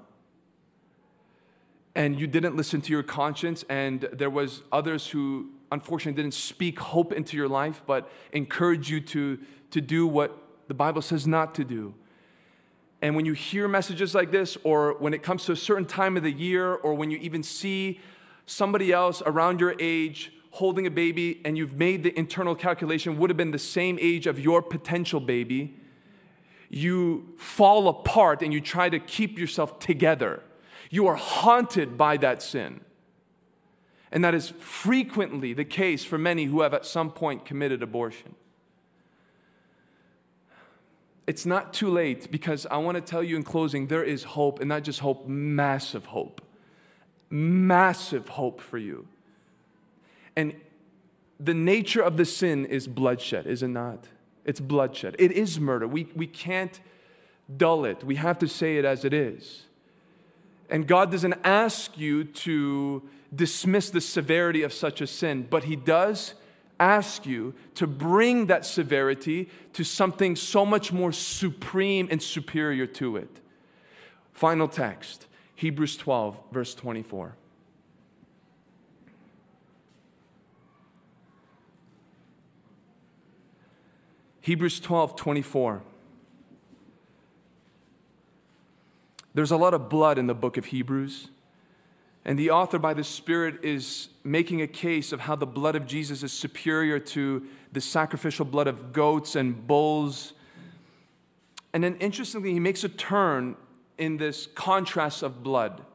and 1.97 2.19
you 2.19 2.27
didn't 2.27 2.55
listen 2.55 2.79
to 2.79 2.91
your 2.91 3.01
conscience 3.01 3.65
and 3.69 4.01
there 4.13 4.29
was 4.29 4.61
others 4.71 5.07
who 5.07 5.49
unfortunately 5.71 6.21
didn't 6.21 6.33
speak 6.33 6.79
hope 6.79 7.13
into 7.13 7.35
your 7.37 7.47
life 7.47 7.83
but 7.85 8.09
encourage 8.31 8.89
you 8.89 8.99
to, 8.99 9.39
to 9.71 9.81
do 9.81 10.07
what 10.07 10.37
the 10.67 10.73
bible 10.73 11.01
says 11.01 11.27
not 11.27 11.55
to 11.55 11.63
do 11.63 11.93
and 13.01 13.15
when 13.15 13.25
you 13.25 13.33
hear 13.33 13.67
messages 13.67 14.15
like 14.15 14.31
this 14.31 14.57
or 14.63 14.95
when 14.99 15.13
it 15.13 15.21
comes 15.21 15.45
to 15.45 15.51
a 15.51 15.55
certain 15.55 15.85
time 15.85 16.17
of 16.17 16.23
the 16.23 16.31
year 16.31 16.73
or 16.73 16.93
when 16.93 17.11
you 17.11 17.17
even 17.19 17.43
see 17.43 17.99
somebody 18.45 18.91
else 18.91 19.21
around 19.25 19.59
your 19.59 19.75
age 19.79 20.31
holding 20.51 20.87
a 20.87 20.91
baby 20.91 21.41
and 21.45 21.57
you've 21.57 21.73
made 21.73 22.03
the 22.03 22.17
internal 22.17 22.55
calculation 22.55 23.17
would 23.17 23.29
have 23.29 23.37
been 23.37 23.51
the 23.51 23.59
same 23.59 23.97
age 24.01 24.25
of 24.25 24.39
your 24.39 24.61
potential 24.61 25.19
baby 25.19 25.75
you 26.69 27.33
fall 27.37 27.87
apart 27.87 28.41
and 28.41 28.51
you 28.51 28.59
try 28.59 28.89
to 28.89 28.99
keep 28.99 29.37
yourself 29.37 29.79
together 29.79 30.41
you 30.89 31.07
are 31.07 31.15
haunted 31.15 31.97
by 31.97 32.17
that 32.17 32.41
sin. 32.41 32.81
And 34.11 34.23
that 34.23 34.33
is 34.33 34.49
frequently 34.59 35.53
the 35.53 35.65
case 35.65 36.03
for 36.05 36.17
many 36.17 36.45
who 36.45 36.61
have 36.61 36.73
at 36.73 36.85
some 36.85 37.11
point 37.11 37.45
committed 37.45 37.83
abortion. 37.83 38.35
It's 41.25 41.45
not 41.45 41.73
too 41.73 41.89
late 41.89 42.31
because 42.31 42.65
I 42.71 42.77
want 42.77 42.95
to 42.95 43.01
tell 43.01 43.21
you 43.21 43.35
in 43.35 43.43
closing 43.43 43.87
there 43.87 44.03
is 44.03 44.23
hope, 44.23 44.61
and 44.61 44.69
not 44.69 44.83
just 44.83 45.01
hope, 45.01 45.27
massive 45.27 46.05
hope. 46.05 46.41
Massive 47.29 48.29
hope 48.29 48.61
for 48.61 48.77
you. 48.77 49.07
And 50.37 50.55
the 51.37 51.53
nature 51.53 52.01
of 52.01 52.15
the 52.15 52.23
sin 52.23 52.65
is 52.65 52.87
bloodshed, 52.87 53.45
is 53.45 53.61
it 53.61 53.67
not? 53.67 54.07
It's 54.45 54.61
bloodshed. 54.61 55.17
It 55.19 55.33
is 55.33 55.59
murder. 55.59 55.85
We, 55.85 56.07
we 56.15 56.27
can't 56.27 56.79
dull 57.55 57.83
it, 57.83 58.03
we 58.03 58.15
have 58.15 58.39
to 58.39 58.47
say 58.47 58.77
it 58.77 58.85
as 58.85 59.03
it 59.03 59.13
is. 59.13 59.65
And 60.69 60.87
God 60.87 61.11
doesn't 61.11 61.35
ask 61.43 61.97
you 61.97 62.25
to 62.25 63.03
dismiss 63.35 63.89
the 63.89 64.01
severity 64.01 64.63
of 64.63 64.73
such 64.73 65.01
a 65.01 65.07
sin, 65.07 65.47
but 65.49 65.65
He 65.65 65.75
does 65.75 66.33
ask 66.79 67.25
you 67.25 67.53
to 67.75 67.87
bring 67.87 68.45
that 68.47 68.65
severity 68.65 69.49
to 69.73 69.83
something 69.83 70.35
so 70.35 70.65
much 70.65 70.91
more 70.91 71.11
supreme 71.11 72.07
and 72.11 72.21
superior 72.21 72.85
to 72.85 73.17
it. 73.17 73.41
Final 74.33 74.67
text 74.67 75.27
Hebrews 75.55 75.97
12, 75.97 76.39
verse 76.51 76.75
24. 76.75 77.35
Hebrews 84.41 84.79
12, 84.79 85.15
24. 85.17 85.81
There's 89.33 89.51
a 89.51 89.57
lot 89.57 89.73
of 89.73 89.89
blood 89.89 90.17
in 90.17 90.27
the 90.27 90.33
book 90.33 90.55
of 90.55 90.67
Hebrews. 90.67 91.27
And 92.27 92.37
the 92.37 92.51
author, 92.51 92.77
by 92.77 92.93
the 92.93 93.05
Spirit, 93.05 93.63
is 93.63 94.09
making 94.25 94.61
a 94.61 94.67
case 94.67 95.13
of 95.13 95.21
how 95.21 95.37
the 95.37 95.47
blood 95.47 95.77
of 95.77 95.87
Jesus 95.87 96.23
is 96.23 96.33
superior 96.33 96.99
to 96.99 97.47
the 97.71 97.79
sacrificial 97.79 98.43
blood 98.43 98.67
of 98.67 98.91
goats 98.91 99.37
and 99.37 99.65
bulls. 99.65 100.33
And 101.71 101.85
then, 101.85 101.95
interestingly, 101.95 102.51
he 102.51 102.59
makes 102.59 102.83
a 102.83 102.89
turn 102.89 103.55
in 103.97 104.17
this 104.17 104.45
contrast 104.55 105.23
of 105.23 105.41
blood 105.41 105.85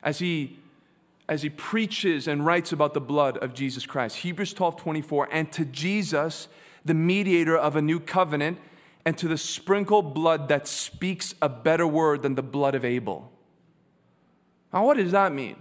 as 0.00 0.20
he, 0.20 0.58
as 1.28 1.42
he 1.42 1.50
preaches 1.50 2.28
and 2.28 2.46
writes 2.46 2.70
about 2.70 2.94
the 2.94 3.00
blood 3.00 3.36
of 3.38 3.52
Jesus 3.52 3.84
Christ. 3.84 4.18
Hebrews 4.18 4.54
12 4.54 4.76
24, 4.76 5.28
and 5.32 5.50
to 5.50 5.64
Jesus, 5.64 6.46
the 6.84 6.94
mediator 6.94 7.58
of 7.58 7.74
a 7.74 7.82
new 7.82 7.98
covenant 7.98 8.58
and 9.04 9.18
to 9.18 9.26
the 9.26 9.36
sprinkled 9.36 10.14
blood 10.14 10.46
that 10.48 10.68
speaks 10.68 11.34
a 11.42 11.48
better 11.48 11.86
word 11.86 12.22
than 12.22 12.36
the 12.36 12.42
blood 12.44 12.76
of 12.76 12.84
Abel. 12.84 13.32
Now, 14.72 14.86
what 14.86 14.96
does 14.96 15.10
that 15.10 15.32
mean? 15.32 15.56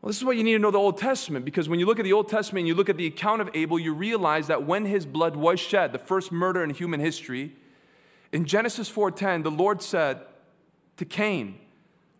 Well, 0.00 0.08
this 0.08 0.18
is 0.18 0.24
what 0.24 0.36
you 0.36 0.44
need 0.44 0.52
to 0.52 0.58
know 0.60 0.70
the 0.70 0.78
Old 0.78 0.96
Testament 0.96 1.44
because 1.44 1.68
when 1.68 1.80
you 1.80 1.86
look 1.86 1.98
at 1.98 2.04
the 2.04 2.12
Old 2.12 2.28
Testament 2.28 2.60
and 2.60 2.68
you 2.68 2.74
look 2.74 2.88
at 2.88 2.96
the 2.96 3.06
account 3.06 3.40
of 3.40 3.50
Abel, 3.54 3.78
you 3.78 3.92
realize 3.92 4.46
that 4.46 4.64
when 4.64 4.84
his 4.84 5.04
blood 5.04 5.34
was 5.34 5.58
shed, 5.58 5.92
the 5.92 5.98
first 5.98 6.30
murder 6.30 6.62
in 6.62 6.70
human 6.70 7.00
history, 7.00 7.56
in 8.32 8.44
Genesis 8.44 8.88
4:10, 8.88 9.42
the 9.42 9.50
Lord 9.50 9.82
said 9.82 10.20
to 10.98 11.04
Cain, 11.04 11.58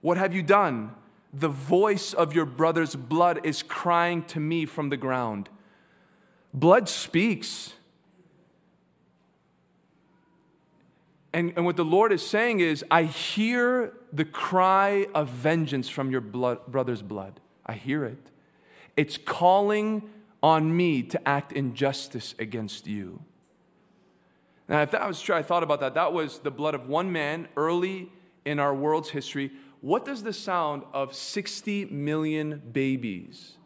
"What 0.01 0.17
have 0.17 0.35
you 0.35 0.43
done? 0.43 0.95
The 1.33 1.49
voice 1.49 2.15
of 2.15 2.35
your 2.35 2.47
brother's 2.47 2.97
blood 2.97 3.41
is 3.45 3.63
crying 3.63 4.23
to 4.25 4.41
me 4.41 4.65
from 4.65 4.89
the 4.89 4.97
ground." 4.97 5.49
Blood 6.53 6.89
speaks. 6.89 7.75
And, 11.33 11.53
and 11.57 11.67
what 11.67 11.77
the 11.77 11.85
Lord 11.85 12.11
is 12.11 12.27
saying 12.27 12.61
is, 12.61 12.85
I 12.91 13.05
hear 13.05 13.93
the 14.13 14.25
cry 14.25 15.07
of 15.15 15.29
vengeance 15.29 15.89
from 15.89 16.11
your 16.11 16.23
blood, 16.23 16.67
brother's 16.67 17.03
blood. 17.03 17.39
I 17.69 17.75
hear 17.75 18.05
it. 18.05 18.31
It's 18.97 19.19
calling 19.19 20.09
on 20.43 20.77
me 20.77 21.03
to 21.03 21.29
act 21.29 21.53
in 21.53 21.75
justice 21.75 22.35
against 22.39 22.87
you. 22.87 23.21
Now, 24.69 24.83
if 24.83 24.91
that 24.91 25.07
was 25.07 25.21
true, 25.21 25.35
I 25.35 25.43
thought 25.43 25.63
about 25.63 25.81
that. 25.81 25.95
That 25.95 26.13
was 26.13 26.41
the 26.41 26.51
blood 26.51 26.75
of 26.75 26.89
one 26.89 27.11
man 27.13 27.49
early 27.57 28.11
in 28.45 28.59
our 28.59 28.75
world's 28.75 29.11
history. 29.11 29.51
What 29.81 30.05
does 30.05 30.23
the 30.23 30.33
sound 30.33 30.83
of 30.93 31.15
60 31.15 31.87
million 31.87 32.63
babies 32.73 33.57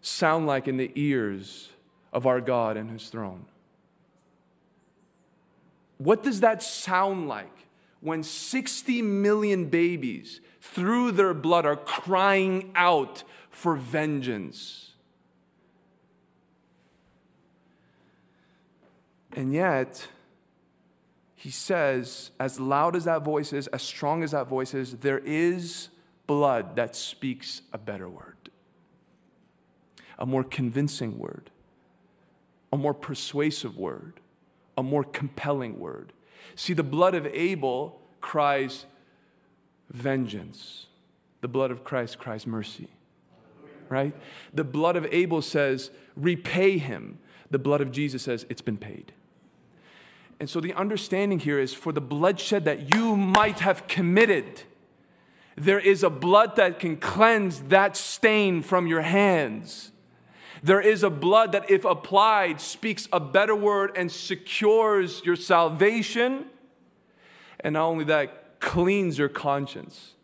sound 0.00 0.46
like 0.46 0.68
in 0.68 0.76
the 0.76 0.92
ears 0.94 1.70
of 2.12 2.26
our 2.26 2.40
God 2.40 2.76
and 2.76 2.90
his 2.90 3.08
throne? 3.08 3.46
What 5.98 6.22
does 6.22 6.40
that 6.40 6.62
sound 6.62 7.28
like 7.28 7.66
when 8.00 8.22
60 8.22 9.02
million 9.02 9.66
babies, 9.66 10.40
through 10.62 11.12
their 11.12 11.34
blood, 11.34 11.66
are 11.66 11.76
crying 11.76 12.70
out 12.74 13.24
for 13.50 13.74
vengeance? 13.74 14.94
And 19.34 19.52
yet, 19.52 20.08
he 21.34 21.50
says, 21.50 22.30
as 22.38 22.60
loud 22.60 22.94
as 22.94 23.04
that 23.04 23.24
voice 23.24 23.52
is, 23.52 23.66
as 23.68 23.82
strong 23.82 24.22
as 24.22 24.30
that 24.30 24.46
voice 24.46 24.72
is, 24.72 24.98
there 24.98 25.18
is 25.18 25.88
blood 26.28 26.76
that 26.76 26.94
speaks 26.94 27.62
a 27.72 27.78
better 27.78 28.08
word, 28.08 28.36
a 30.18 30.24
more 30.24 30.44
convincing 30.44 31.18
word, 31.18 31.50
a 32.72 32.76
more 32.76 32.94
persuasive 32.94 33.76
word, 33.76 34.20
a 34.78 34.82
more 34.82 35.02
compelling 35.02 35.80
word. 35.80 36.12
See, 36.54 36.72
the 36.74 36.84
blood 36.84 37.14
of 37.14 37.26
Abel 37.26 38.00
cries 38.20 38.86
vengeance, 39.92 40.86
the 41.40 41.48
blood 41.48 41.70
of 41.70 41.84
Christ 41.84 42.18
cries 42.18 42.46
mercy. 42.46 42.88
Right? 43.88 44.14
The 44.54 44.64
blood 44.64 44.96
of 44.96 45.06
Abel 45.12 45.42
says, 45.42 45.90
repay 46.16 46.78
him. 46.78 47.18
The 47.50 47.58
blood 47.58 47.80
of 47.82 47.92
Jesus 47.92 48.22
says, 48.22 48.46
it's 48.48 48.62
been 48.62 48.78
paid. 48.78 49.12
And 50.40 50.48
so 50.48 50.60
the 50.60 50.72
understanding 50.74 51.38
here 51.38 51.60
is 51.60 51.74
for 51.74 51.92
the 51.92 52.00
bloodshed 52.00 52.64
that 52.64 52.94
you 52.94 53.14
might 53.16 53.60
have 53.60 53.86
committed, 53.86 54.62
there 55.56 55.78
is 55.78 56.02
a 56.02 56.10
blood 56.10 56.56
that 56.56 56.78
can 56.78 56.96
cleanse 56.96 57.60
that 57.68 57.96
stain 57.96 58.62
from 58.62 58.86
your 58.86 59.02
hands. 59.02 59.92
There 60.62 60.80
is 60.80 61.02
a 61.02 61.10
blood 61.10 61.52
that, 61.52 61.70
if 61.70 61.84
applied, 61.84 62.60
speaks 62.60 63.08
a 63.12 63.20
better 63.20 63.54
word 63.54 63.92
and 63.96 64.10
secures 64.10 65.22
your 65.24 65.36
salvation. 65.36 66.46
And 67.60 67.74
not 67.74 67.86
only 67.86 68.04
that, 68.06 68.41
cleans 68.62 69.18
your 69.18 69.28
conscience. 69.28 70.14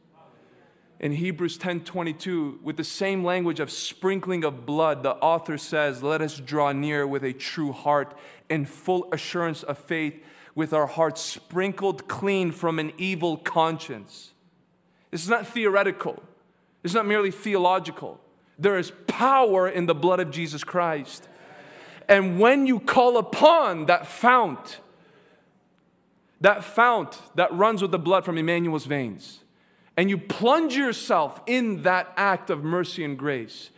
In 1.00 1.12
Hebrews 1.12 1.58
10:22 1.58 2.60
with 2.62 2.76
the 2.76 2.84
same 2.84 3.22
language 3.24 3.60
of 3.60 3.70
sprinkling 3.70 4.44
of 4.44 4.64
blood 4.64 5.02
the 5.02 5.16
author 5.16 5.58
says 5.58 6.02
let 6.02 6.22
us 6.22 6.38
draw 6.38 6.72
near 6.72 7.06
with 7.06 7.22
a 7.22 7.32
true 7.32 7.72
heart 7.72 8.16
and 8.48 8.68
full 8.68 9.08
assurance 9.12 9.62
of 9.62 9.76
faith 9.76 10.24
with 10.54 10.72
our 10.72 10.86
hearts 10.86 11.20
sprinkled 11.20 12.08
clean 12.08 12.50
from 12.50 12.78
an 12.78 12.92
evil 12.96 13.36
conscience. 13.36 14.32
This 15.10 15.22
is 15.22 15.28
not 15.28 15.46
theoretical. 15.46 16.22
Is 16.82 16.94
not 16.94 17.06
merely 17.06 17.32
theological. 17.32 18.20
There 18.58 18.78
is 18.78 18.92
power 19.08 19.68
in 19.68 19.86
the 19.86 19.94
blood 19.94 20.20
of 20.20 20.30
Jesus 20.30 20.64
Christ. 20.64 21.28
And 22.08 22.40
when 22.40 22.66
you 22.66 22.80
call 22.80 23.18
upon 23.18 23.86
that 23.86 24.06
fount 24.06 24.80
that 26.40 26.64
fount 26.64 27.20
that 27.34 27.52
runs 27.52 27.82
with 27.82 27.90
the 27.90 27.98
blood 27.98 28.24
from 28.24 28.38
Emmanuel's 28.38 28.86
veins 28.86 29.40
and 29.98 30.08
you 30.08 30.16
plunge 30.16 30.76
yourself 30.76 31.40
in 31.46 31.82
that 31.82 32.12
act 32.16 32.50
of 32.50 32.62
mercy 32.62 33.04
and 33.04 33.18
grace, 33.18 33.70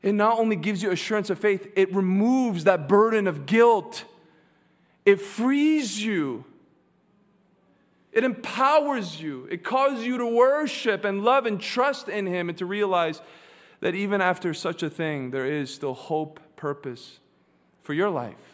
it 0.00 0.12
not 0.12 0.38
only 0.38 0.54
gives 0.54 0.80
you 0.80 0.92
assurance 0.92 1.28
of 1.28 1.40
faith, 1.40 1.66
it 1.74 1.92
removes 1.92 2.62
that 2.64 2.88
burden 2.88 3.26
of 3.26 3.46
guilt. 3.46 4.04
It 5.04 5.20
frees 5.20 6.02
you. 6.04 6.44
It 8.12 8.22
empowers 8.22 9.20
you. 9.20 9.48
It 9.50 9.64
causes 9.64 10.06
you 10.06 10.18
to 10.18 10.26
worship 10.26 11.04
and 11.04 11.24
love 11.24 11.46
and 11.46 11.60
trust 11.60 12.08
in 12.08 12.26
Him 12.26 12.48
and 12.48 12.56
to 12.58 12.64
realize 12.64 13.20
that 13.80 13.96
even 13.96 14.20
after 14.20 14.54
such 14.54 14.84
a 14.84 14.90
thing, 14.90 15.32
there 15.32 15.46
is 15.46 15.74
still 15.74 15.94
hope, 15.94 16.38
purpose 16.54 17.18
for 17.82 17.92
your 17.92 18.08
life. 18.08 18.49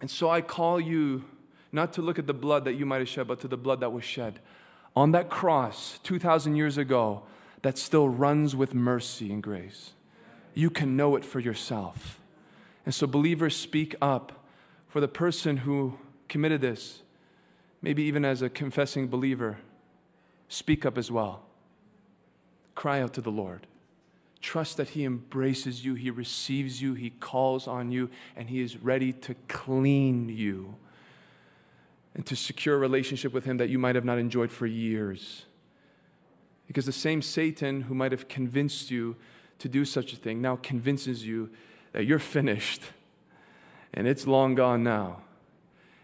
And 0.00 0.10
so 0.10 0.30
I 0.30 0.40
call 0.40 0.80
you 0.80 1.24
not 1.72 1.92
to 1.94 2.02
look 2.02 2.18
at 2.18 2.26
the 2.26 2.34
blood 2.34 2.64
that 2.64 2.74
you 2.74 2.86
might 2.86 2.98
have 2.98 3.08
shed, 3.08 3.28
but 3.28 3.40
to 3.40 3.48
the 3.48 3.56
blood 3.56 3.80
that 3.80 3.92
was 3.92 4.04
shed 4.04 4.40
on 4.96 5.12
that 5.12 5.30
cross 5.30 5.98
2,000 6.02 6.56
years 6.56 6.76
ago 6.76 7.22
that 7.62 7.78
still 7.78 8.08
runs 8.08 8.56
with 8.56 8.74
mercy 8.74 9.32
and 9.32 9.42
grace. 9.42 9.92
You 10.54 10.70
can 10.70 10.96
know 10.96 11.16
it 11.16 11.24
for 11.24 11.40
yourself. 11.40 12.20
And 12.84 12.94
so, 12.94 13.06
believers, 13.06 13.54
speak 13.54 13.94
up 14.00 14.44
for 14.88 15.00
the 15.00 15.08
person 15.08 15.58
who 15.58 15.98
committed 16.28 16.60
this, 16.60 17.02
maybe 17.82 18.02
even 18.02 18.24
as 18.24 18.42
a 18.42 18.48
confessing 18.48 19.08
believer. 19.08 19.58
Speak 20.48 20.84
up 20.84 20.98
as 20.98 21.10
well. 21.10 21.42
Cry 22.74 23.00
out 23.00 23.12
to 23.14 23.20
the 23.20 23.30
Lord. 23.30 23.66
Trust 24.40 24.76
that 24.78 24.90
He 24.90 25.04
embraces 25.04 25.84
you, 25.84 25.94
He 25.94 26.10
receives 26.10 26.80
you, 26.80 26.94
He 26.94 27.10
calls 27.10 27.66
on 27.66 27.92
you, 27.92 28.10
and 28.36 28.48
He 28.48 28.60
is 28.60 28.78
ready 28.78 29.12
to 29.12 29.34
clean 29.48 30.28
you 30.28 30.76
and 32.14 32.26
to 32.26 32.34
secure 32.34 32.74
a 32.74 32.78
relationship 32.78 33.32
with 33.32 33.44
Him 33.44 33.58
that 33.58 33.68
you 33.68 33.78
might 33.78 33.94
have 33.94 34.04
not 34.04 34.18
enjoyed 34.18 34.50
for 34.50 34.66
years. 34.66 35.44
Because 36.66 36.86
the 36.86 36.92
same 36.92 37.20
Satan 37.20 37.82
who 37.82 37.94
might 37.94 38.12
have 38.12 38.28
convinced 38.28 38.90
you 38.90 39.16
to 39.58 39.68
do 39.68 39.84
such 39.84 40.12
a 40.12 40.16
thing 40.16 40.40
now 40.40 40.56
convinces 40.56 41.26
you 41.26 41.50
that 41.92 42.06
you're 42.06 42.18
finished 42.18 42.82
and 43.92 44.06
it's 44.06 44.26
long 44.26 44.54
gone 44.54 44.82
now. 44.82 45.22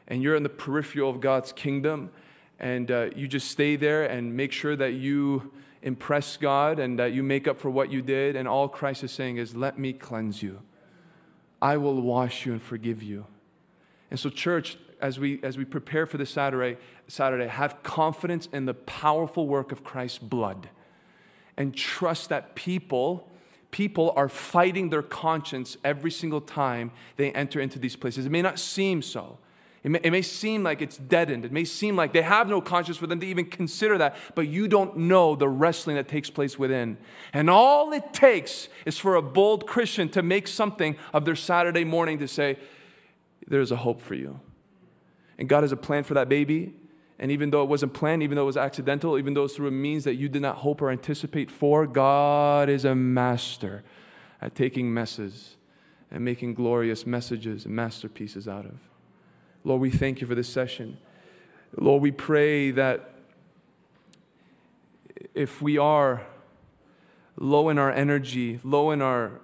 And 0.08 0.22
you're 0.22 0.36
in 0.36 0.42
the 0.42 0.48
peripheral 0.48 1.10
of 1.10 1.20
God's 1.20 1.52
kingdom 1.52 2.10
and 2.58 2.90
uh, 2.90 3.10
you 3.14 3.28
just 3.28 3.50
stay 3.50 3.76
there 3.76 4.04
and 4.04 4.36
make 4.36 4.52
sure 4.52 4.76
that 4.76 4.92
you 4.92 5.52
impress 5.86 6.36
God 6.36 6.80
and 6.80 6.98
that 6.98 7.12
you 7.12 7.22
make 7.22 7.46
up 7.46 7.58
for 7.58 7.70
what 7.70 7.92
you 7.92 8.02
did. 8.02 8.34
And 8.36 8.46
all 8.48 8.68
Christ 8.68 9.04
is 9.04 9.12
saying 9.12 9.38
is, 9.38 9.54
Let 9.54 9.78
me 9.78 9.94
cleanse 9.94 10.42
you. 10.42 10.60
I 11.62 11.78
will 11.78 12.02
wash 12.02 12.44
you 12.44 12.52
and 12.52 12.60
forgive 12.60 13.02
you. 13.02 13.26
And 14.10 14.20
so, 14.20 14.28
church, 14.28 14.76
as 15.00 15.18
we, 15.18 15.40
as 15.42 15.56
we 15.56 15.64
prepare 15.64 16.04
for 16.04 16.18
this 16.18 16.30
Saturday, 16.30 16.78
Saturday, 17.06 17.46
have 17.46 17.82
confidence 17.82 18.48
in 18.52 18.66
the 18.66 18.74
powerful 18.74 19.46
work 19.46 19.72
of 19.72 19.84
Christ's 19.84 20.18
blood 20.18 20.68
and 21.56 21.74
trust 21.74 22.28
that 22.30 22.54
people, 22.54 23.30
people 23.70 24.12
are 24.16 24.28
fighting 24.28 24.90
their 24.90 25.02
conscience 25.02 25.76
every 25.84 26.10
single 26.10 26.40
time 26.40 26.90
they 27.16 27.30
enter 27.32 27.60
into 27.60 27.78
these 27.78 27.96
places. 27.96 28.26
It 28.26 28.32
may 28.32 28.42
not 28.42 28.58
seem 28.58 29.02
so. 29.02 29.38
It 29.86 29.90
may, 29.90 30.00
it 30.02 30.10
may, 30.10 30.22
seem 30.22 30.64
like 30.64 30.82
it's 30.82 30.96
deadened. 30.96 31.44
It 31.44 31.52
may 31.52 31.64
seem 31.64 31.94
like 31.94 32.12
they 32.12 32.22
have 32.22 32.48
no 32.48 32.60
conscience 32.60 32.96
for 32.96 33.06
them 33.06 33.20
to 33.20 33.26
even 33.26 33.44
consider 33.44 33.96
that, 33.98 34.16
but 34.34 34.48
you 34.48 34.66
don't 34.66 34.96
know 34.96 35.36
the 35.36 35.48
wrestling 35.48 35.94
that 35.94 36.08
takes 36.08 36.28
place 36.28 36.58
within. 36.58 36.98
And 37.32 37.48
all 37.48 37.92
it 37.92 38.12
takes 38.12 38.68
is 38.84 38.98
for 38.98 39.14
a 39.14 39.22
bold 39.22 39.68
Christian 39.68 40.08
to 40.08 40.24
make 40.24 40.48
something 40.48 40.96
of 41.14 41.24
their 41.24 41.36
Saturday 41.36 41.84
morning 41.84 42.18
to 42.18 42.26
say, 42.26 42.58
There's 43.46 43.70
a 43.70 43.76
hope 43.76 44.00
for 44.00 44.14
you. 44.14 44.40
And 45.38 45.48
God 45.48 45.62
has 45.62 45.70
a 45.70 45.76
plan 45.76 46.02
for 46.02 46.14
that 46.14 46.28
baby. 46.28 46.74
And 47.20 47.30
even 47.30 47.50
though 47.50 47.62
it 47.62 47.68
wasn't 47.68 47.94
planned, 47.94 48.24
even 48.24 48.34
though 48.34 48.42
it 48.42 48.46
was 48.46 48.56
accidental, 48.56 49.16
even 49.16 49.34
though 49.34 49.44
it's 49.44 49.54
through 49.54 49.68
a 49.68 49.70
means 49.70 50.02
that 50.02 50.16
you 50.16 50.28
did 50.28 50.42
not 50.42 50.56
hope 50.56 50.82
or 50.82 50.90
anticipate 50.90 51.48
for, 51.48 51.86
God 51.86 52.68
is 52.68 52.84
a 52.84 52.96
master 52.96 53.84
at 54.42 54.56
taking 54.56 54.92
messes 54.92 55.54
and 56.10 56.24
making 56.24 56.54
glorious 56.54 57.06
messages 57.06 57.66
and 57.66 57.76
masterpieces 57.76 58.48
out 58.48 58.64
of. 58.64 58.80
Lord, 59.66 59.80
we 59.80 59.90
thank 59.90 60.20
you 60.20 60.28
for 60.28 60.36
this 60.36 60.48
session. 60.48 60.96
Lord, 61.76 62.00
we 62.00 62.12
pray 62.12 62.70
that 62.70 63.10
if 65.34 65.60
we 65.60 65.76
are 65.76 66.24
low 67.36 67.68
in 67.68 67.76
our 67.76 67.90
energy, 67.90 68.60
low 68.62 68.92
in 68.92 69.02
our 69.02 69.40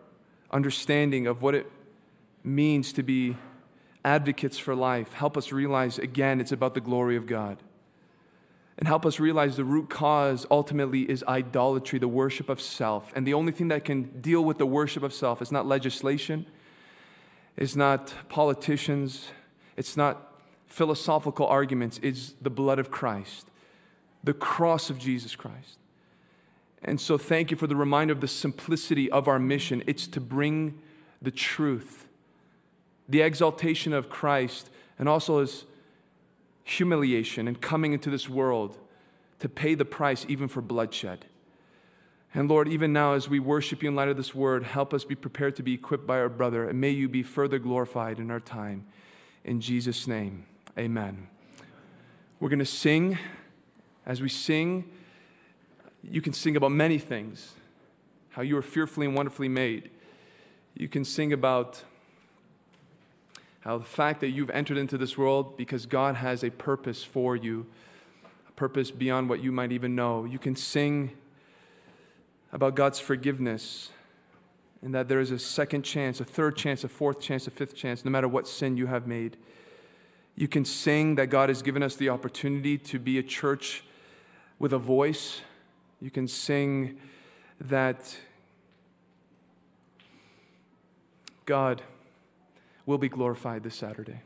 understanding 0.52 1.26
of 1.26 1.42
what 1.42 1.56
it 1.56 1.68
means 2.44 2.92
to 2.92 3.02
be 3.02 3.36
advocates 4.04 4.58
for 4.58 4.76
life. 4.76 5.12
Help 5.14 5.36
us 5.36 5.50
realize 5.50 5.98
again 5.98 6.40
it's 6.40 6.52
about 6.52 6.74
the 6.74 6.80
glory 6.80 7.16
of 7.16 7.26
God. 7.26 7.58
And 8.78 8.86
help 8.86 9.04
us 9.04 9.18
realize 9.18 9.56
the 9.56 9.64
root 9.64 9.90
cause 9.90 10.46
ultimately 10.52 11.00
is 11.10 11.24
idolatry, 11.26 11.98
the 11.98 12.06
worship 12.06 12.48
of 12.48 12.60
self. 12.60 13.12
And 13.16 13.26
the 13.26 13.34
only 13.34 13.50
thing 13.50 13.66
that 13.68 13.84
can 13.84 14.20
deal 14.20 14.44
with 14.44 14.58
the 14.58 14.66
worship 14.66 15.02
of 15.02 15.12
self 15.12 15.42
is 15.42 15.50
not 15.50 15.66
legislation, 15.66 16.46
it's 17.56 17.74
not 17.74 18.14
politicians, 18.28 19.32
it's 19.82 19.96
not 19.96 20.32
philosophical 20.68 21.44
arguments, 21.44 21.98
it's 22.04 22.34
the 22.40 22.50
blood 22.50 22.78
of 22.78 22.92
Christ, 22.92 23.48
the 24.22 24.32
cross 24.32 24.90
of 24.90 24.96
Jesus 24.96 25.34
Christ. 25.34 25.80
And 26.84 27.00
so, 27.00 27.18
thank 27.18 27.50
you 27.50 27.56
for 27.56 27.66
the 27.66 27.74
reminder 27.74 28.12
of 28.12 28.20
the 28.20 28.28
simplicity 28.28 29.10
of 29.10 29.26
our 29.26 29.40
mission. 29.40 29.82
It's 29.88 30.06
to 30.06 30.20
bring 30.20 30.78
the 31.20 31.32
truth 31.32 32.06
the 33.08 33.22
exaltation 33.22 33.92
of 33.92 34.08
Christ 34.08 34.70
and 35.00 35.08
also 35.08 35.40
his 35.40 35.64
humiliation 36.62 37.48
and 37.48 37.60
coming 37.60 37.92
into 37.92 38.08
this 38.08 38.28
world 38.28 38.78
to 39.40 39.48
pay 39.48 39.74
the 39.74 39.84
price 39.84 40.24
even 40.28 40.46
for 40.46 40.62
bloodshed. 40.62 41.26
And 42.32 42.48
Lord, 42.48 42.68
even 42.68 42.92
now 42.92 43.14
as 43.14 43.28
we 43.28 43.40
worship 43.40 43.82
you 43.82 43.88
in 43.88 43.96
light 43.96 44.08
of 44.08 44.16
this 44.16 44.32
word, 44.32 44.62
help 44.62 44.94
us 44.94 45.04
be 45.04 45.16
prepared 45.16 45.56
to 45.56 45.64
be 45.64 45.74
equipped 45.74 46.06
by 46.06 46.20
our 46.20 46.28
brother, 46.28 46.68
and 46.68 46.80
may 46.80 46.90
you 46.90 47.08
be 47.08 47.24
further 47.24 47.58
glorified 47.58 48.20
in 48.20 48.30
our 48.30 48.40
time. 48.40 48.86
In 49.44 49.60
Jesus' 49.60 50.06
name, 50.06 50.46
amen. 50.78 51.26
We're 52.38 52.48
going 52.48 52.58
to 52.60 52.64
sing. 52.64 53.18
As 54.06 54.20
we 54.20 54.28
sing, 54.28 54.84
you 56.02 56.20
can 56.20 56.32
sing 56.32 56.56
about 56.56 56.72
many 56.72 56.98
things 56.98 57.54
how 58.30 58.42
you 58.42 58.56
are 58.56 58.62
fearfully 58.62 59.06
and 59.06 59.14
wonderfully 59.14 59.48
made. 59.48 59.90
You 60.74 60.88
can 60.88 61.04
sing 61.04 61.32
about 61.32 61.84
how 63.60 63.78
the 63.78 63.84
fact 63.84 64.20
that 64.20 64.30
you've 64.30 64.50
entered 64.50 64.78
into 64.78 64.96
this 64.96 65.18
world 65.18 65.56
because 65.56 65.86
God 65.86 66.16
has 66.16 66.42
a 66.42 66.50
purpose 66.50 67.04
for 67.04 67.36
you, 67.36 67.66
a 68.48 68.52
purpose 68.52 68.90
beyond 68.90 69.28
what 69.28 69.42
you 69.42 69.52
might 69.52 69.70
even 69.70 69.94
know. 69.94 70.24
You 70.24 70.38
can 70.38 70.56
sing 70.56 71.12
about 72.52 72.74
God's 72.74 72.98
forgiveness 72.98 73.90
and 74.82 74.94
that 74.94 75.08
there 75.08 75.20
is 75.20 75.30
a 75.30 75.38
second 75.38 75.82
chance, 75.82 76.20
a 76.20 76.24
third 76.24 76.56
chance, 76.56 76.82
a 76.82 76.88
fourth 76.88 77.20
chance, 77.20 77.46
a 77.46 77.50
fifth 77.50 77.74
chance, 77.74 78.04
no 78.04 78.10
matter 78.10 78.28
what 78.28 78.48
sin 78.48 78.76
you 78.76 78.86
have 78.86 79.06
made. 79.06 79.36
You 80.34 80.48
can 80.48 80.64
sing 80.64 81.14
that 81.14 81.28
God 81.28 81.48
has 81.48 81.62
given 81.62 81.82
us 81.82 81.94
the 81.94 82.08
opportunity 82.08 82.78
to 82.78 82.98
be 82.98 83.18
a 83.18 83.22
church 83.22 83.84
with 84.58 84.72
a 84.72 84.78
voice. 84.78 85.42
You 86.00 86.10
can 86.10 86.26
sing 86.26 86.98
that 87.60 88.16
God 91.46 91.82
will 92.86 92.98
be 92.98 93.08
glorified 93.08 93.62
this 93.62 93.76
Saturday. 93.76 94.20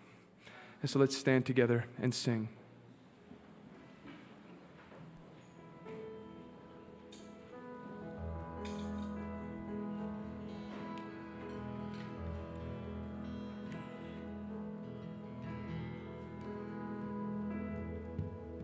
And 0.81 0.91
so 0.91 0.99
let's 0.99 1.17
stand 1.17 1.45
together 1.45 1.85
and 2.01 2.15
sing. 2.15 2.49